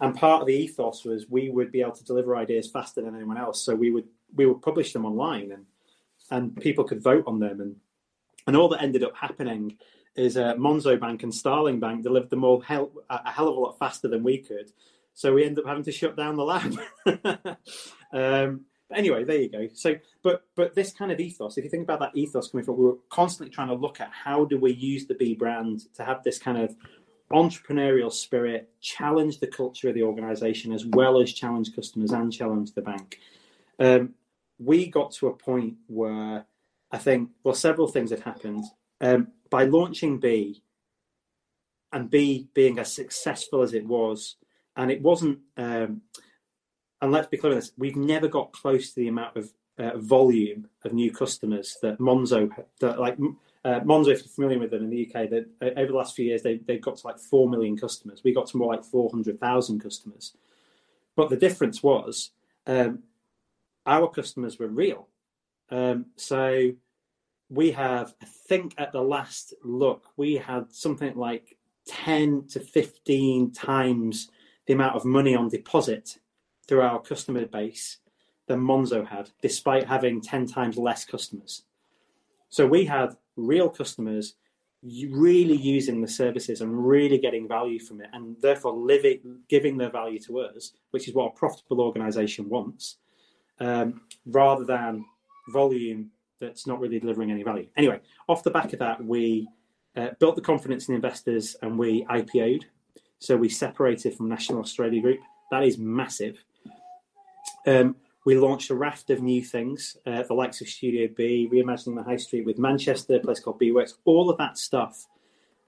And 0.00 0.14
part 0.14 0.40
of 0.40 0.46
the 0.46 0.54
ethos 0.54 1.04
was 1.04 1.28
we 1.28 1.50
would 1.50 1.70
be 1.70 1.80
able 1.80 1.92
to 1.92 2.04
deliver 2.04 2.36
ideas 2.36 2.70
faster 2.70 3.02
than 3.02 3.14
anyone 3.14 3.38
else. 3.38 3.62
So 3.62 3.74
we 3.74 3.90
would 3.90 4.08
we 4.34 4.46
would 4.46 4.62
publish 4.62 4.92
them 4.92 5.04
online 5.04 5.52
and 5.52 5.66
and 6.30 6.56
people 6.56 6.84
could 6.84 7.02
vote 7.02 7.24
on 7.26 7.38
them 7.38 7.60
and 7.60 7.76
and 8.46 8.56
all 8.56 8.68
that 8.70 8.82
ended 8.82 9.04
up 9.04 9.14
happening 9.14 9.76
is 10.16 10.36
uh, 10.36 10.54
Monzo 10.54 10.98
Bank 10.98 11.22
and 11.22 11.34
Starling 11.34 11.78
Bank 11.78 12.02
delivered 12.02 12.30
them 12.30 12.44
all 12.44 12.60
hell, 12.60 12.90
a 13.10 13.30
hell 13.30 13.48
of 13.48 13.56
a 13.56 13.60
lot 13.60 13.78
faster 13.78 14.08
than 14.08 14.22
we 14.22 14.38
could. 14.38 14.72
So 15.14 15.34
we 15.34 15.44
ended 15.44 15.64
up 15.64 15.68
having 15.68 15.84
to 15.84 15.92
shut 15.92 16.16
down 16.16 16.36
the 16.36 16.44
lab. 16.44 16.78
um, 18.12 18.64
but 18.88 18.98
anyway, 18.98 19.24
there 19.24 19.40
you 19.40 19.50
go. 19.50 19.68
So, 19.74 19.96
but 20.22 20.44
but 20.54 20.74
this 20.74 20.92
kind 20.92 21.12
of 21.12 21.20
ethos, 21.20 21.58
if 21.58 21.64
you 21.64 21.70
think 21.70 21.84
about 21.84 22.00
that 22.00 22.16
ethos 22.16 22.50
coming 22.50 22.64
from, 22.64 22.78
we 22.78 22.84
were 22.84 22.98
constantly 23.10 23.52
trying 23.54 23.68
to 23.68 23.74
look 23.74 24.00
at 24.00 24.10
how 24.12 24.44
do 24.44 24.58
we 24.58 24.72
use 24.72 25.06
the 25.06 25.14
B 25.14 25.34
brand 25.34 25.82
to 25.94 26.04
have 26.04 26.22
this 26.22 26.38
kind 26.38 26.58
of 26.58 26.74
entrepreneurial 27.32 28.12
spirit, 28.12 28.70
challenge 28.80 29.38
the 29.38 29.46
culture 29.46 29.88
of 29.88 29.94
the 29.94 30.02
organization 30.02 30.72
as 30.72 30.86
well 30.86 31.20
as 31.20 31.32
challenge 31.32 31.74
customers 31.74 32.12
and 32.12 32.32
challenge 32.32 32.72
the 32.72 32.82
bank. 32.82 33.18
Um, 33.78 34.14
we 34.58 34.86
got 34.86 35.12
to 35.12 35.28
a 35.28 35.34
point 35.34 35.74
where 35.86 36.46
I 36.90 36.98
think, 36.98 37.30
well, 37.44 37.54
several 37.54 37.88
things 37.88 38.10
had 38.10 38.20
happened. 38.20 38.64
Um, 39.00 39.28
by 39.50 39.64
launching 39.64 40.18
B 40.18 40.62
and 41.92 42.10
B 42.10 42.48
being 42.54 42.78
as 42.78 42.92
successful 42.92 43.62
as 43.62 43.74
it 43.74 43.86
was, 43.86 44.36
and 44.76 44.90
it 44.90 45.02
wasn't, 45.02 45.40
um, 45.56 46.02
and 47.00 47.12
let's 47.12 47.28
be 47.28 47.36
clear 47.36 47.52
on 47.52 47.58
this, 47.58 47.72
we've 47.76 47.96
never 47.96 48.28
got 48.28 48.52
close 48.52 48.90
to 48.90 48.96
the 49.00 49.08
amount 49.08 49.36
of 49.36 49.52
uh, 49.78 49.96
volume 49.98 50.68
of 50.84 50.92
new 50.92 51.12
customers 51.12 51.76
that 51.82 51.98
Monzo, 51.98 52.50
that 52.80 52.98
like 52.98 53.16
uh, 53.64 53.80
Monzo, 53.80 54.08
if 54.08 54.20
you're 54.20 54.28
familiar 54.28 54.58
with 54.58 54.70
them 54.70 54.84
in 54.84 54.90
the 54.90 55.06
UK, 55.06 55.30
that 55.30 55.46
uh, 55.62 55.80
over 55.80 55.92
the 55.92 55.98
last 55.98 56.16
few 56.16 56.24
years 56.24 56.42
they, 56.42 56.56
they've 56.56 56.80
got 56.80 56.96
to 56.96 57.06
like 57.06 57.18
4 57.18 57.48
million 57.48 57.76
customers. 57.76 58.22
We 58.24 58.34
got 58.34 58.46
to 58.48 58.56
more 58.56 58.74
like 58.74 58.84
400,000 58.84 59.80
customers. 59.80 60.34
But 61.14 61.30
the 61.30 61.36
difference 61.36 61.82
was 61.82 62.30
um, 62.66 63.04
our 63.86 64.08
customers 64.08 64.58
were 64.58 64.68
real. 64.68 65.08
Um, 65.70 66.06
so 66.16 66.72
we 67.48 67.72
have, 67.72 68.14
I 68.22 68.26
think 68.48 68.74
at 68.78 68.92
the 68.92 69.02
last 69.02 69.54
look, 69.62 70.04
we 70.16 70.36
had 70.36 70.72
something 70.72 71.16
like 71.16 71.56
10 71.86 72.46
to 72.50 72.60
15 72.60 73.52
times 73.52 74.30
the 74.66 74.74
amount 74.74 74.96
of 74.96 75.04
money 75.04 75.34
on 75.34 75.48
deposit 75.48 76.18
through 76.68 76.82
our 76.82 77.00
customer 77.00 77.46
base 77.46 77.98
than 78.46 78.60
Monzo 78.60 79.06
had, 79.06 79.30
despite 79.42 79.86
having 79.86 80.20
10 80.20 80.46
times 80.46 80.76
less 80.76 81.04
customers. 81.04 81.62
So 82.50 82.66
we 82.66 82.84
had 82.84 83.16
real 83.36 83.68
customers 83.68 84.34
really 84.82 85.56
using 85.56 86.00
the 86.00 86.08
services 86.08 86.60
and 86.60 86.86
really 86.86 87.18
getting 87.18 87.48
value 87.48 87.80
from 87.80 88.00
it, 88.00 88.08
and 88.12 88.36
therefore 88.40 88.72
living, 88.72 89.40
giving 89.48 89.76
their 89.76 89.90
value 89.90 90.20
to 90.20 90.40
us, 90.40 90.72
which 90.92 91.08
is 91.08 91.14
what 91.14 91.32
a 91.32 91.36
profitable 91.36 91.80
organization 91.80 92.48
wants, 92.48 92.98
um, 93.60 94.02
rather 94.26 94.64
than 94.64 95.04
volume 95.48 96.10
that's 96.40 96.66
not 96.66 96.78
really 96.78 97.00
delivering 97.00 97.30
any 97.30 97.42
value. 97.42 97.66
Anyway, 97.76 98.00
off 98.28 98.44
the 98.44 98.50
back 98.50 98.72
of 98.72 98.78
that, 98.78 99.04
we 99.04 99.48
uh, 99.96 100.10
built 100.20 100.36
the 100.36 100.42
confidence 100.42 100.88
in 100.88 100.94
investors 100.94 101.56
and 101.62 101.76
we 101.78 102.04
IPO'd. 102.04 102.66
So 103.18 103.36
we 103.36 103.48
separated 103.48 104.14
from 104.14 104.28
National 104.28 104.60
Australia 104.60 105.02
Group. 105.02 105.18
That 105.50 105.64
is 105.64 105.76
massive. 105.76 106.44
Um, 107.66 107.96
we 108.24 108.36
launched 108.36 108.70
a 108.70 108.74
raft 108.74 109.10
of 109.10 109.22
new 109.22 109.42
things, 109.42 109.96
uh, 110.06 110.22
the 110.22 110.34
likes 110.34 110.60
of 110.60 110.68
Studio 110.68 111.08
B, 111.16 111.48
reimagining 111.50 111.96
the 111.96 112.02
high 112.02 112.16
street 112.16 112.44
with 112.44 112.58
Manchester, 112.58 113.16
a 113.16 113.20
place 113.20 113.40
called 113.40 113.60
BWorks, 113.60 113.94
all 114.04 114.28
of 114.28 114.38
that 114.38 114.58
stuff, 114.58 115.06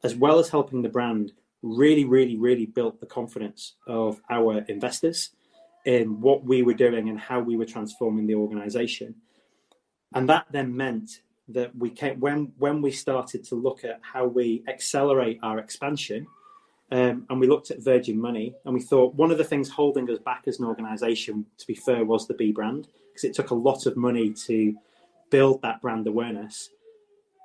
as 0.03 0.14
well 0.14 0.38
as 0.38 0.50
helping 0.50 0.83
the 0.83 0.88
brand, 0.88 1.33
really, 1.62 2.05
really, 2.05 2.37
really 2.37 2.66
built 2.66 3.00
the 3.00 3.07
confidence 3.07 3.74
of 3.87 4.20
our 4.29 4.59
investors 4.68 5.31
in 5.85 6.20
what 6.20 6.44
we 6.44 6.62
were 6.62 6.74
doing 6.74 7.09
and 7.09 7.18
how 7.18 7.40
we 7.40 7.57
were 7.57 7.64
transforming 7.64 8.26
the 8.26 8.35
organization. 8.35 9.14
And 10.12 10.29
that 10.29 10.46
then 10.50 10.76
meant 10.76 11.22
that 11.48 11.74
we 11.76 11.90
came 11.90 12.20
when 12.20 12.53
when 12.59 12.81
we 12.81 12.90
started 12.92 13.44
to 13.44 13.55
look 13.55 13.85
at 13.85 14.00
how 14.03 14.26
we 14.26 14.62
accelerate 14.68 15.38
our 15.42 15.59
expansion 15.59 16.26
um, 16.92 17.24
and 17.31 17.40
we 17.40 17.46
looked 17.46 17.70
at 17.70 17.81
virgin 17.81 18.20
money 18.20 18.55
and 18.64 18.74
we 18.74 18.81
thought 18.81 19.14
one 19.14 19.31
of 19.31 19.38
the 19.38 19.44
things 19.44 19.68
holding 19.68 20.11
us 20.11 20.18
back 20.18 20.44
as 20.46 20.59
an 20.59 20.66
organization 20.66 21.46
to 21.59 21.66
be 21.66 21.74
fair 21.74 22.05
was 22.05 22.26
the 22.26 22.35
b 22.35 22.53
brand 22.53 22.88
because 23.11 23.24
it 23.24 23.35
took 23.35 23.50
a 23.50 23.55
lot 23.55 23.87
of 23.87 23.96
money 23.96 24.33
to 24.33 24.74
build 25.31 25.62
that 25.62 25.81
brand 25.81 26.07
awareness 26.07 26.70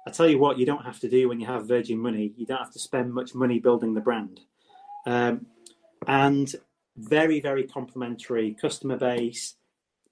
i 0.08 0.12
tell 0.12 0.28
you 0.28 0.40
what 0.40 0.58
you 0.58 0.66
don't 0.66 0.86
have 0.86 1.00
to 1.00 1.10
do 1.10 1.28
when 1.30 1.40
you 1.40 1.46
have 1.46 1.68
virgin 1.68 2.00
money 2.00 2.34
you 2.38 2.46
don't 2.46 2.60
have 2.60 2.74
to 2.74 2.80
spend 2.80 3.14
much 3.14 3.36
money 3.36 3.60
building 3.60 3.94
the 3.94 4.02
brand 4.02 4.40
um, 5.06 5.46
and 6.08 6.56
very 6.98 7.40
very 7.40 7.64
complementary 7.64 8.54
customer 8.60 8.98
base 8.98 9.56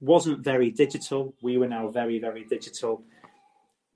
wasn't 0.04 0.44
very 0.44 0.70
digital. 0.70 1.34
We 1.42 1.58
were 1.58 1.68
now 1.68 1.88
very, 1.88 2.20
very 2.20 2.44
digital. 2.44 3.04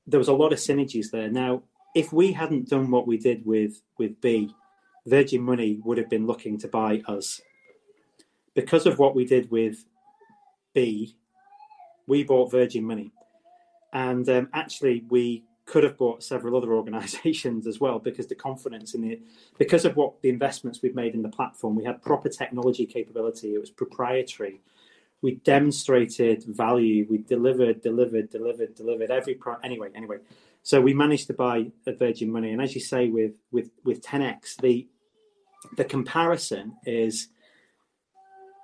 There 0.08 0.18
was 0.18 0.30
a 0.30 0.34
lot 0.34 0.54
of 0.54 0.60
synergies 0.60 1.12
there. 1.12 1.30
Now, 1.30 1.64
if 1.94 2.14
we 2.14 2.32
hadn't 2.32 2.70
done 2.70 2.90
what 2.92 3.08
we 3.08 3.18
did 3.18 3.46
with 3.46 3.82
with 3.98 4.22
B, 4.22 4.56
Virgin 5.08 5.42
Money 5.42 5.80
would 5.84 5.98
have 5.98 6.10
been 6.10 6.28
looking 6.28 6.58
to 6.60 6.68
buy 6.68 7.02
us. 7.08 7.42
Because 8.54 8.86
of 8.86 9.00
what 9.00 9.16
we 9.16 9.26
did 9.26 9.50
with 9.50 9.86
B, 10.74 11.16
we 12.08 12.24
bought 12.24 12.52
Virgin 12.52 12.84
Money, 12.84 13.12
and 13.94 14.28
um, 14.30 14.50
actually 14.54 15.06
we 15.10 15.44
could 15.66 15.84
have 15.84 15.98
bought 15.98 16.24
several 16.24 16.56
other 16.56 16.74
organizations 16.80 17.68
as 17.68 17.80
well 17.80 18.00
because 18.00 18.28
the 18.28 18.36
confidence 18.36 18.94
in 18.94 19.04
it 19.04 19.22
because 19.58 19.84
of 19.86 19.96
what 19.96 20.22
the 20.22 20.30
investments 20.30 20.82
we've 20.82 20.96
made 20.96 21.14
in 21.14 21.22
the 21.22 21.30
platform 21.30 21.76
we 21.76 21.84
had 21.84 22.02
proper 22.02 22.30
technology 22.30 22.86
capability 22.86 23.54
it 23.54 23.60
was 23.60 23.70
proprietary 23.70 24.62
we 25.22 25.36
demonstrated 25.36 26.44
value. 26.44 27.06
We 27.10 27.20
delivered, 27.20 27.82
delivered, 27.82 28.30
delivered, 28.30 28.76
delivered 28.76 29.12
every 29.12 29.36
pro. 29.36 29.56
Anyway, 29.64 29.90
anyway, 29.96 30.18
so 30.64 30.80
we 30.80 30.94
managed 30.94 31.28
to 31.28 31.34
buy 31.34 31.72
Virgin 31.86 32.32
Money, 32.32 32.52
and 32.52 32.62
as 32.62 32.76
you 32.76 32.82
say, 32.82 33.08
with 33.08 33.34
with 33.52 33.72
with 33.84 34.02
10x, 34.02 34.58
the 34.62 34.88
the 35.76 35.86
comparison 35.86 36.76
is 36.86 37.30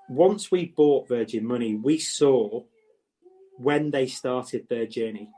once 0.10 0.52
we 0.52 0.66
bought 0.66 1.08
Virgin 1.08 1.46
Money, 1.46 1.76
we 1.76 1.98
saw 1.98 2.64
when 3.58 3.92
they 3.92 4.08
started 4.08 4.68
their 4.68 4.86
journey. 4.86 5.30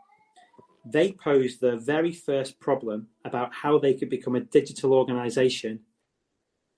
They 0.86 1.12
posed 1.12 1.62
the 1.62 1.78
very 1.78 2.12
first 2.12 2.60
problem 2.60 3.08
about 3.24 3.54
how 3.54 3.80
they 3.80 3.94
could 3.94 4.10
become 4.10 4.36
a 4.36 4.42
digital 4.42 4.94
organization 4.94 5.82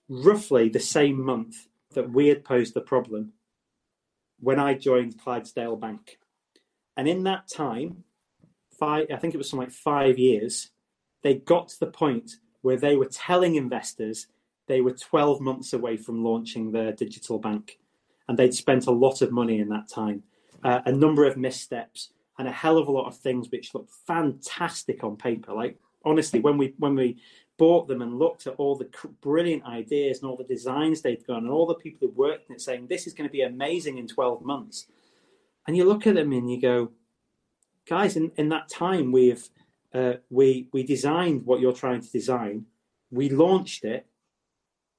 roughly 0.09 0.69
the 0.69 0.79
same 0.79 1.21
month 1.21 1.67
that 1.93 2.09
we 2.09 2.27
had 2.27 2.43
posed 2.43 2.73
the 2.73 2.81
problem 2.81 3.33
when 4.39 4.59
I 4.59 4.73
joined 4.75 5.19
Clydesdale 5.19 5.75
Bank. 5.75 6.19
And 6.95 7.07
in 7.07 7.23
that 7.23 7.47
time, 7.47 8.03
five, 8.79 9.07
I 9.11 9.17
think 9.17 9.33
it 9.33 9.37
was 9.37 9.49
something 9.49 9.67
like 9.67 9.75
five 9.75 10.17
years, 10.17 10.71
they 11.23 11.35
got 11.35 11.69
to 11.69 11.79
the 11.79 11.87
point 11.87 12.37
where 12.61 12.77
they 12.77 12.95
were 12.95 13.05
telling 13.05 13.55
investors 13.55 14.27
they 14.67 14.81
were 14.81 14.91
12 14.91 15.41
months 15.41 15.73
away 15.73 15.97
from 15.97 16.23
launching 16.23 16.71
their 16.71 16.91
digital 16.91 17.39
bank. 17.39 17.79
And 18.27 18.37
they'd 18.37 18.53
spent 18.53 18.87
a 18.87 18.91
lot 18.91 19.21
of 19.21 19.31
money 19.31 19.59
in 19.59 19.69
that 19.69 19.87
time, 19.87 20.23
uh, 20.63 20.81
a 20.85 20.91
number 20.91 21.25
of 21.25 21.37
missteps, 21.37 22.11
and 22.37 22.47
a 22.47 22.51
hell 22.51 22.77
of 22.77 22.87
a 22.87 22.91
lot 22.91 23.07
of 23.07 23.17
things 23.17 23.49
which 23.49 23.73
looked 23.73 23.91
fantastic 24.05 25.03
on 25.03 25.15
paper. 25.15 25.53
Like 25.53 25.77
honestly, 26.03 26.39
when 26.39 26.57
we 26.57 26.73
when 26.77 26.95
we 26.95 27.17
bought 27.57 27.87
them 27.87 28.01
and 28.01 28.19
looked 28.19 28.47
at 28.47 28.55
all 28.57 28.75
the 28.75 28.89
brilliant 29.21 29.65
ideas 29.65 30.19
and 30.19 30.29
all 30.29 30.37
the 30.37 30.43
designs 30.43 31.01
they'd 31.01 31.25
done 31.25 31.43
and 31.43 31.49
all 31.49 31.65
the 31.65 31.75
people 31.75 32.07
who 32.07 32.13
worked 32.13 32.49
in 32.49 32.55
it 32.55 32.61
saying 32.61 32.87
this 32.87 33.07
is 33.07 33.13
going 33.13 33.27
to 33.27 33.31
be 33.31 33.41
amazing 33.41 33.97
in 33.97 34.07
12 34.07 34.43
months 34.43 34.87
and 35.67 35.75
you 35.75 35.83
look 35.83 36.05
at 36.05 36.15
them 36.15 36.31
and 36.31 36.51
you 36.51 36.61
go 36.61 36.91
guys 37.87 38.15
in, 38.15 38.31
in 38.37 38.49
that 38.49 38.69
time 38.69 39.11
we've 39.11 39.49
uh, 39.93 40.13
we 40.29 40.67
we 40.71 40.83
designed 40.83 41.45
what 41.45 41.59
you're 41.59 41.73
trying 41.73 42.01
to 42.01 42.11
design 42.11 42.65
we 43.09 43.29
launched 43.29 43.83
it 43.83 44.05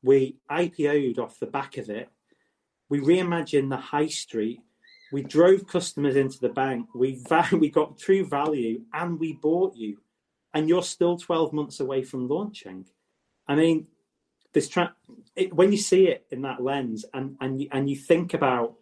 we 0.02 0.36
ipo'd 0.50 1.18
off 1.18 1.38
the 1.38 1.46
back 1.46 1.76
of 1.76 1.90
it 1.90 2.08
we 2.88 3.00
reimagined 3.00 3.70
the 3.70 3.76
high 3.76 4.06
street 4.06 4.60
we 5.10 5.22
drove 5.22 5.66
customers 5.66 6.16
into 6.16 6.38
the 6.38 6.48
bank. 6.48 6.94
We 6.94 7.22
we 7.52 7.70
got 7.70 7.98
true 7.98 8.24
value, 8.24 8.82
and 8.92 9.18
we 9.18 9.32
bought 9.32 9.74
you, 9.76 9.98
and 10.54 10.68
you're 10.68 10.82
still 10.82 11.16
twelve 11.16 11.52
months 11.52 11.80
away 11.80 12.02
from 12.02 12.28
launching. 12.28 12.86
I 13.46 13.54
mean, 13.54 13.86
this 14.52 14.68
tra- 14.68 14.94
it, 15.34 15.54
when 15.54 15.72
you 15.72 15.78
see 15.78 16.08
it 16.08 16.26
in 16.30 16.42
that 16.42 16.62
lens, 16.62 17.04
and 17.14 17.36
and 17.40 17.62
you, 17.62 17.68
and 17.72 17.88
you 17.88 17.96
think 17.96 18.34
about 18.34 18.74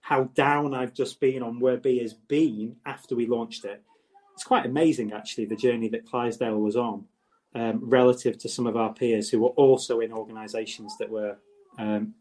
how 0.00 0.24
down 0.24 0.74
I've 0.74 0.94
just 0.94 1.20
been 1.20 1.42
on 1.42 1.60
where 1.60 1.78
B 1.78 1.98
has 1.98 2.12
been 2.14 2.76
after 2.84 3.14
we 3.14 3.26
launched 3.26 3.64
it, 3.64 3.82
it's 4.34 4.44
quite 4.44 4.66
amazing 4.66 5.12
actually 5.12 5.46
the 5.46 5.56
journey 5.56 5.88
that 5.88 6.06
Clydesdale 6.06 6.58
was 6.58 6.76
on 6.76 7.06
um, 7.54 7.80
relative 7.82 8.38
to 8.38 8.48
some 8.48 8.66
of 8.66 8.76
our 8.76 8.92
peers 8.92 9.30
who 9.30 9.40
were 9.40 9.50
also 9.50 10.00
in 10.00 10.12
organisations 10.12 10.96
that 10.98 11.10
were 11.10 11.36
um, 11.78 12.14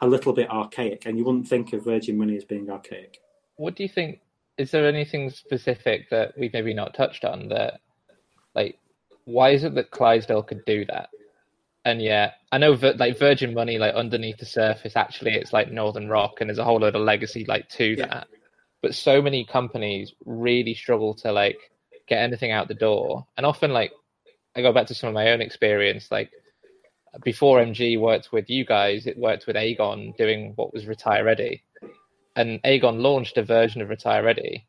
a 0.00 0.06
little 0.06 0.32
bit 0.32 0.50
archaic, 0.50 1.06
and 1.06 1.18
you 1.18 1.24
wouldn't 1.24 1.48
think 1.48 1.72
of 1.72 1.84
Virgin 1.84 2.16
Money 2.16 2.36
as 2.36 2.44
being 2.44 2.70
archaic. 2.70 3.18
What 3.56 3.76
do 3.76 3.82
you 3.82 3.88
think? 3.88 4.20
Is 4.56 4.70
there 4.70 4.86
anything 4.86 5.30
specific 5.30 6.10
that 6.10 6.32
we've 6.38 6.52
maybe 6.52 6.74
not 6.74 6.94
touched 6.94 7.24
on 7.24 7.48
that, 7.48 7.80
like, 8.54 8.78
why 9.24 9.50
is 9.50 9.64
it 9.64 9.74
that 9.74 9.90
Clydesdale 9.90 10.42
could 10.42 10.64
do 10.64 10.84
that? 10.86 11.10
And 11.84 12.02
yeah, 12.02 12.32
I 12.52 12.58
know 12.58 12.76
that 12.76 12.98
like 12.98 13.18
Virgin 13.18 13.54
Money, 13.54 13.78
like 13.78 13.94
underneath 13.94 14.38
the 14.38 14.46
surface, 14.46 14.96
actually 14.96 15.32
it's 15.34 15.52
like 15.52 15.70
Northern 15.70 16.08
Rock, 16.08 16.40
and 16.40 16.48
there's 16.48 16.58
a 16.58 16.64
whole 16.64 16.80
load 16.80 16.94
of 16.94 17.02
legacy 17.02 17.44
like 17.46 17.68
to 17.70 17.94
yeah. 17.96 18.06
that. 18.06 18.26
But 18.82 18.94
so 18.94 19.22
many 19.22 19.44
companies 19.44 20.12
really 20.24 20.74
struggle 20.74 21.14
to 21.16 21.32
like 21.32 21.58
get 22.06 22.18
anything 22.18 22.50
out 22.50 22.68
the 22.68 22.74
door, 22.74 23.26
and 23.36 23.46
often 23.46 23.72
like 23.72 23.92
I 24.56 24.62
go 24.62 24.72
back 24.72 24.86
to 24.88 24.94
some 24.94 25.08
of 25.08 25.14
my 25.14 25.30
own 25.30 25.40
experience, 25.40 26.10
like 26.10 26.30
before 27.24 27.60
MG 27.60 27.98
worked 27.98 28.32
with 28.32 28.48
you 28.48 28.64
guys, 28.64 29.06
it 29.06 29.18
worked 29.18 29.46
with 29.46 29.56
Aegon 29.56 30.16
doing 30.16 30.52
what 30.56 30.72
was 30.72 30.86
Retire 30.86 31.24
Ready. 31.24 31.62
And 32.36 32.62
Aegon 32.62 33.00
launched 33.00 33.36
a 33.36 33.44
version 33.44 33.82
of 33.82 33.88
Retire 33.88 34.22
Ready 34.22 34.66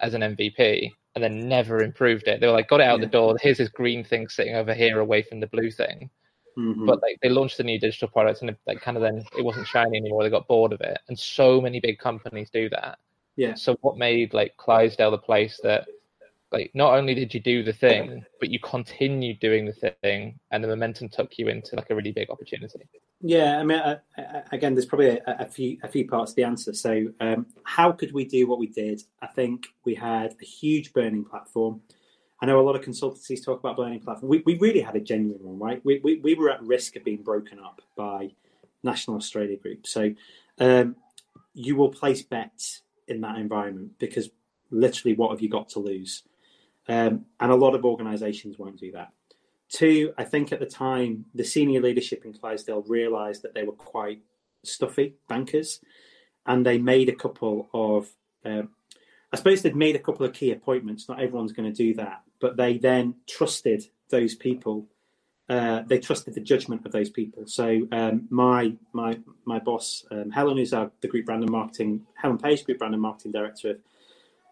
as 0.00 0.14
an 0.14 0.20
MVP 0.20 0.92
and 1.14 1.24
then 1.24 1.48
never 1.48 1.82
improved 1.82 2.28
it. 2.28 2.40
They 2.40 2.46
were 2.46 2.52
like, 2.52 2.68
got 2.68 2.80
it 2.80 2.86
out 2.86 3.00
yeah. 3.00 3.06
the 3.06 3.10
door. 3.10 3.36
Here's 3.40 3.58
this 3.58 3.68
green 3.68 4.04
thing 4.04 4.28
sitting 4.28 4.54
over 4.54 4.74
here 4.74 5.00
away 5.00 5.22
from 5.22 5.40
the 5.40 5.46
blue 5.46 5.70
thing. 5.70 6.10
Mm-hmm. 6.58 6.86
But 6.86 7.00
like 7.02 7.18
they 7.22 7.28
launched 7.28 7.60
a 7.60 7.64
new 7.64 7.78
digital 7.78 8.08
product 8.08 8.42
and 8.42 8.54
like 8.66 8.80
kind 8.80 8.96
of 8.96 9.02
then 9.02 9.24
it 9.36 9.44
wasn't 9.44 9.66
shiny 9.66 9.96
anymore. 9.96 10.22
They 10.22 10.30
got 10.30 10.48
bored 10.48 10.72
of 10.72 10.80
it. 10.80 10.98
And 11.08 11.18
so 11.18 11.60
many 11.60 11.80
big 11.80 11.98
companies 11.98 12.50
do 12.50 12.68
that. 12.70 12.98
Yeah. 13.36 13.54
So 13.54 13.76
what 13.80 13.96
made 13.96 14.34
like 14.34 14.56
Clydesdale 14.56 15.12
the 15.12 15.18
place 15.18 15.60
that 15.62 15.86
like 16.50 16.70
not 16.74 16.94
only 16.94 17.14
did 17.14 17.34
you 17.34 17.40
do 17.40 17.62
the 17.62 17.72
thing, 17.72 18.24
but 18.40 18.48
you 18.48 18.58
continued 18.60 19.38
doing 19.38 19.66
the 19.66 19.92
thing, 20.02 20.38
and 20.50 20.64
the 20.64 20.68
momentum 20.68 21.08
took 21.08 21.38
you 21.38 21.48
into 21.48 21.76
like 21.76 21.90
a 21.90 21.94
really 21.94 22.12
big 22.12 22.30
opportunity. 22.30 22.88
Yeah, 23.20 23.58
I 23.58 23.64
mean, 23.64 23.78
uh, 23.78 23.98
uh 24.16 24.40
again, 24.52 24.74
there's 24.74 24.86
probably 24.86 25.18
a, 25.18 25.22
a, 25.26 25.46
few 25.46 25.78
a 25.82 25.88
few 25.88 26.08
parts 26.08 26.32
to 26.32 26.36
the 26.36 26.44
answer. 26.44 26.72
So, 26.72 27.08
um, 27.20 27.46
how 27.64 27.92
could 27.92 28.12
we 28.12 28.24
do 28.24 28.46
what 28.46 28.58
we 28.58 28.66
did? 28.68 29.02
I 29.20 29.26
think 29.26 29.66
we 29.84 29.94
had 29.94 30.36
a 30.40 30.44
huge 30.44 30.92
burning 30.92 31.24
platform. 31.24 31.82
I 32.40 32.46
know 32.46 32.60
a 32.60 32.62
lot 32.62 32.76
of 32.76 32.82
consultancies 32.82 33.44
talk 33.44 33.58
about 33.58 33.76
burning 33.76 34.00
platform. 34.00 34.30
We, 34.30 34.42
we 34.46 34.56
really 34.58 34.80
had 34.80 34.94
a 34.94 35.00
genuine 35.00 35.42
one, 35.42 35.58
right? 35.58 35.84
We, 35.84 36.00
we, 36.04 36.20
we 36.20 36.34
were 36.34 36.50
at 36.50 36.62
risk 36.62 36.94
of 36.94 37.02
being 37.02 37.22
broken 37.22 37.58
up 37.58 37.82
by 37.96 38.30
National 38.84 39.16
Australia 39.16 39.56
Group. 39.56 39.86
So, 39.86 40.14
um, 40.60 40.96
you 41.52 41.74
will 41.74 41.88
place 41.88 42.22
bets 42.22 42.82
in 43.08 43.20
that 43.22 43.36
environment 43.36 43.98
because 43.98 44.30
literally, 44.70 45.16
what 45.16 45.30
have 45.30 45.40
you 45.40 45.48
got 45.48 45.68
to 45.70 45.80
lose? 45.80 46.22
Um, 46.88 47.26
and 47.38 47.52
a 47.52 47.56
lot 47.56 47.74
of 47.74 47.84
organisations 47.84 48.58
won't 48.58 48.80
do 48.80 48.92
that. 48.92 49.12
Two, 49.68 50.14
I 50.16 50.24
think 50.24 50.50
at 50.50 50.60
the 50.60 50.66
time, 50.66 51.26
the 51.34 51.44
senior 51.44 51.82
leadership 51.82 52.24
in 52.24 52.32
Clydesdale 52.32 52.84
realised 52.88 53.42
that 53.42 53.54
they 53.54 53.64
were 53.64 53.72
quite 53.72 54.22
stuffy 54.64 55.16
bankers, 55.28 55.80
and 56.46 56.64
they 56.64 56.78
made 56.78 57.10
a 57.10 57.14
couple 57.14 57.68
of, 57.74 58.08
um, 58.46 58.70
I 59.30 59.36
suppose 59.36 59.60
they'd 59.60 59.76
made 59.76 59.96
a 59.96 59.98
couple 59.98 60.24
of 60.24 60.32
key 60.32 60.52
appointments. 60.52 61.08
Not 61.08 61.20
everyone's 61.20 61.52
going 61.52 61.70
to 61.70 61.76
do 61.76 61.92
that, 61.94 62.22
but 62.40 62.56
they 62.56 62.78
then 62.78 63.16
trusted 63.28 63.84
those 64.08 64.34
people. 64.34 64.86
Uh, 65.50 65.82
they 65.86 65.98
trusted 65.98 66.34
the 66.34 66.40
judgment 66.40 66.86
of 66.86 66.92
those 66.92 67.10
people. 67.10 67.46
So 67.46 67.86
um, 67.92 68.26
my 68.30 68.74
my 68.92 69.18
my 69.44 69.58
boss 69.58 70.04
um, 70.10 70.30
Helen, 70.30 70.56
who's 70.56 70.72
our, 70.72 70.90
the 71.02 71.08
group 71.08 71.26
brand 71.26 71.42
and 71.42 71.52
marketing 71.52 72.06
Helen 72.14 72.38
Page, 72.38 72.64
group 72.64 72.78
brand 72.78 72.94
and 72.94 73.02
marketing 73.02 73.32
director 73.32 73.70
of 73.70 73.78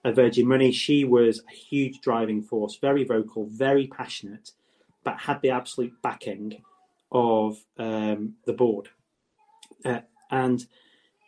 at 0.04 0.14
Virgin 0.14 0.46
Money, 0.46 0.72
she 0.72 1.04
was 1.04 1.42
a 1.48 1.52
huge 1.52 2.00
driving 2.00 2.42
force, 2.42 2.78
very 2.80 3.04
vocal, 3.04 3.46
very 3.46 3.86
passionate, 3.86 4.52
but 5.04 5.18
had 5.18 5.40
the 5.42 5.50
absolute 5.50 6.00
backing 6.02 6.62
of 7.10 7.58
um, 7.78 8.34
the 8.44 8.52
board. 8.52 8.88
Uh, 9.84 10.00
and 10.30 10.66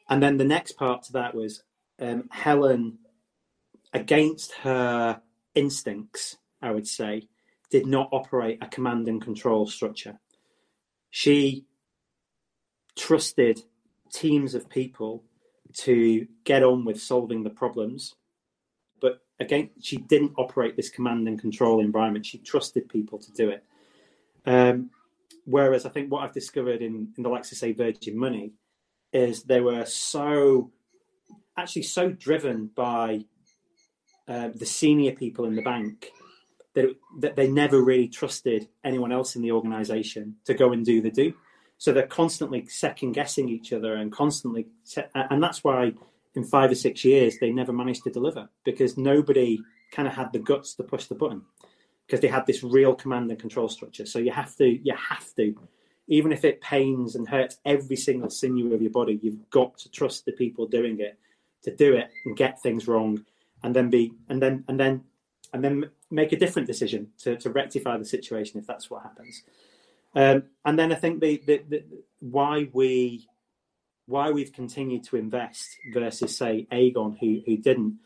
and 0.09 0.23
then 0.23 0.37
the 0.37 0.45
next 0.45 0.73
part 0.73 1.03
to 1.05 1.13
that 1.13 1.35
was 1.35 1.63
um, 2.01 2.29
Helen, 2.31 2.99
against 3.93 4.53
her 4.55 5.21
instincts, 5.55 6.37
I 6.63 6.71
would 6.71 6.87
say, 6.87 7.29
did 7.71 7.87
not 7.87 8.09
operate 8.13 8.59
a 8.63 8.69
command 8.69 9.09
and 9.09 9.21
control 9.21 9.67
structure. 9.67 10.19
She 11.11 11.67
trusted 12.97 13.61
teams 14.13 14.55
of 14.55 14.69
people 14.69 15.25
to 15.75 16.27
get 16.45 16.63
on 16.63 16.85
with 16.85 17.01
solving 17.01 17.43
the 17.43 17.51
problems 17.51 18.15
again, 19.41 19.71
she 19.81 19.97
didn't 19.97 20.33
operate 20.37 20.77
this 20.77 20.91
command 20.91 21.29
and 21.29 21.41
control 21.41 21.81
environment. 21.81 22.27
She 22.27 22.39
trusted 22.39 22.89
people 22.89 23.19
to 23.19 23.33
do 23.33 23.51
it. 23.51 23.65
Um, 24.47 24.91
whereas 25.45 25.87
I 25.87 25.91
think 25.91 26.11
what 26.11 26.23
I've 26.23 26.35
discovered 26.35 26.83
in, 26.83 27.13
in 27.17 27.23
the 27.23 27.29
likes 27.29 27.53
of 27.53 27.59
say 27.59 27.73
Virgin 27.73 28.19
Money 28.19 28.53
is 29.13 29.45
they 29.45 29.61
were 29.61 29.85
so 29.87 30.71
actually 31.57 31.83
so 31.83 32.11
driven 32.11 32.71
by 32.75 33.25
uh, 34.29 34.51
the 34.55 34.67
senior 34.67 35.13
people 35.13 35.45
in 35.47 35.57
the 35.57 35.63
bank 35.63 36.11
that, 36.75 36.95
that 37.21 37.35
they 37.35 37.49
never 37.49 37.83
really 37.83 38.09
trusted 38.09 38.69
anyone 38.85 39.11
else 39.11 39.35
in 39.37 39.43
the 39.43 39.53
organization 39.53 40.37
to 40.45 40.55
go 40.55 40.73
and 40.73 40.85
do 40.85 41.01
the 41.01 41.11
do. 41.11 41.35
So 41.79 41.93
they're 41.93 42.07
constantly 42.07 42.67
second 42.67 43.13
guessing 43.13 43.49
each 43.49 43.73
other 43.73 43.95
and 43.95 44.13
constantly, 44.13 44.67
and 45.15 45.43
that's 45.43 45.65
why 45.65 45.93
in 46.35 46.45
five 46.45 46.71
or 46.71 46.75
six 46.75 47.05
years, 47.05 47.39
they 47.39 47.51
never 47.51 47.73
managed 47.73 48.05
to 48.05 48.11
deliver 48.11 48.49
because 48.65 48.97
nobody 48.97 49.59
kind 49.91 50.07
of 50.07 50.15
had 50.15 50.33
the 50.33 50.39
guts 50.39 50.75
to 50.75 50.83
push 50.83 51.07
the 51.07 51.15
button 51.15 51.43
because 52.07 52.21
they 52.21 52.29
had 52.29 52.47
this 52.47 52.63
real 52.63 52.95
command 52.95 53.31
and 53.31 53.39
control 53.39 53.69
structure. 53.69 54.07
So 54.07 54.19
you 54.19 54.33
have 54.33 54.57
to, 54.57 54.67
you 54.67 54.95
have 54.95 55.35
to, 55.37 55.55
even 56.07 56.33
if 56.33 56.45
it 56.45 56.61
pains 56.61 57.17
and 57.17 57.29
hurts 57.29 57.59
every 57.65 57.97
single 57.97 58.31
sinew 58.31 58.73
of 58.75 58.81
your 58.81 58.91
body, 58.91 59.19
you've 59.23 59.51
got 59.51 59.77
to 59.79 59.91
trust 59.91 60.25
the 60.25 60.33
people 60.33 60.67
doing 60.67 61.01
it 61.01 61.19
to 61.63 61.75
do 61.75 61.95
it 61.95 62.11
and 62.25 62.37
get 62.37 62.63
things 62.63 62.87
wrong, 62.87 63.25
and 63.63 63.75
then 63.75 63.91
be, 63.91 64.13
and 64.29 64.41
then, 64.41 64.65
and 64.69 64.79
then, 64.79 65.05
and 65.53 65.65
then 65.65 65.91
make 66.11 66.33
a 66.33 66.39
different 66.39 66.69
decision 66.69 67.09
to, 67.19 67.37
to 67.37 67.51
rectify 67.51 67.97
the 67.99 68.05
situation 68.05 68.59
if 68.61 68.67
that's 68.67 68.89
what 68.89 69.03
happens. 69.03 69.43
Um, 70.15 70.45
and 70.65 70.79
then 70.79 70.93
I 70.93 70.95
think 70.95 71.21
the, 71.21 71.43
the, 71.45 71.63
the 71.69 71.85
why 72.21 72.69
we 72.73 73.29
why 74.09 74.31
we've 74.31 74.53
continued 74.53 75.05
to 75.05 75.17
invest 75.17 75.77
versus 75.93 76.37
say 76.37 76.67
Aegon 76.73 77.19
who 77.21 77.43
who 77.47 77.57
didn't. 77.59 77.99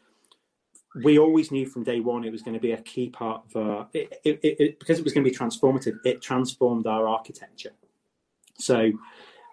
We 1.02 1.18
always 1.18 1.50
knew 1.50 1.64
from 1.64 1.84
day 1.84 2.00
one 2.00 2.24
it 2.24 2.32
was 2.32 2.42
going 2.42 2.54
to 2.54 2.60
be 2.60 2.72
a 2.72 2.82
key 2.82 3.08
part 3.08 3.44
of 3.46 3.56
our 3.56 3.88
it, 3.94 4.20
it, 4.24 4.40
it, 4.42 4.78
because 4.80 4.98
it 4.98 5.04
was 5.04 5.14
going 5.14 5.24
to 5.24 5.30
be 5.30 5.36
transformative. 5.36 5.94
It 6.04 6.20
transformed 6.20 6.86
our 6.86 7.06
architecture. 7.08 7.72
So, 8.58 8.92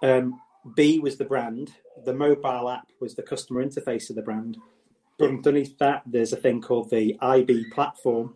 um, 0.02 0.42
B 0.76 1.00
was 1.00 1.18
the 1.18 1.24
brand. 1.24 1.72
The 2.04 2.14
mobile 2.14 2.70
app 2.70 2.90
was 3.00 3.16
the 3.16 3.24
customer 3.24 3.64
interface 3.64 4.10
of 4.10 4.16
the 4.16 4.22
brand. 4.22 4.58
But 5.18 5.30
underneath 5.30 5.78
that, 5.78 6.04
there's 6.06 6.34
a 6.34 6.38
thing 6.38 6.62
called 6.62 6.90
the 6.90 7.18
IB 7.22 7.66
platform, 7.72 8.36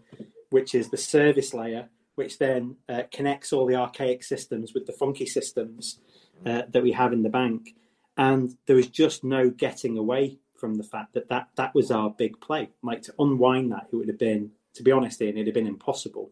which 0.50 0.76
is 0.76 0.90
the 0.90 0.98
service 0.98 1.54
layer, 1.54 1.90
which 2.16 2.38
then 2.38 2.78
uh, 2.88 3.04
connects 3.12 3.52
all 3.52 3.66
the 3.66 3.76
archaic 3.76 4.24
systems 4.24 4.74
with 4.74 4.86
the 4.86 4.94
funky 4.94 5.26
systems 5.26 6.00
uh, 6.46 6.64
that 6.70 6.84
we 6.84 6.92
have 6.92 7.12
in 7.14 7.24
the 7.24 7.30
bank 7.30 7.74
and 8.18 8.56
there 8.66 8.76
was 8.76 8.88
just 8.88 9.24
no 9.24 9.50
getting 9.50 9.98
away 9.98 10.40
from 10.56 10.76
the 10.76 10.84
fact 10.84 11.14
that 11.14 11.30
that, 11.30 11.50
that 11.56 11.76
was 11.76 11.92
our 11.92 12.10
big 12.10 12.40
play. 12.40 12.70
Like 12.82 13.02
to 13.04 13.14
unwind 13.20 13.72
that, 13.72 13.88
it 13.92 13.96
would 13.96 14.08
have 14.08 14.20
been, 14.20 14.52
to 14.76 14.84
be 14.84 14.92
honest, 14.92 15.22
Ian, 15.22 15.36
it'd 15.36 15.48
have 15.48 15.54
been 15.54 15.68
impossible. 15.68 16.32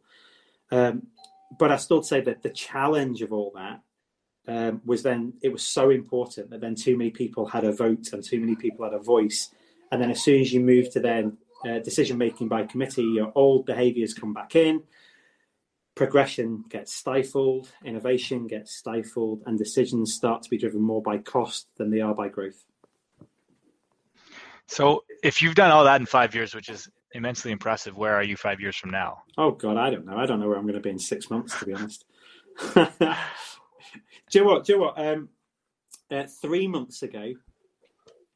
Um, 0.72 1.08
but 1.58 1.72
I 1.72 1.78
still 1.78 2.04
say 2.04 2.22
that 2.22 2.44
the 2.44 2.50
challenge 2.50 3.22
of 3.22 3.34
all 3.34 3.52
that 3.56 3.82
um, 4.48 4.82
was 4.86 5.04
then 5.04 5.34
it 5.42 5.52
was 5.52 5.64
so 5.64 5.90
important 5.90 6.50
that 6.50 6.62
then 6.62 6.76
too 6.76 6.98
many 6.98 7.12
people 7.12 7.46
had 7.46 7.66
a 7.66 7.74
vote 7.74 8.14
and 8.14 8.24
too 8.24 8.40
many 8.40 8.56
people 8.56 8.86
had 8.86 8.94
a 8.94 9.00
voice. 9.00 9.54
And 9.92 10.02
then 10.02 10.12
as 10.12 10.24
soon 10.24 10.42
as 10.42 10.54
you 10.54 10.62
move 10.62 10.92
to 10.92 11.00
then 11.00 11.38
uh, 11.66 11.80
decision 11.80 12.18
making 12.18 12.48
by 12.48 12.66
committee, 12.66 13.04
your 13.04 13.32
old 13.36 13.66
behaviours 13.66 14.14
come 14.14 14.34
back 14.34 14.56
in 14.56 14.84
progression 15.96 16.64
gets 16.70 16.94
stifled, 16.94 17.72
innovation 17.84 18.48
gets 18.48 18.76
stifled, 18.76 19.44
and 19.46 19.58
decisions 19.58 20.14
start 20.14 20.44
to 20.44 20.50
be 20.50 20.58
driven 20.58 20.82
more 20.82 21.02
by 21.02 21.18
cost 21.18 21.68
than 21.78 21.92
they 21.92 22.02
are 22.02 22.16
by 22.16 22.30
growth. 22.30 22.64
So, 24.68 25.04
if 25.22 25.42
you've 25.42 25.56
done 25.56 25.72
all 25.72 25.84
that 25.84 26.00
in 26.00 26.06
five 26.06 26.34
years, 26.34 26.56
which 26.56 26.70
is 26.70 26.90
immensely 27.14 27.52
impressive, 27.52 27.98
where 27.98 28.16
are 28.16 28.24
you 28.24 28.38
five 28.38 28.62
years 28.62 28.78
from 28.78 28.92
now? 28.92 29.24
Oh 29.38 29.52
God, 29.52 29.78
I 29.78 29.90
don't 29.90 30.06
know. 30.06 30.18
I 30.18 30.26
don't 30.26 30.40
know 30.40 30.48
where 30.48 30.58
I'm 30.58 30.64
going 30.64 30.76
to 30.76 30.80
be 30.80 30.90
in 30.90 31.00
six 31.00 31.30
months, 31.30 31.60
to 31.60 31.66
be 31.66 31.74
honest. 31.74 32.06
do 32.74 32.80
you 34.34 34.42
know 34.42 34.48
what? 34.48 34.66
Do 34.66 34.74
you 34.74 34.80
know 34.80 34.86
what? 34.86 35.06
Um, 35.06 35.30
uh, 36.10 36.28
three 36.42 36.68
months 36.68 37.04
ago, 37.04 37.34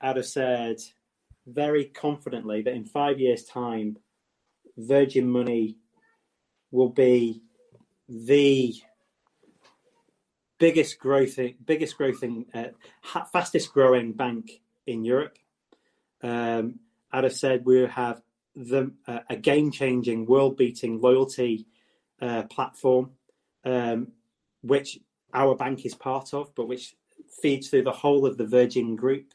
I'd 0.02 0.18
have 0.18 0.26
said 0.26 0.78
very 1.48 1.86
confidently 1.86 2.64
that 2.64 2.74
in 2.74 2.86
five 2.86 3.20
years' 3.20 3.46
time, 3.46 3.98
Virgin 4.78 5.30
Money 5.30 5.78
will 6.72 6.90
be 6.90 7.42
the 8.08 8.74
biggest 10.58 11.00
growth, 11.00 11.38
biggest 11.66 11.98
growing, 11.98 12.46
uh, 12.54 13.24
fastest 13.32 13.74
growing 13.74 14.14
bank 14.14 14.62
in 14.88 15.04
Europe. 15.04 15.38
Um, 16.22 16.80
I'd 17.12 17.24
have 17.24 17.34
said 17.34 17.66
we 17.66 17.86
have 17.86 18.22
the 18.56 18.92
uh, 19.08 19.20
a 19.30 19.36
game 19.36 19.72
changing, 19.72 20.26
world 20.26 20.58
beating 20.58 21.02
loyalty 21.02 21.68
uh, 22.22 22.44
platform, 22.44 23.12
um, 23.64 24.10
which 24.62 25.00
our 25.34 25.56
bank 25.56 25.86
is 25.86 25.94
part 25.94 26.34
of, 26.34 26.54
but 26.56 26.68
which 26.68 26.96
feeds 27.42 27.70
through 27.70 27.84
the 27.84 27.92
whole 27.92 28.26
of 28.26 28.38
the 28.38 28.46
Virgin 28.46 28.96
Group. 28.96 29.34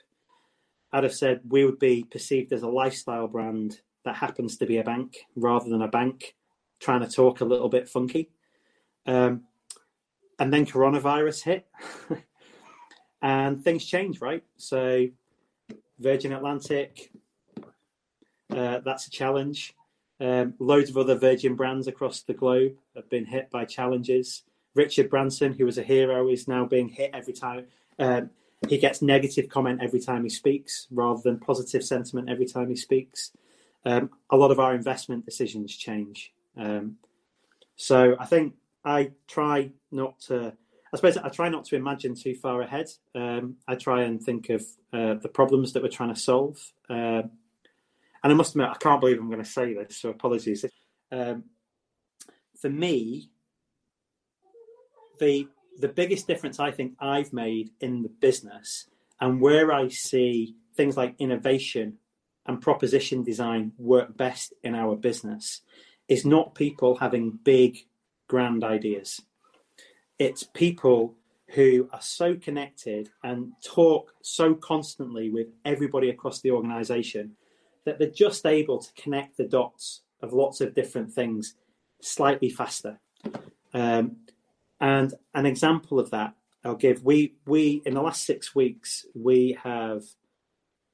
I'd 0.92 1.04
have 1.04 1.14
said 1.14 1.42
we 1.48 1.64
would 1.64 1.78
be 1.78 2.04
perceived 2.10 2.52
as 2.52 2.62
a 2.62 2.68
lifestyle 2.68 3.28
brand 3.28 3.80
that 4.04 4.16
happens 4.16 4.56
to 4.56 4.66
be 4.66 4.78
a 4.78 4.84
bank 4.84 5.18
rather 5.36 5.68
than 5.68 5.82
a 5.82 5.88
bank 5.88 6.34
trying 6.80 7.00
to 7.00 7.08
talk 7.08 7.40
a 7.40 7.44
little 7.44 7.68
bit 7.68 7.88
funky. 7.88 8.30
Um, 9.06 9.42
and 10.38 10.52
then 10.52 10.64
coronavirus 10.66 11.42
hit, 11.42 11.66
and 13.22 13.62
things 13.62 13.84
change, 13.84 14.20
right? 14.20 14.42
So, 14.56 15.08
Virgin 15.98 16.32
Atlantic, 16.32 17.10
uh, 18.50 18.78
that's 18.78 19.06
a 19.06 19.10
challenge. 19.10 19.74
Um, 20.20 20.54
loads 20.58 20.90
of 20.90 20.98
other 20.98 21.14
Virgin 21.14 21.54
brands 21.54 21.86
across 21.88 22.22
the 22.22 22.34
globe 22.34 22.76
have 22.94 23.08
been 23.08 23.24
hit 23.24 23.50
by 23.50 23.64
challenges. 23.64 24.42
Richard 24.74 25.10
Branson, 25.10 25.52
who 25.52 25.64
was 25.64 25.78
a 25.78 25.82
hero, 25.82 26.28
is 26.28 26.46
now 26.46 26.64
being 26.64 26.88
hit 26.88 27.10
every 27.12 27.32
time. 27.32 27.66
Um, 27.98 28.30
he 28.68 28.78
gets 28.78 29.00
negative 29.00 29.48
comment 29.48 29.80
every 29.82 30.00
time 30.00 30.22
he 30.22 30.28
speaks 30.28 30.86
rather 30.90 31.20
than 31.22 31.38
positive 31.38 31.82
sentiment 31.82 32.28
every 32.28 32.46
time 32.46 32.68
he 32.68 32.76
speaks. 32.76 33.32
Um, 33.84 34.10
a 34.30 34.36
lot 34.36 34.50
of 34.50 34.60
our 34.60 34.74
investment 34.74 35.24
decisions 35.24 35.74
change. 35.74 36.32
Um, 36.56 36.96
so 37.76 38.16
I 38.18 38.26
think 38.26 38.54
I 38.84 39.12
try 39.26 39.72
not 39.90 40.20
to. 40.28 40.54
I 40.92 40.96
suppose 40.96 41.16
I 41.16 41.28
try 41.28 41.48
not 41.48 41.64
to 41.66 41.76
imagine 41.76 42.16
too 42.16 42.34
far 42.34 42.62
ahead. 42.62 42.88
Um, 43.14 43.56
I 43.68 43.76
try 43.76 44.02
and 44.02 44.20
think 44.20 44.50
of 44.50 44.62
uh, 44.92 45.14
the 45.14 45.28
problems 45.28 45.72
that 45.72 45.82
we're 45.82 45.88
trying 45.88 46.12
to 46.12 46.20
solve. 46.20 46.58
Um, 46.88 47.30
and 48.22 48.32
I 48.32 48.34
must 48.34 48.52
admit, 48.52 48.70
I 48.70 48.76
can't 48.76 49.00
believe 49.00 49.18
I'm 49.18 49.30
going 49.30 49.42
to 49.42 49.48
say 49.48 49.72
this, 49.72 49.98
so 49.98 50.10
apologies. 50.10 50.64
Um, 51.12 51.44
for 52.60 52.68
me, 52.68 53.30
the 55.18 55.48
the 55.78 55.88
biggest 55.88 56.26
difference 56.26 56.60
I 56.60 56.70
think 56.72 56.94
I've 57.00 57.32
made 57.32 57.70
in 57.80 58.02
the 58.02 58.08
business 58.08 58.86
and 59.20 59.40
where 59.40 59.72
I 59.72 59.88
see 59.88 60.56
things 60.76 60.96
like 60.96 61.14
innovation 61.18 61.98
and 62.46 62.60
proposition 62.60 63.22
design 63.22 63.72
work 63.78 64.16
best 64.16 64.52
in 64.62 64.74
our 64.74 64.96
business 64.96 65.60
is 66.08 66.24
not 66.24 66.54
people 66.54 66.96
having 66.96 67.38
big, 67.44 67.78
grand 68.30 68.62
ideas. 68.62 69.20
It's 70.20 70.44
people 70.44 71.16
who 71.54 71.88
are 71.92 72.00
so 72.00 72.36
connected 72.36 73.10
and 73.24 73.52
talk 73.64 74.14
so 74.22 74.54
constantly 74.54 75.30
with 75.30 75.48
everybody 75.64 76.10
across 76.10 76.40
the 76.40 76.52
organization 76.52 77.32
that 77.84 77.98
they're 77.98 78.08
just 78.26 78.46
able 78.46 78.78
to 78.78 78.92
connect 79.02 79.36
the 79.36 79.48
dots 79.48 80.02
of 80.22 80.32
lots 80.32 80.60
of 80.60 80.74
different 80.74 81.12
things 81.12 81.56
slightly 82.00 82.50
faster. 82.50 83.00
Um, 83.74 84.18
and 84.80 85.12
an 85.34 85.46
example 85.46 85.98
of 85.98 86.10
that 86.10 86.34
I'll 86.64 86.76
give. 86.76 87.02
We 87.02 87.34
we 87.46 87.82
in 87.84 87.94
the 87.94 88.02
last 88.02 88.24
six 88.24 88.54
weeks 88.54 89.06
we 89.14 89.58
have 89.64 90.02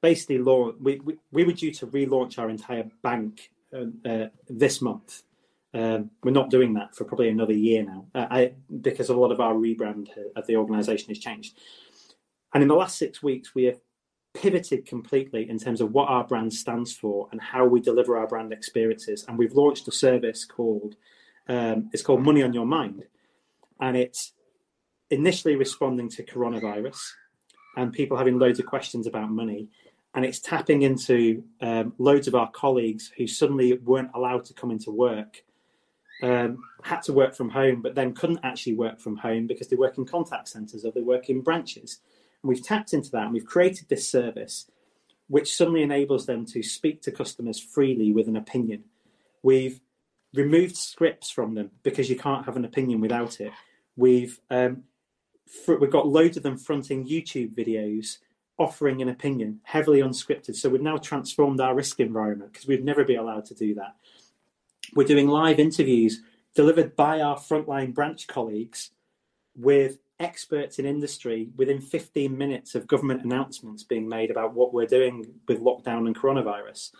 basically 0.01 0.39
launched. 0.39 0.81
We, 0.81 0.99
we, 1.01 1.17
we 1.31 1.43
were 1.43 1.51
due 1.51 1.73
to 1.73 1.87
relaunch 1.87 2.39
our 2.39 2.49
entire 2.49 2.89
bank 3.03 3.51
uh, 3.71 4.09
uh, 4.09 4.27
this 4.49 4.81
month. 4.81 5.21
Um, 5.73 6.11
we're 6.23 6.31
not 6.31 6.49
doing 6.49 6.73
that 6.75 6.95
for 6.95 7.03
probably 7.03 7.29
another 7.29 7.53
year 7.53 7.83
now, 7.83 8.05
uh, 8.15 8.27
I, 8.29 8.53
because 8.81 9.09
a 9.09 9.15
lot 9.15 9.31
of 9.31 9.39
our 9.39 9.53
rebrand 9.53 10.09
of 10.35 10.47
the 10.47 10.55
organisation 10.55 11.09
has 11.09 11.19
changed. 11.19 11.57
And 12.53 12.63
in 12.63 12.69
the 12.69 12.75
last 12.75 12.97
six 12.97 13.21
weeks, 13.21 13.53
we 13.53 13.65
have 13.65 13.79
pivoted 14.33 14.85
completely 14.85 15.49
in 15.49 15.59
terms 15.59 15.81
of 15.81 15.91
what 15.91 16.09
our 16.09 16.23
brand 16.23 16.53
stands 16.53 16.93
for 16.93 17.27
and 17.31 17.41
how 17.41 17.65
we 17.65 17.81
deliver 17.81 18.17
our 18.17 18.27
brand 18.27 18.53
experiences. 18.53 19.25
And 19.27 19.37
we've 19.37 19.53
launched 19.53 19.87
a 19.87 19.91
service 19.91 20.45
called 20.45 20.95
um, 21.49 21.89
it's 21.93 22.03
called 22.03 22.23
Money 22.23 22.43
on 22.43 22.53
Your 22.53 22.65
Mind, 22.65 23.03
and 23.79 23.95
it's 23.95 24.33
initially 25.09 25.55
responding 25.55 26.09
to 26.09 26.23
coronavirus 26.23 26.99
and 27.77 27.93
people 27.93 28.17
having 28.17 28.37
loads 28.37 28.59
of 28.59 28.65
questions 28.65 29.07
about 29.07 29.29
money. 29.29 29.69
And 30.13 30.25
it's 30.25 30.39
tapping 30.39 30.81
into 30.81 31.43
um, 31.61 31.93
loads 31.99 32.27
of 32.27 32.35
our 32.35 32.49
colleagues 32.51 33.11
who 33.17 33.27
suddenly 33.27 33.73
weren't 33.77 34.11
allowed 34.15 34.45
to 34.45 34.53
come 34.53 34.71
into 34.71 34.91
work, 34.91 35.43
um, 36.21 36.63
had 36.83 37.01
to 37.03 37.13
work 37.13 37.35
from 37.35 37.49
home, 37.49 37.81
but 37.81 37.95
then 37.95 38.13
couldn't 38.13 38.39
actually 38.43 38.73
work 38.73 38.99
from 38.99 39.17
home 39.17 39.47
because 39.47 39.67
they 39.67 39.75
work 39.75 39.97
in 39.97 40.05
contact 40.05 40.49
centres 40.49 40.85
or 40.85 40.91
they 40.91 41.01
work 41.01 41.29
in 41.29 41.41
branches. 41.41 41.99
And 42.41 42.49
we've 42.49 42.63
tapped 42.63 42.93
into 42.93 43.11
that 43.11 43.23
and 43.23 43.33
we've 43.33 43.45
created 43.45 43.89
this 43.89 44.09
service 44.09 44.69
which 45.27 45.55
suddenly 45.55 45.83
enables 45.83 46.25
them 46.25 46.45
to 46.45 46.63
speak 46.63 47.01
to 47.01 47.11
customers 47.11 47.59
freely 47.59 48.11
with 48.11 48.27
an 48.27 48.37
opinion. 48.37 48.83
We've 49.43 49.79
removed 50.33 50.77
scripts 50.77 51.29
from 51.29 51.53
them 51.53 51.71
because 51.83 52.09
you 52.09 52.15
can't 52.15 52.45
have 52.45 52.55
an 52.55 52.65
opinion 52.65 53.01
without 53.01 53.39
it. 53.41 53.51
We've 53.95 54.39
um, 54.49 54.83
fr- 55.65 55.75
we've 55.75 55.91
got 55.91 56.07
loads 56.07 56.37
of 56.37 56.43
them 56.43 56.57
fronting 56.57 57.07
YouTube 57.07 57.55
videos 57.55 58.19
offering 58.57 59.01
an 59.01 59.09
opinion, 59.09 59.59
heavily 59.63 59.99
unscripted. 59.99 60.55
So 60.55 60.69
we've 60.69 60.81
now 60.81 60.97
transformed 60.97 61.59
our 61.59 61.75
risk 61.75 61.99
environment 61.99 62.53
because 62.53 62.67
we'd 62.67 62.85
never 62.85 63.03
be 63.03 63.15
allowed 63.15 63.45
to 63.45 63.53
do 63.53 63.75
that. 63.75 63.95
We're 64.93 65.07
doing 65.07 65.27
live 65.27 65.59
interviews 65.59 66.21
delivered 66.55 66.95
by 66.95 67.21
our 67.21 67.37
frontline 67.37 67.93
branch 67.93 68.27
colleagues 68.27 68.91
with 69.55 69.99
experts 70.19 70.79
in 70.79 70.85
industry 70.85 71.49
within 71.55 71.79
15 71.79 72.35
minutes 72.35 72.73
of 72.73 72.87
government 72.87 73.23
announcements 73.23 73.83
being 73.83 74.09
made 74.09 74.31
about 74.31 74.53
what 74.53 74.73
we're 74.73 74.87
doing 74.87 75.25
with 75.47 75.61
lockdown 75.61 76.07
and 76.07 76.15
coronavirus. 76.15 76.91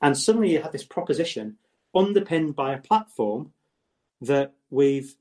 And 0.00 0.16
suddenly 0.16 0.52
you 0.52 0.62
have 0.62 0.72
this 0.72 0.84
proposition 0.84 1.56
underpinned 1.94 2.56
by 2.56 2.74
a 2.74 2.80
platform 2.80 3.52
that 4.20 4.54
we've 4.70 5.14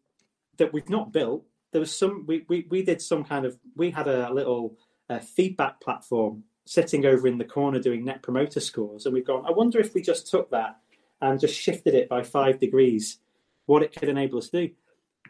that 0.57 0.71
we've 0.71 0.89
not 0.89 1.11
built. 1.11 1.45
There 1.71 1.81
was 1.81 1.97
some 1.97 2.25
we 2.27 2.45
we, 2.47 2.65
we 2.69 2.83
did 2.83 3.01
some 3.01 3.23
kind 3.23 3.45
of 3.45 3.57
we 3.75 3.91
had 3.91 4.07
a 4.07 4.31
little 4.33 4.77
uh, 5.09 5.19
feedback 5.19 5.81
platform 5.81 6.43
sitting 6.65 7.05
over 7.05 7.27
in 7.27 7.37
the 7.37 7.45
corner 7.45 7.79
doing 7.79 8.05
net 8.05 8.21
promoter 8.21 8.59
scores, 8.59 9.05
and 9.05 9.13
we've 9.13 9.25
gone. 9.25 9.45
I 9.45 9.51
wonder 9.51 9.79
if 9.79 9.93
we 9.93 10.01
just 10.01 10.29
took 10.29 10.49
that 10.51 10.77
and 11.23 11.39
just 11.39 11.59
shifted 11.59 11.93
it 11.95 12.09
by 12.09 12.21
five 12.21 12.59
degrees, 12.59 13.19
what 13.65 13.81
it 13.81 13.95
could 13.95 14.09
enable 14.09 14.37
us 14.37 14.49
to 14.49 14.67
do. 14.67 14.73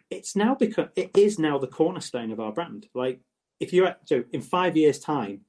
It's 0.09 0.35
now 0.35 0.55
become 0.55 0.89
it 0.95 1.11
is 1.15 1.39
now 1.39 1.57
the 1.59 1.67
cornerstone 1.67 2.31
of 2.31 2.39
our 2.39 2.51
brand. 2.51 2.87
Like 2.93 3.19
if 3.59 3.71
you're 3.71 3.87
at, 3.87 3.99
so 4.05 4.23
in 4.33 4.41
five 4.41 4.75
years' 4.75 4.99
time, 4.99 5.41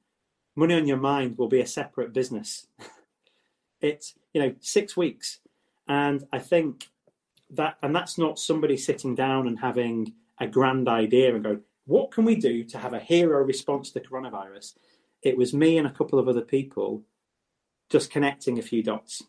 money 0.55 0.75
on 0.75 0.87
your 0.87 0.97
mind 0.97 1.37
will 1.37 1.47
be 1.47 1.61
a 1.61 1.67
separate 1.67 2.13
business. 2.13 2.67
it's 3.81 4.13
you 4.33 4.41
know 4.41 4.55
six 4.59 4.95
weeks, 4.95 5.39
and 5.87 6.23
I 6.31 6.39
think 6.39 6.89
that 7.49 7.77
and 7.81 7.95
that's 7.95 8.17
not 8.17 8.39
somebody 8.39 8.77
sitting 8.77 9.15
down 9.15 9.47
and 9.47 9.59
having 9.59 10.13
a 10.39 10.47
grand 10.47 10.87
idea 10.87 11.33
and 11.33 11.43
going, 11.43 11.61
what 11.85 12.11
can 12.11 12.23
we 12.23 12.35
do 12.35 12.63
to 12.65 12.77
have 12.77 12.93
a 12.93 12.99
hero 12.99 13.43
response 13.43 13.89
to 13.91 13.99
coronavirus? 13.99 14.75
It 15.23 15.37
was 15.37 15.53
me 15.53 15.77
and 15.77 15.87
a 15.87 15.91
couple 15.91 16.19
of 16.19 16.27
other 16.27 16.41
people 16.41 17.03
just 17.89 18.11
connecting 18.11 18.59
a 18.59 18.63
few 18.63 18.83
dots. 18.83 19.23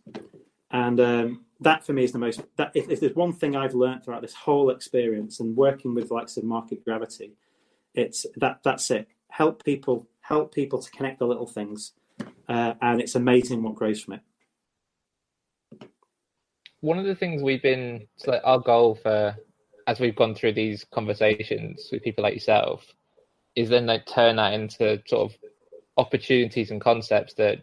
And 0.71 1.01
um, 1.01 1.45
that 1.61 1.87
for 1.87 1.93
me 1.93 2.05
is 2.05 2.13
the 2.13 2.19
most, 2.19 2.43
that 2.57 2.73
if, 2.75 2.91
if, 2.91 3.01
there's 3.01 3.15
one 3.15 3.33
thing 3.33 3.55
I've 3.55 3.75
learned 3.75 4.05
throughout 4.05 4.23
this 4.23 4.35
whole 4.35 4.71
experience 4.71 5.39
and 5.41 5.57
working 5.57 5.95
with 5.95 6.11
likes 6.11 6.37
of 6.37 6.45
Market 6.45 6.85
Gravity, 6.85 7.33
it's 7.95 8.27
that 8.37 8.61
that's 8.65 8.91
it. 8.91 9.09
Help 9.29 9.65
people, 9.65 10.09
help 10.21 10.55
people 10.55 10.83
to 10.83 10.91
connect 10.91 11.21
the 11.21 11.27
little 11.27 11.47
things. 11.47 11.93
Uh, 12.49 12.75
and 12.81 13.01
it's 13.01 13.15
amazing 13.15 13.63
what 13.63 13.75
grows 13.75 14.01
from 14.01 14.15
it 14.15 14.21
one 16.81 16.99
of 16.99 17.05
the 17.05 17.15
things 17.15 17.43
we've 17.43 17.63
been 17.63 18.07
so 18.17 18.41
our 18.45 18.61
goal 18.61 18.95
for 18.95 19.37
as 19.87 20.01
we've 20.01 20.17
gone 20.17 20.35
through 20.35 20.53
these 20.53 20.85
conversations 20.93 21.89
with 21.91 22.03
people 22.03 22.23
like 22.23 22.35
yourself 22.35 22.85
is 23.55 23.69
then 23.69 23.87
like 23.87 24.07
turn 24.07 24.37
that 24.37 24.53
into 24.53 25.03
sort 25.07 25.31
of 25.31 25.39
opportunities 25.97 26.71
and 26.71 26.81
concepts 26.81 27.35
that 27.35 27.63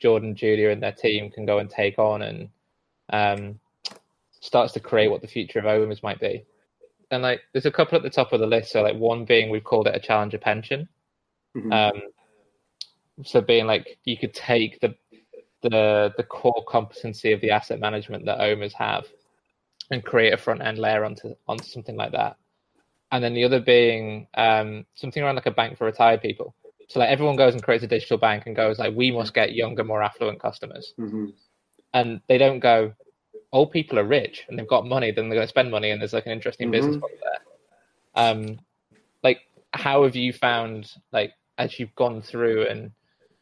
Jordan, 0.00 0.34
Julia, 0.34 0.70
and 0.70 0.82
their 0.82 0.92
team 0.92 1.30
can 1.30 1.46
go 1.46 1.58
and 1.58 1.70
take 1.70 1.98
on 1.98 2.22
and 2.22 2.48
um, 3.10 3.58
starts 4.40 4.72
to 4.74 4.80
create 4.80 5.08
what 5.08 5.22
the 5.22 5.28
future 5.28 5.58
of 5.58 5.64
OMERS 5.64 6.02
might 6.02 6.20
be. 6.20 6.44
And 7.10 7.22
like, 7.22 7.42
there's 7.52 7.66
a 7.66 7.70
couple 7.70 7.96
at 7.96 8.02
the 8.02 8.10
top 8.10 8.32
of 8.32 8.40
the 8.40 8.46
list. 8.46 8.72
So 8.72 8.82
like, 8.82 8.96
one 8.96 9.24
being 9.24 9.50
we've 9.50 9.64
called 9.64 9.86
it 9.86 9.94
a 9.94 10.00
challenger 10.00 10.38
pension. 10.38 10.88
Mm-hmm. 11.56 11.72
Um, 11.72 12.02
so 13.24 13.40
being 13.40 13.66
like, 13.66 13.98
you 14.04 14.16
could 14.16 14.34
take 14.34 14.80
the 14.80 14.94
the 15.62 16.12
the 16.16 16.22
core 16.22 16.64
competency 16.68 17.32
of 17.32 17.40
the 17.40 17.50
asset 17.50 17.80
management 17.80 18.26
that 18.26 18.40
OMERS 18.40 18.74
have 18.74 19.06
and 19.90 20.04
create 20.04 20.32
a 20.32 20.36
front 20.36 20.62
end 20.62 20.78
layer 20.78 21.04
onto 21.04 21.34
onto 21.48 21.64
something 21.64 21.96
like 21.96 22.12
that. 22.12 22.36
And 23.12 23.22
then 23.22 23.34
the 23.34 23.44
other 23.44 23.60
being 23.60 24.26
um, 24.34 24.84
something 24.94 25.22
around 25.22 25.36
like 25.36 25.46
a 25.46 25.50
bank 25.52 25.78
for 25.78 25.84
retired 25.84 26.20
people. 26.20 26.54
So 26.88 27.00
like 27.00 27.08
everyone 27.10 27.36
goes 27.36 27.54
and 27.54 27.62
creates 27.62 27.84
a 27.84 27.88
digital 27.88 28.18
bank 28.18 28.44
and 28.46 28.54
goes 28.54 28.78
like, 28.78 28.94
we 28.94 29.10
must 29.10 29.34
get 29.34 29.54
younger, 29.54 29.84
more 29.84 30.02
affluent 30.02 30.40
customers, 30.40 30.94
Mm-hmm. 30.98 31.26
and 31.94 32.20
they 32.28 32.38
don't 32.38 32.60
go, 32.60 32.92
old 33.52 33.70
people 33.72 33.98
are 33.98 34.04
rich 34.04 34.44
and 34.48 34.58
they've 34.58 34.68
got 34.68 34.86
money, 34.86 35.10
then 35.10 35.28
they're 35.28 35.36
going 35.36 35.46
to 35.46 35.48
spend 35.48 35.70
money, 35.70 35.90
and 35.90 36.00
there's 36.00 36.12
like 36.12 36.26
an 36.26 36.32
interesting 36.32 36.70
business 36.70 36.96
Mhm. 36.96 37.00
model 37.00 37.16
there. 37.22 38.24
Um, 38.24 38.58
like 39.22 39.40
how 39.72 40.04
have 40.04 40.16
you 40.16 40.32
found 40.32 40.90
like 41.12 41.32
as 41.58 41.78
you've 41.78 41.94
gone 41.96 42.22
through 42.22 42.66
and 42.66 42.92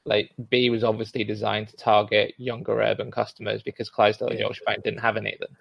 like 0.04 0.30
B 0.50 0.70
was 0.70 0.84
obviously 0.84 1.24
designed 1.24 1.68
to 1.68 1.76
target 1.76 2.34
younger 2.38 2.80
urban 2.80 3.10
customers 3.10 3.62
because 3.62 3.88
Clydesdale 3.90 4.28
and. 4.28 4.38
Yorkshire 4.38 4.64
Bank 4.66 4.82
didn't 4.84 5.00
have 5.00 5.16
any 5.16 5.34
of 5.34 5.38
them. 5.40 5.56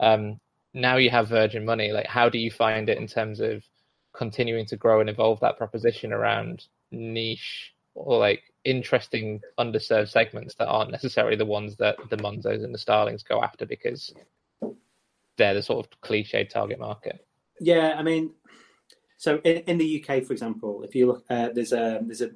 Um, 0.00 0.40
now 0.74 0.96
you 0.96 1.10
have 1.10 1.28
Virgin 1.28 1.64
Money. 1.64 1.92
Like, 1.92 2.06
how 2.06 2.28
do 2.28 2.38
you 2.38 2.50
find 2.50 2.88
it 2.88 2.98
in 2.98 3.06
terms 3.06 3.40
of 3.40 3.64
continuing 4.12 4.66
to 4.66 4.76
grow 4.76 5.00
and 5.00 5.08
evolve 5.08 5.40
that 5.40 5.56
proposition 5.56 6.12
around 6.12 6.66
niche 6.90 7.74
or 7.94 8.18
like 8.18 8.42
interesting 8.64 9.40
underserved 9.58 10.08
segments 10.08 10.54
that 10.56 10.68
aren't 10.68 10.90
necessarily 10.90 11.36
the 11.36 11.46
ones 11.46 11.76
that 11.76 11.96
the 12.10 12.16
Monzos 12.16 12.64
and 12.64 12.74
the 12.74 12.78
Starlings 12.78 13.22
go 13.22 13.42
after 13.42 13.66
because 13.66 14.12
they're 15.36 15.54
the 15.54 15.62
sort 15.62 15.86
of 15.86 16.00
cliched 16.00 16.50
target 16.50 16.78
market. 16.78 17.24
Yeah, 17.60 17.94
I 17.96 18.02
mean, 18.02 18.32
so 19.16 19.40
in, 19.44 19.58
in 19.66 19.78
the 19.78 20.04
UK, 20.04 20.24
for 20.24 20.32
example, 20.32 20.82
if 20.82 20.94
you 20.94 21.06
look, 21.06 21.24
uh, 21.28 21.48
there's 21.54 21.72
a 21.72 22.00
there's 22.02 22.20
a 22.20 22.30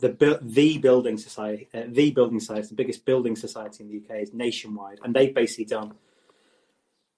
the 0.00 0.38
the 0.42 0.78
building 0.78 1.18
society, 1.18 1.68
uh, 1.74 1.82
the 1.88 2.10
building 2.10 2.40
society, 2.40 2.68
the 2.68 2.74
biggest 2.74 3.04
building 3.04 3.36
society 3.36 3.84
in 3.84 3.90
the 3.90 3.98
UK 3.98 4.22
is 4.22 4.32
nationwide, 4.32 4.98
and 5.02 5.14
they've 5.14 5.34
basically 5.34 5.66
done. 5.66 5.94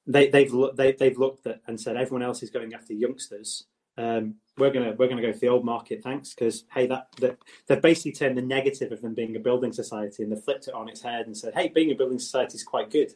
They, 0.07 0.29
they've. 0.29 0.53
They, 0.75 0.93
they've 0.93 1.19
looked 1.19 1.47
at 1.47 1.61
and 1.67 1.81
said 1.81 1.97
everyone 1.97 2.23
else 2.23 2.43
is 2.43 2.51
going 2.51 2.75
after 2.75 2.93
youngsters. 2.93 3.65
Um, 3.97 4.37
we're 4.59 4.71
gonna 4.71 4.95
we're 4.99 5.09
gonna 5.09 5.23
go 5.23 5.33
for 5.33 5.39
the 5.39 5.49
old 5.49 5.65
market, 5.65 6.03
thanks, 6.03 6.35
because 6.35 6.65
hey, 6.73 6.87
that, 6.87 7.09
that 7.21 7.39
they've 7.67 7.81
basically 7.81 8.13
turned 8.13 8.37
the 8.37 8.43
negative 8.43 8.93
of 8.93 9.01
them 9.01 9.15
being 9.15 9.35
a 9.37 9.41
building 9.41 9.73
society 9.73 10.23
and 10.23 10.33
they 10.33 10.41
flipped 10.41 10.69
it 10.69 10.75
on 10.75 10.89
its 10.89 11.01
head 11.01 11.27
and 11.27 11.37
said, 11.37 11.55
hey, 11.55 11.69
being 11.69 11.91
a 11.91 11.95
building 11.95 12.19
society 12.19 12.57
is 12.57 12.63
quite 12.63 12.91
good. 12.91 13.13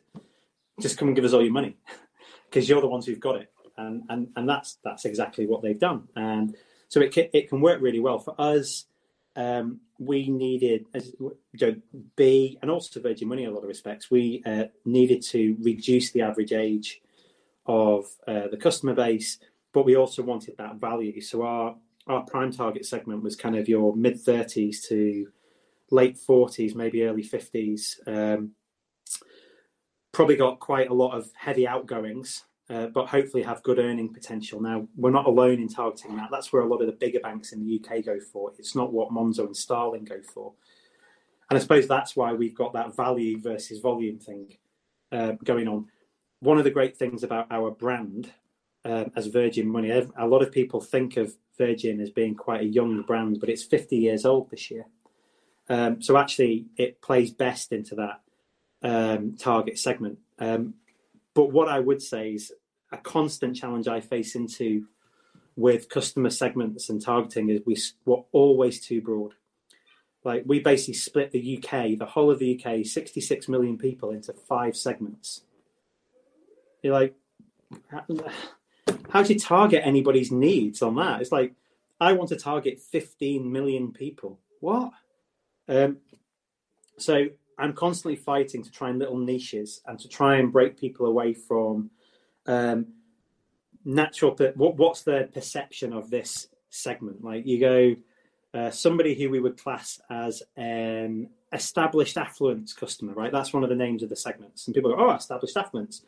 Just 0.80 0.98
come 0.98 1.08
and 1.08 1.16
give 1.16 1.24
us 1.24 1.32
all 1.32 1.42
your 1.42 1.52
money, 1.52 1.76
because 2.50 2.68
you're 2.68 2.80
the 2.80 2.86
ones 2.86 3.06
who've 3.06 3.20
got 3.20 3.36
it, 3.36 3.52
and 3.76 4.02
and 4.08 4.28
and 4.36 4.48
that's 4.48 4.78
that's 4.82 5.04
exactly 5.04 5.46
what 5.46 5.62
they've 5.62 5.78
done, 5.78 6.08
and 6.16 6.56
so 6.88 7.00
it 7.00 7.12
can, 7.12 7.28
it 7.32 7.48
can 7.48 7.60
work 7.60 7.80
really 7.80 8.00
well 8.00 8.18
for 8.18 8.34
us. 8.38 8.86
Um, 9.34 9.80
we 9.98 10.28
needed 10.28 10.86
as 10.94 11.12
you 11.18 11.36
know, 11.60 11.76
B 12.16 12.58
and 12.62 12.70
also 12.70 13.00
Virgin 13.00 13.28
Money 13.28 13.44
in 13.44 13.50
a 13.50 13.52
lot 13.52 13.62
of 13.62 13.68
respects. 13.68 14.10
We 14.10 14.42
uh, 14.46 14.64
needed 14.84 15.22
to 15.24 15.56
reduce 15.60 16.12
the 16.12 16.22
average 16.22 16.52
age 16.52 17.02
of 17.66 18.06
uh, 18.26 18.48
the 18.50 18.56
customer 18.56 18.94
base, 18.94 19.38
but 19.76 19.84
we 19.84 19.94
also 19.94 20.22
wanted 20.22 20.56
that 20.56 20.76
value. 20.76 21.20
So 21.20 21.42
our 21.42 21.76
our 22.06 22.22
prime 22.22 22.50
target 22.50 22.86
segment 22.86 23.22
was 23.22 23.36
kind 23.36 23.54
of 23.54 23.68
your 23.68 23.94
mid 23.94 24.18
thirties 24.18 24.88
to 24.88 25.26
late 25.90 26.16
forties, 26.16 26.74
maybe 26.74 27.04
early 27.04 27.22
fifties. 27.22 28.00
Um, 28.06 28.52
probably 30.12 30.36
got 30.36 30.60
quite 30.60 30.88
a 30.88 30.94
lot 30.94 31.12
of 31.12 31.30
heavy 31.36 31.68
outgoings, 31.68 32.44
uh, 32.70 32.86
but 32.86 33.08
hopefully 33.08 33.42
have 33.42 33.62
good 33.64 33.78
earning 33.78 34.14
potential. 34.14 34.62
Now, 34.62 34.88
we're 34.96 35.10
not 35.10 35.26
alone 35.26 35.60
in 35.60 35.68
targeting 35.68 36.16
that. 36.16 36.30
That's 36.32 36.54
where 36.54 36.62
a 36.62 36.66
lot 36.66 36.80
of 36.80 36.86
the 36.86 36.94
bigger 36.94 37.20
banks 37.20 37.52
in 37.52 37.60
the 37.60 37.78
UK 37.78 38.02
go 38.02 38.18
for. 38.18 38.52
It's 38.58 38.74
not 38.74 38.94
what 38.94 39.10
Monzo 39.10 39.40
and 39.40 39.54
Starling 39.54 40.06
go 40.06 40.22
for. 40.22 40.54
And 41.50 41.58
I 41.58 41.60
suppose 41.60 41.86
that's 41.86 42.16
why 42.16 42.32
we've 42.32 42.56
got 42.56 42.72
that 42.72 42.96
value 42.96 43.38
versus 43.38 43.80
volume 43.80 44.20
thing 44.20 44.56
uh, 45.12 45.32
going 45.44 45.68
on. 45.68 45.88
One 46.40 46.56
of 46.56 46.64
the 46.64 46.70
great 46.70 46.96
things 46.96 47.22
about 47.22 47.48
our 47.50 47.70
brand 47.70 48.32
um, 48.86 49.10
as 49.16 49.26
Virgin 49.26 49.68
Money, 49.68 49.90
a 49.90 50.26
lot 50.26 50.42
of 50.42 50.52
people 50.52 50.80
think 50.80 51.16
of 51.16 51.34
Virgin 51.58 52.00
as 52.00 52.10
being 52.10 52.36
quite 52.36 52.60
a 52.60 52.66
young 52.66 53.02
brand, 53.02 53.40
but 53.40 53.48
it's 53.48 53.64
50 53.64 53.96
years 53.96 54.24
old 54.24 54.48
this 54.50 54.70
year. 54.70 54.86
Um, 55.68 56.00
so 56.00 56.16
actually, 56.16 56.66
it 56.76 57.02
plays 57.02 57.32
best 57.32 57.72
into 57.72 57.96
that 57.96 58.20
um, 58.82 59.36
target 59.36 59.80
segment. 59.80 60.18
Um, 60.38 60.74
but 61.34 61.52
what 61.52 61.68
I 61.68 61.80
would 61.80 62.00
say 62.00 62.34
is 62.34 62.52
a 62.92 62.96
constant 62.96 63.56
challenge 63.56 63.88
I 63.88 64.00
face 64.00 64.36
into 64.36 64.86
with 65.56 65.88
customer 65.88 66.30
segments 66.30 66.88
and 66.88 67.02
targeting 67.02 67.48
is 67.48 67.62
we 67.66 67.76
we're 68.04 68.22
always 68.30 68.80
too 68.80 69.00
broad. 69.00 69.34
Like 70.22 70.44
we 70.46 70.60
basically 70.60 70.94
split 70.94 71.32
the 71.32 71.58
UK, 71.58 71.98
the 71.98 72.06
whole 72.06 72.30
of 72.30 72.38
the 72.38 72.62
UK, 72.62 72.86
66 72.86 73.48
million 73.48 73.78
people 73.78 74.10
into 74.10 74.32
five 74.32 74.76
segments. 74.76 75.42
You're 76.82 76.92
like, 76.92 77.14
how, 79.10 79.22
do 79.22 79.32
you 79.32 79.38
target 79.38 79.82
anybody's 79.84 80.30
needs 80.30 80.82
on 80.82 80.96
that? 80.96 81.20
It's 81.20 81.32
like, 81.32 81.54
I 82.00 82.12
want 82.12 82.28
to 82.30 82.36
target 82.36 82.80
15 82.80 83.50
million 83.50 83.92
people. 83.92 84.38
What? 84.60 84.92
Um, 85.68 85.98
so 86.98 87.26
I'm 87.58 87.72
constantly 87.72 88.16
fighting 88.16 88.62
to 88.62 88.70
try 88.70 88.90
and 88.90 88.98
little 88.98 89.18
niches 89.18 89.80
and 89.86 89.98
to 89.98 90.08
try 90.08 90.36
and 90.36 90.52
break 90.52 90.78
people 90.78 91.06
away 91.06 91.32
from 91.32 91.90
um, 92.46 92.88
natural. 93.84 94.36
What, 94.54 94.76
what's 94.76 95.02
the 95.02 95.28
perception 95.32 95.92
of 95.92 96.10
this 96.10 96.48
segment? 96.70 97.24
Like 97.24 97.46
you 97.46 97.60
go, 97.60 97.96
uh, 98.54 98.70
somebody 98.70 99.14
who 99.14 99.30
we 99.30 99.40
would 99.40 99.58
class 99.58 100.00
as 100.10 100.42
an 100.56 101.28
established 101.52 102.16
affluence 102.16 102.72
customer, 102.72 103.12
right? 103.12 103.32
That's 103.32 103.52
one 103.52 103.62
of 103.62 103.68
the 103.68 103.76
names 103.76 104.02
of 104.02 104.08
the 104.08 104.16
segments. 104.16 104.66
And 104.66 104.74
people 104.74 104.94
go, 104.94 105.08
oh, 105.08 105.14
established 105.14 105.56
affluence. 105.56 106.02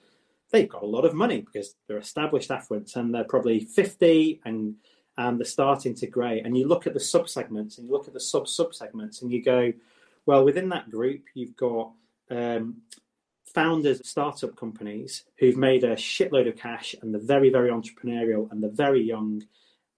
They've 0.51 0.69
got 0.69 0.83
a 0.83 0.87
lot 0.87 1.05
of 1.05 1.15
money 1.15 1.43
because 1.43 1.75
they're 1.87 1.99
established 1.99 2.51
affluence 2.51 2.97
and 2.97 3.15
they're 3.15 3.25
probably 3.25 3.61
50 3.61 4.41
and 4.45 4.77
and 5.19 5.39
they're 5.39 5.45
starting 5.45 5.97
to 5.97 6.07
grey. 6.07 6.41
And 6.41 6.57
you 6.57 6.69
look 6.69 6.87
at 6.87 6.95
the 6.95 7.01
sub 7.01 7.29
segments 7.29 7.77
and 7.77 7.89
you 7.89 7.93
look 7.93 8.07
at 8.07 8.15
the 8.15 8.21
sub 8.21 8.47
sub 8.47 8.73
segments 8.73 9.21
and 9.21 9.33
you 9.33 9.43
go, 9.43 9.73
well, 10.27 10.45
within 10.45 10.69
that 10.69 10.91
group, 10.91 11.25
you've 11.35 11.57
got 11.57 11.91
um, 12.31 12.83
founders 13.53 13.99
of 13.99 14.07
startup 14.07 14.57
companies 14.57 15.25
who've 15.39 15.57
made 15.57 15.83
a 15.83 15.97
shitload 15.97 16.49
of 16.49 16.57
cash 16.57 16.95
and 17.03 17.13
they're 17.13 17.21
very, 17.21 17.51
very 17.51 17.71
entrepreneurial 17.71 18.51
and 18.51 18.63
they're 18.63 18.71
very 18.71 19.03
young. 19.03 19.43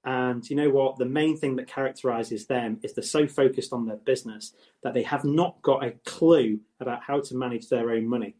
And 0.04 0.48
you 0.48 0.56
know 0.56 0.70
what? 0.70 0.96
The 0.96 1.04
main 1.04 1.36
thing 1.36 1.56
that 1.56 1.66
characterizes 1.66 2.46
them 2.46 2.78
is 2.82 2.94
they're 2.94 3.04
so 3.04 3.26
focused 3.26 3.74
on 3.74 3.86
their 3.86 3.96
business 3.96 4.54
that 4.82 4.94
they 4.94 5.02
have 5.02 5.24
not 5.24 5.60
got 5.60 5.84
a 5.84 5.90
clue 6.06 6.60
about 6.80 7.02
how 7.02 7.20
to 7.20 7.36
manage 7.36 7.68
their 7.68 7.90
own 7.90 8.06
money. 8.06 8.36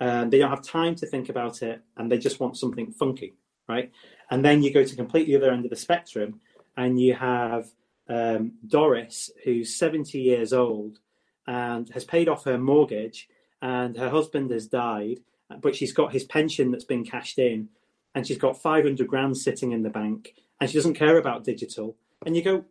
And 0.00 0.30
they 0.30 0.38
don't 0.38 0.50
have 0.50 0.62
time 0.62 0.94
to 0.96 1.06
think 1.06 1.28
about 1.28 1.62
it 1.62 1.82
and 1.96 2.10
they 2.10 2.18
just 2.18 2.38
want 2.38 2.56
something 2.56 2.92
funky, 2.92 3.34
right? 3.68 3.90
And 4.30 4.44
then 4.44 4.62
you 4.62 4.72
go 4.72 4.84
to 4.84 4.96
completely 4.96 5.34
the 5.34 5.42
other 5.42 5.52
end 5.52 5.64
of 5.64 5.70
the 5.70 5.76
spectrum 5.76 6.40
and 6.76 7.00
you 7.00 7.14
have 7.14 7.68
um, 8.08 8.52
Doris, 8.66 9.30
who's 9.44 9.76
70 9.76 10.18
years 10.18 10.52
old 10.52 10.98
and 11.46 11.88
has 11.90 12.04
paid 12.04 12.28
off 12.28 12.44
her 12.44 12.58
mortgage, 12.58 13.28
and 13.62 13.96
her 13.96 14.10
husband 14.10 14.50
has 14.50 14.66
died, 14.66 15.18
but 15.60 15.74
she's 15.74 15.94
got 15.94 16.12
his 16.12 16.24
pension 16.24 16.70
that's 16.70 16.84
been 16.84 17.04
cashed 17.04 17.38
in, 17.38 17.70
and 18.14 18.26
she's 18.26 18.38
got 18.38 18.60
500 18.60 19.06
grand 19.08 19.36
sitting 19.36 19.72
in 19.72 19.82
the 19.82 19.90
bank, 19.90 20.34
and 20.60 20.68
she 20.68 20.76
doesn't 20.76 20.94
care 20.94 21.16
about 21.16 21.44
digital. 21.44 21.96
And 22.26 22.36
you 22.36 22.42
go, 22.42 22.64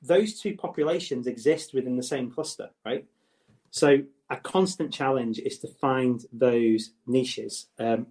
those 0.00 0.40
two 0.40 0.54
populations 0.54 1.26
exist 1.26 1.74
within 1.74 1.96
the 1.96 2.02
same 2.02 2.30
cluster, 2.30 2.70
right? 2.86 3.04
So 3.72 3.98
a 4.30 4.36
constant 4.36 4.92
challenge 4.94 5.40
is 5.40 5.58
to 5.58 5.68
find 5.68 6.24
those 6.32 6.92
niches. 7.06 7.66
Um, 7.78 8.06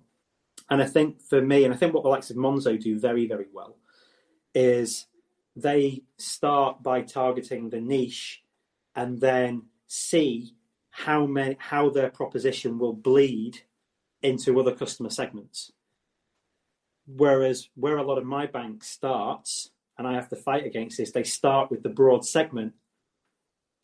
and 0.69 0.83
I 0.83 0.85
think 0.85 1.21
for 1.21 1.41
me, 1.41 1.63
and 1.63 1.73
I 1.73 1.77
think 1.77 1.93
what 1.93 2.03
the 2.03 2.09
likes 2.09 2.29
of 2.29 2.35
Monzo 2.35 2.79
do 2.79 2.99
very, 2.99 3.25
very 3.25 3.47
well, 3.53 3.77
is 4.53 5.07
they 5.55 6.03
start 6.17 6.83
by 6.83 7.01
targeting 7.01 7.69
the 7.69 7.79
niche 7.79 8.43
and 8.95 9.21
then 9.21 9.63
see 9.87 10.53
how 10.89 11.25
many 11.25 11.55
how 11.59 11.89
their 11.89 12.09
proposition 12.09 12.77
will 12.77 12.93
bleed 12.93 13.61
into 14.21 14.59
other 14.59 14.75
customer 14.75 15.09
segments. 15.09 15.71
Whereas 17.07 17.69
where 17.75 17.97
a 17.97 18.03
lot 18.03 18.17
of 18.17 18.25
my 18.25 18.45
bank 18.45 18.83
starts, 18.83 19.71
and 19.97 20.05
I 20.05 20.13
have 20.15 20.29
to 20.29 20.35
fight 20.35 20.65
against 20.65 20.97
this, 20.97 21.11
they 21.11 21.23
start 21.23 21.71
with 21.71 21.83
the 21.83 21.89
broad 21.89 22.25
segment 22.25 22.73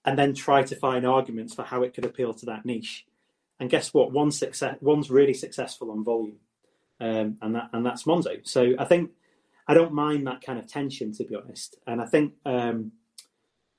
and 0.06 0.18
then 0.18 0.34
try 0.34 0.64
to 0.64 0.76
find 0.76 1.06
arguments 1.06 1.54
for 1.54 1.64
how 1.64 1.82
it 1.82 1.94
could 1.94 2.06
appeal 2.06 2.34
to 2.36 2.46
that 2.46 2.66
niche. 2.66 3.06
And 3.60 3.70
guess 3.70 3.94
what? 3.94 4.12
One's 4.12 4.38
success, 4.38 4.78
one's 4.82 5.10
really 5.10 5.34
successful 5.34 5.92
on 5.92 6.04
volume, 6.04 6.40
um, 7.00 7.38
and 7.42 7.56
that 7.56 7.70
and 7.74 7.86
that's 7.86 8.04
Monzo. 8.04 8.48
So 8.48 8.74
I 8.78 8.86
think 8.86 9.12
I 9.68 9.74
don't 9.74 9.94
mind 9.94 10.28
that 10.28 10.42
kind 10.42 10.60
of 10.60 10.68
tension, 10.68 11.12
to 11.14 11.24
be 11.24 11.36
honest. 11.36 11.78
And 11.88 12.02
I 12.02 12.06
think 12.06 12.34
um, 12.46 12.92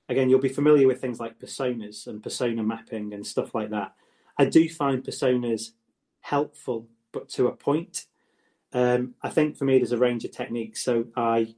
again, 0.09 0.31
you'll 0.31 0.41
be 0.41 0.49
familiar 0.49 0.87
with 0.87 1.01
things 1.01 1.21
like 1.21 1.39
personas 1.39 2.07
and 2.07 2.23
persona 2.23 2.63
mapping 2.63 3.13
and 3.13 3.27
stuff 3.27 3.55
like 3.55 3.71
that. 3.71 3.95
I 4.39 4.47
do 4.47 4.69
find 4.69 5.05
personas 5.05 5.71
helpful, 6.21 6.89
but 7.13 7.29
to 7.31 7.47
a 7.47 7.53
point. 7.53 8.07
Um, 8.73 9.15
I 9.23 9.31
think 9.31 9.57
for 9.57 9.65
me, 9.65 9.79
there's 9.79 9.93
a 9.93 9.99
range 9.99 10.25
of 10.25 10.33
techniques. 10.33 10.83
So 10.83 11.07
I 11.17 11.55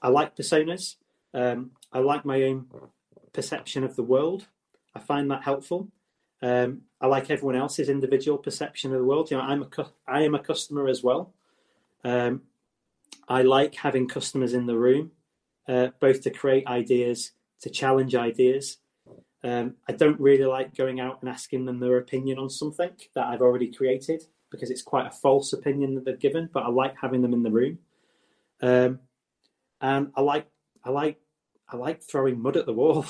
I 0.00 0.08
like 0.08 0.36
personas. 0.36 0.96
Um, 1.34 1.72
I 1.92 1.98
like 1.98 2.24
my 2.24 2.42
own 2.44 2.66
perception 3.32 3.84
of 3.84 3.96
the 3.96 4.02
world. 4.02 4.46
I 4.94 5.00
find 5.00 5.30
that 5.30 5.42
helpful. 5.42 5.88
Um, 6.42 6.82
I 7.00 7.06
like 7.06 7.30
everyone 7.30 7.56
else's 7.56 7.88
individual 7.88 8.38
perception 8.38 8.92
of 8.92 8.98
the 8.98 9.04
world. 9.04 9.30
You 9.30 9.36
know, 9.36 9.44
I'm 9.44 9.62
a 9.62 9.66
cu- 9.66 9.92
I 10.06 10.22
am 10.22 10.34
a 10.34 10.42
customer 10.42 10.88
as 10.88 11.02
well. 11.02 11.32
Um, 12.04 12.42
I 13.28 13.42
like 13.42 13.76
having 13.76 14.08
customers 14.08 14.52
in 14.52 14.66
the 14.66 14.76
room 14.76 15.12
uh, 15.68 15.88
both 16.00 16.22
to 16.22 16.30
create 16.30 16.66
ideas, 16.66 17.32
to 17.60 17.70
challenge 17.70 18.14
ideas. 18.14 18.78
Um, 19.44 19.74
I 19.88 19.92
don't 19.92 20.20
really 20.20 20.44
like 20.44 20.76
going 20.76 21.00
out 21.00 21.20
and 21.20 21.28
asking 21.28 21.64
them 21.64 21.80
their 21.80 21.98
opinion 21.98 22.38
on 22.38 22.48
something 22.48 22.90
that 23.14 23.26
I've 23.26 23.40
already 23.40 23.72
created 23.72 24.24
because 24.50 24.70
it's 24.70 24.82
quite 24.82 25.06
a 25.06 25.10
false 25.10 25.52
opinion 25.52 25.94
that 25.94 26.04
they've 26.04 26.18
given. 26.18 26.48
But 26.52 26.64
I 26.64 26.68
like 26.68 26.94
having 27.00 27.22
them 27.22 27.32
in 27.32 27.42
the 27.42 27.50
room, 27.50 27.78
um, 28.60 29.00
and 29.80 30.12
I 30.14 30.20
like 30.20 30.46
I 30.84 30.90
like 30.90 31.18
I 31.72 31.76
like 31.76 32.02
throwing 32.02 32.40
mud 32.40 32.56
at 32.56 32.66
the 32.66 32.72
wall. 32.72 33.06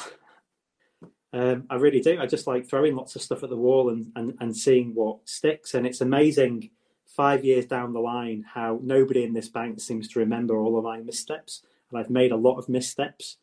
um, 1.32 1.64
I 1.68 1.74
really 1.74 2.00
do. 2.00 2.20
I 2.20 2.26
just 2.26 2.46
like 2.46 2.68
throwing 2.68 2.94
lots 2.94 3.16
of 3.16 3.22
stuff 3.22 3.42
at 3.42 3.50
the 3.50 3.56
wall 3.56 3.90
and, 3.90 4.12
and 4.14 4.34
and 4.40 4.56
seeing 4.56 4.94
what 4.94 5.28
sticks. 5.28 5.74
And 5.74 5.86
it's 5.86 6.00
amazing 6.00 6.70
five 7.06 7.44
years 7.44 7.66
down 7.66 7.92
the 7.92 8.00
line 8.00 8.44
how 8.54 8.80
nobody 8.82 9.24
in 9.24 9.34
this 9.34 9.48
bank 9.48 9.80
seems 9.80 10.08
to 10.08 10.18
remember 10.18 10.58
all 10.58 10.78
of 10.78 10.84
my 10.84 10.98
missteps, 11.00 11.62
and 11.90 11.98
I've 11.98 12.10
made 12.10 12.32
a 12.32 12.36
lot 12.36 12.58
of 12.58 12.68
missteps. 12.68 13.38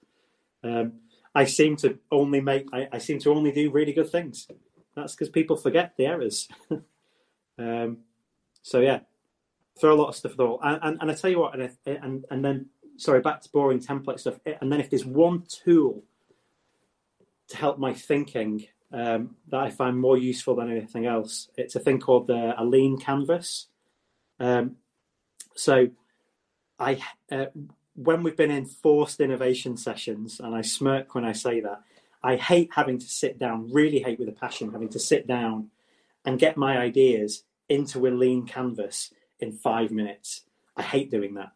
Um, 0.63 0.93
I 1.35 1.45
seem 1.45 1.75
to 1.77 1.99
only 2.11 2.41
make 2.41 2.67
I, 2.73 2.87
I, 2.91 2.97
seem 2.97 3.19
to 3.19 3.31
only 3.31 3.51
do 3.51 3.71
really 3.71 3.93
good 3.93 4.09
things. 4.09 4.47
That's 4.95 5.13
because 5.13 5.29
people 5.29 5.55
forget 5.55 5.93
the 5.97 6.07
errors. 6.07 6.47
um, 7.59 7.99
so 8.61 8.79
yeah, 8.79 9.01
throw 9.79 9.93
a 9.93 9.99
lot 9.99 10.09
of 10.09 10.15
stuff 10.15 10.31
at 10.31 10.37
the 10.37 10.45
wall, 10.45 10.59
and, 10.63 10.79
and, 10.81 10.97
and 11.01 11.11
I 11.11 11.13
tell 11.13 11.29
you 11.29 11.39
what, 11.39 11.59
and, 11.59 11.77
and 11.85 12.25
and 12.31 12.43
then 12.43 12.69
sorry, 12.99 13.21
back 13.21 13.41
to 13.41 13.49
boring 13.49 13.79
template 13.79 14.19
stuff, 14.19 14.39
and 14.45 14.71
then 14.71 14.79
if 14.79 14.89
there's 14.89 15.05
one 15.05 15.43
tool 15.47 16.03
to 17.49 17.57
help 17.57 17.79
my 17.79 17.93
thinking 17.93 18.67
um, 18.91 19.35
that 19.49 19.59
I 19.59 19.69
find 19.69 19.99
more 19.99 20.17
useful 20.17 20.55
than 20.55 20.71
anything 20.71 21.05
else. 21.05 21.49
It's 21.57 21.75
a 21.75 21.79
thing 21.79 21.99
called 21.99 22.27
the, 22.27 22.59
a 22.59 22.63
lean 22.63 22.97
canvas. 22.97 23.67
Um, 24.39 24.77
so, 25.55 25.89
I 26.79 27.01
uh, 27.31 27.47
when 27.95 28.23
we've 28.23 28.37
been 28.37 28.51
in 28.51 28.65
forced 28.65 29.19
innovation 29.19 29.75
sessions, 29.77 30.39
and 30.39 30.55
I 30.55 30.61
smirk 30.61 31.13
when 31.13 31.25
I 31.25 31.33
say 31.33 31.59
that, 31.61 31.81
I 32.23 32.37
hate 32.37 32.69
having 32.73 32.97
to 32.99 33.05
sit 33.05 33.37
down. 33.37 33.71
Really 33.71 33.99
hate 33.99 34.19
with 34.19 34.29
a 34.29 34.33
passion 34.33 34.71
having 34.71 34.89
to 34.89 34.99
sit 34.99 35.27
down 35.27 35.69
and 36.25 36.39
get 36.39 36.57
my 36.57 36.77
ideas 36.77 37.43
into 37.67 38.07
a 38.07 38.09
lean 38.09 38.45
canvas 38.45 39.13
in 39.39 39.51
five 39.51 39.91
minutes. 39.91 40.43
I 40.75 40.83
hate 40.83 41.11
doing 41.11 41.33
that. 41.35 41.51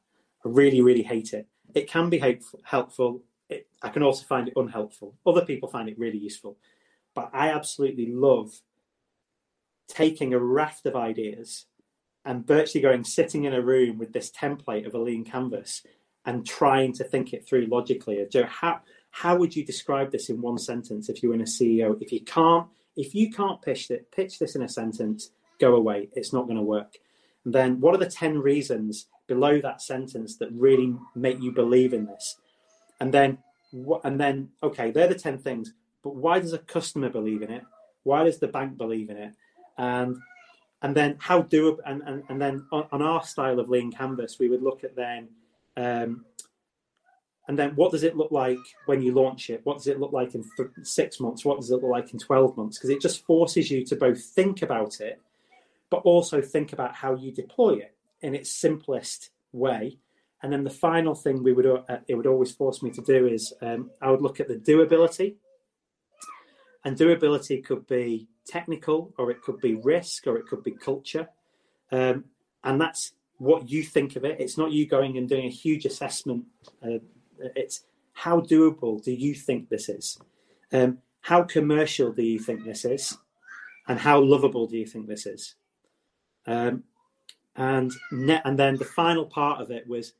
I 0.45 0.49
really, 0.49 0.81
really 0.81 1.03
hate 1.03 1.33
it. 1.33 1.47
It 1.73 1.89
can 1.89 2.09
be 2.09 2.39
helpful. 2.63 3.23
It, 3.49 3.67
I 3.81 3.89
can 3.89 4.03
also 4.03 4.25
find 4.25 4.47
it 4.47 4.53
unhelpful. 4.55 5.15
Other 5.25 5.45
people 5.45 5.69
find 5.69 5.89
it 5.89 5.97
really 5.97 6.17
useful. 6.17 6.57
But 7.15 7.29
I 7.33 7.49
absolutely 7.49 8.07
love 8.07 8.51
taking 9.87 10.33
a 10.33 10.39
raft 10.39 10.85
of 10.85 10.95
ideas 10.95 11.65
and 12.25 12.47
virtually 12.47 12.81
going 12.81 13.03
sitting 13.03 13.43
in 13.43 13.53
a 13.53 13.61
room 13.61 13.97
with 13.97 14.13
this 14.13 14.31
template 14.31 14.87
of 14.87 14.93
a 14.93 14.97
lean 14.97 15.25
canvas 15.25 15.83
and 16.25 16.45
trying 16.45 16.93
to 16.93 17.03
think 17.03 17.33
it 17.33 17.47
through 17.47 17.65
logically. 17.65 18.25
Joe, 18.31 18.45
how 18.45 18.81
how 19.11 19.35
would 19.35 19.55
you 19.55 19.63
describe 19.63 20.11
this 20.11 20.29
in 20.29 20.41
one 20.41 20.57
sentence 20.57 21.07
if 21.07 21.21
you 21.21 21.29
were 21.29 21.35
in 21.35 21.41
a 21.41 21.45
CEO? 21.45 22.01
If 22.01 22.11
you 22.11 22.21
can't, 22.21 22.67
if 22.95 23.13
you 23.13 23.31
can't 23.31 23.61
pitch 23.61 23.91
it, 23.91 24.11
pitch 24.11 24.39
this 24.39 24.55
in 24.55 24.63
a 24.63 24.69
sentence, 24.69 25.29
go 25.59 25.75
away. 25.75 26.09
It's 26.13 26.33
not 26.33 26.45
going 26.45 26.57
to 26.57 26.63
work. 26.63 26.95
And 27.45 27.53
then 27.53 27.79
what 27.79 27.93
are 27.93 27.99
the 27.99 28.09
10 28.09 28.39
reasons 28.39 29.07
below 29.27 29.59
that 29.61 29.81
sentence 29.81 30.37
that 30.37 30.51
really 30.51 30.95
make 31.15 31.39
you 31.39 31.51
believe 31.51 31.93
in 31.93 32.05
this? 32.05 32.37
And 32.99 33.13
then 33.13 33.37
and 34.03 34.19
then 34.19 34.49
okay, 34.61 34.91
they're 34.91 35.07
the 35.07 35.15
10 35.15 35.39
things. 35.39 35.73
But 36.03 36.15
why 36.15 36.39
does 36.39 36.53
a 36.53 36.59
customer 36.59 37.09
believe 37.09 37.41
in 37.41 37.51
it? 37.51 37.63
Why 38.03 38.23
does 38.23 38.39
the 38.39 38.47
bank 38.47 38.77
believe 38.77 39.09
in 39.09 39.17
it? 39.17 39.33
And 39.77 40.17
and 40.81 40.93
then 40.95 41.17
how 41.19 41.41
do 41.41 41.79
and 41.85 42.01
and, 42.05 42.23
and 42.29 42.41
then 42.41 42.65
on, 42.71 43.01
our 43.01 43.23
style 43.23 43.59
of 43.59 43.69
lean 43.69 43.91
canvas, 43.91 44.37
we 44.39 44.49
would 44.49 44.61
look 44.61 44.83
at 44.83 44.95
then. 44.95 45.29
Um, 45.75 46.25
and 47.47 47.59
then 47.59 47.71
what 47.75 47.91
does 47.91 48.03
it 48.03 48.15
look 48.15 48.31
like 48.31 48.59
when 48.85 49.01
you 49.01 49.13
launch 49.13 49.49
it? 49.49 49.61
What 49.65 49.77
does 49.77 49.87
it 49.87 49.99
look 49.99 50.13
like 50.13 50.33
in 50.33 50.45
th- 50.55 50.69
six 50.83 51.19
months? 51.19 51.43
What 51.43 51.59
does 51.59 51.71
it 51.71 51.75
look 51.75 51.91
like 51.91 52.13
in 52.13 52.19
12 52.19 52.55
months? 52.55 52.77
Because 52.77 52.89
it 52.89 53.01
just 53.01 53.25
forces 53.25 53.69
you 53.69 53.83
to 53.85 53.97
both 53.97 54.23
think 54.23 54.61
about 54.61 55.01
it, 55.01 55.21
but 55.89 55.97
also 56.03 56.41
think 56.41 56.71
about 56.71 56.95
how 56.95 57.15
you 57.15 57.33
deploy 57.33 57.73
it 57.73 57.92
in 58.23 58.33
its 58.33 58.51
simplest 58.51 59.29
way. 59.51 59.99
And 60.41 60.51
then 60.51 60.63
the 60.63 60.69
final 60.69 61.15
thing 61.15 61.43
we 61.43 61.53
would 61.53 61.65
uh, 61.65 61.99
it 62.07 62.15
would 62.15 62.27
always 62.27 62.51
force 62.51 62.81
me 62.81 62.89
to 62.91 63.01
do 63.01 63.27
is 63.27 63.53
um, 63.61 63.91
I 64.01 64.09
would 64.11 64.21
look 64.21 64.39
at 64.39 64.47
the 64.47 64.55
doability 64.55 65.35
and 66.83 66.97
doability 66.97 67.63
could 67.63 67.87
be 67.87 68.27
technical, 68.45 69.13
or 69.17 69.31
it 69.31 69.41
could 69.41 69.59
be 69.61 69.75
risk, 69.75 70.27
or 70.27 70.37
it 70.37 70.47
could 70.47 70.63
be 70.63 70.71
culture. 70.71 71.29
Um, 71.91 72.25
and 72.63 72.79
that's 72.79 73.13
what 73.37 73.69
you 73.69 73.83
think 73.83 74.15
of 74.15 74.25
it. 74.25 74.39
It's 74.39 74.57
not 74.57 74.71
you 74.71 74.85
going 74.85 75.17
and 75.17 75.29
doing 75.29 75.45
a 75.45 75.49
huge 75.49 75.85
assessment. 75.85 76.45
Uh, 76.83 76.99
it's 77.55 77.85
how 78.13 78.41
doable 78.41 79.01
do 79.01 79.11
you 79.11 79.33
think 79.33 79.69
this 79.69 79.89
is? 79.89 80.17
Um, 80.71 80.99
how 81.21 81.43
commercial 81.43 82.11
do 82.11 82.23
you 82.23 82.39
think 82.39 82.65
this 82.65 82.83
is? 82.83 83.17
And 83.87 83.99
how 83.99 84.19
lovable 84.19 84.67
do 84.67 84.77
you 84.77 84.85
think 84.85 85.07
this 85.07 85.25
is? 85.25 85.55
Um, 86.45 86.83
and 87.55 87.91
ne- 88.11 88.41
and 88.45 88.57
then 88.57 88.77
the 88.77 88.85
final 88.85 89.25
part 89.25 89.61
of 89.61 89.71
it 89.71 89.87
was 89.87 90.13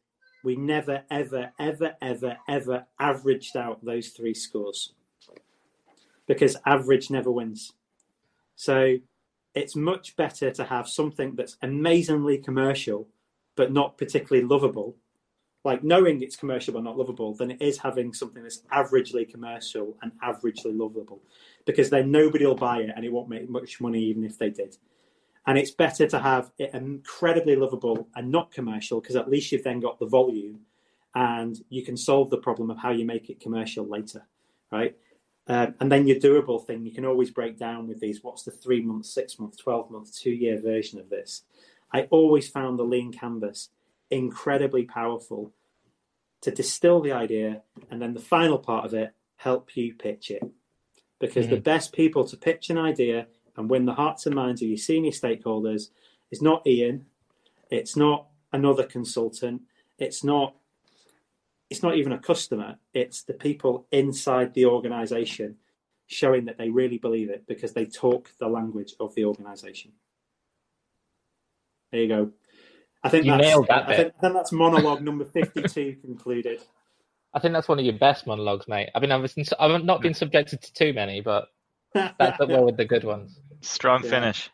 we 0.44 0.56
never 0.56 1.04
ever 1.10 1.52
ever 1.60 1.96
ever 2.02 2.38
ever 2.48 2.86
averaged 3.00 3.56
out 3.58 3.84
those 3.84 4.10
three 4.10 4.34
scores 4.34 4.94
because 6.28 6.56
average 6.66 7.10
never 7.10 7.32
wins. 7.32 7.74
So 8.56 8.98
it's 9.56 9.76
much 9.76 10.16
better 10.16 10.52
to 10.52 10.64
have 10.64 10.88
something 10.88 11.36
that's 11.36 11.58
amazingly 11.62 12.38
commercial 12.38 13.08
but 13.56 13.72
not 13.72 13.98
particularly 13.98 14.48
lovable, 14.48 14.96
like 15.64 15.84
knowing 15.84 16.22
it's 16.22 16.36
commercial 16.36 16.74
but 16.74 16.84
not 16.84 16.98
lovable, 16.98 17.36
than 17.36 17.52
it 17.52 17.62
is 17.62 17.78
having 17.78 18.12
something 18.14 18.42
that's 18.42 18.64
averagely 18.72 19.30
commercial 19.30 19.96
and 20.02 20.12
averagely 20.24 20.76
lovable, 20.78 21.22
because 21.66 21.90
then 21.90 22.10
nobody 22.10 22.46
will 22.46 22.56
buy 22.56 22.80
it 22.80 22.92
and 22.96 23.06
it 23.06 23.12
won't 23.12 23.30
make 23.30 23.48
much 23.50 23.80
money 23.80 24.00
even 24.00 24.24
if 24.24 24.38
they 24.40 24.50
did. 24.50 24.76
And 25.46 25.58
it's 25.58 25.72
better 25.72 26.08
to 26.08 26.20
have 26.20 26.52
it 26.58 26.74
incredibly 26.74 27.56
lovable 27.56 28.08
and 28.16 28.32
not 28.32 28.52
commercial 28.52 29.02
because 29.02 29.16
at 29.16 29.30
least 29.30 29.52
you've 29.52 29.64
then 29.64 29.82
got 29.82 30.00
the 30.00 30.06
volume 30.06 30.62
and 31.16 31.60
you 31.70 31.84
can 31.84 31.98
solve 31.98 32.30
the 32.30 32.38
problem 32.38 32.70
of 32.70 32.78
how 32.78 32.92
you 32.92 33.06
make 33.06 33.30
it 33.30 33.40
commercial 33.40 33.86
later, 33.86 34.26
right? 34.72 34.96
Um, 35.48 35.76
and 35.82 35.92
then 35.92 36.08
your 36.08 36.20
doable 36.20 36.66
thing, 36.66 36.86
you 36.86 36.94
can 36.94 37.06
always 37.06 37.30
break 37.30 37.58
down 37.58 37.88
with 37.88 38.00
these 38.00 38.24
what's 38.24 38.44
the 38.44 38.52
three 38.52 38.82
month, 38.82 39.06
six 39.06 39.38
month, 39.38 39.58
12 39.58 39.92
month, 39.92 40.18
two 40.18 40.32
year 40.32 40.60
version 40.60 41.00
of 41.00 41.10
this. 41.10 41.44
I 41.92 42.04
always 42.04 42.50
found 42.50 42.80
the 42.80 42.84
lean 42.84 43.12
canvas 43.12 43.70
incredibly 44.10 44.84
powerful 44.84 45.52
to 46.42 46.52
distill 46.52 47.02
the 47.02 47.12
idea 47.12 47.62
and 47.92 48.02
then 48.02 48.14
the 48.14 48.20
final 48.20 48.58
part 48.58 48.86
of 48.86 48.94
it 48.94 49.14
help 49.36 49.76
you 49.76 49.94
pitch 49.94 50.32
it. 50.32 50.44
Because 51.20 51.46
mm-hmm. 51.46 51.56
the 51.56 51.62
best 51.62 51.94
people 51.94 52.26
to 52.28 52.38
pitch 52.38 52.70
an 52.70 52.78
idea 52.78 53.28
and 53.56 53.70
win 53.70 53.86
the 53.86 53.94
hearts 53.94 54.26
and 54.26 54.36
minds 54.36 54.62
of 54.62 54.68
your 54.68 54.78
senior 54.78 55.12
stakeholders 55.12 55.90
is 56.32 56.42
not 56.42 56.66
Ian, 56.66 57.06
it's 57.70 57.96
not 57.96 58.28
another 58.52 58.84
consultant, 58.84 59.62
it's 59.98 60.24
not 60.24 60.56
it's 61.70 61.82
not 61.82 61.96
even 61.96 62.12
a 62.12 62.20
customer, 62.20 62.78
it's 62.94 63.24
the 63.24 63.34
people 63.34 63.88
inside 63.92 64.54
the 64.54 64.66
organization 64.66 65.56
showing 66.06 66.46
that 66.46 66.58
they 66.58 66.70
really 66.70 66.98
believe 67.00 67.30
it 67.30 67.48
because 67.48 67.74
they 67.74 67.86
talk 67.86 68.30
the 68.38 68.48
language 68.48 68.94
of 69.00 69.16
the 69.16 69.26
organization. 69.26 69.92
There 71.92 72.02
you 72.02 72.08
go. 72.08 72.32
I 73.04 73.10
think 73.10 73.26
you 73.26 73.32
that's, 73.32 73.44
nailed 73.44 73.68
that. 73.68 73.90
I 73.90 73.96
think, 73.96 74.14
I 74.18 74.22
think, 74.22 74.34
that's 74.34 74.52
monologue 74.52 75.02
number 75.02 75.26
52 75.26 75.98
concluded. 76.06 76.62
I 77.34 77.40
think 77.40 77.54
that's 77.54 77.68
one 77.68 77.80
of 77.80 77.86
your 77.86 77.98
best 77.98 78.28
monologues, 78.28 78.68
mate. 78.68 78.90
I 78.94 79.00
mean, 79.00 79.12
I've, 79.12 79.34
I've 79.60 79.84
not 79.84 80.02
been 80.02 80.14
subjected 80.14 80.62
to 80.62 80.74
too 80.74 80.94
many, 80.94 81.22
but 81.22 81.48
that's 81.94 82.40
up 82.40 82.48
there 82.48 82.64
with 82.64 82.78
the 82.78 82.86
good 82.86 83.04
ones. 83.04 83.40
Strong 83.62 84.04
yeah. 84.04 84.10
finish. 84.10 84.50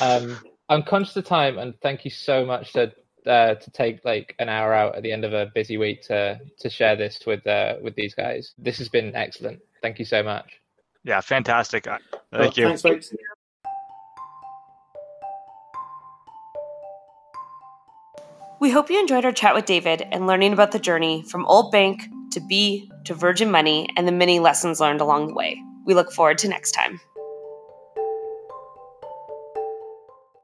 Um, 0.00 0.38
I'm 0.68 0.82
conscious 0.82 1.16
of 1.16 1.24
time, 1.24 1.58
and 1.58 1.74
thank 1.82 2.04
you 2.04 2.10
so 2.10 2.44
much 2.44 2.72
to 2.74 2.92
uh, 3.26 3.54
to 3.54 3.70
take 3.72 4.04
like 4.04 4.34
an 4.38 4.48
hour 4.48 4.72
out 4.72 4.96
at 4.96 5.02
the 5.02 5.12
end 5.12 5.24
of 5.24 5.32
a 5.32 5.50
busy 5.54 5.76
week 5.76 6.02
to 6.02 6.38
to 6.58 6.70
share 6.70 6.96
this 6.96 7.20
with 7.26 7.46
uh, 7.46 7.74
with 7.82 7.94
these 7.96 8.14
guys. 8.14 8.54
This 8.58 8.78
has 8.78 8.88
been 8.88 9.14
excellent. 9.14 9.60
Thank 9.82 9.98
you 9.98 10.04
so 10.04 10.22
much. 10.22 10.60
Yeah, 11.04 11.20
fantastic. 11.20 11.84
Thank 11.84 12.02
well, 12.32 12.52
you. 12.54 12.66
Thanks, 12.66 12.82
folks. 12.82 13.12
We 18.60 18.70
hope 18.70 18.90
you 18.90 19.00
enjoyed 19.00 19.24
our 19.24 19.32
chat 19.32 19.54
with 19.54 19.64
David 19.64 20.06
and 20.12 20.26
learning 20.26 20.52
about 20.52 20.72
the 20.72 20.78
journey 20.78 21.22
from 21.22 21.46
Old 21.46 21.72
Bank 21.72 22.02
to 22.32 22.40
B 22.40 22.90
to 23.04 23.14
Virgin 23.14 23.50
Money 23.50 23.88
and 23.96 24.06
the 24.06 24.12
many 24.12 24.38
lessons 24.38 24.80
learned 24.80 25.00
along 25.00 25.28
the 25.28 25.34
way. 25.34 25.62
We 25.86 25.94
look 25.94 26.12
forward 26.12 26.38
to 26.38 26.48
next 26.48 26.72
time. 26.72 27.00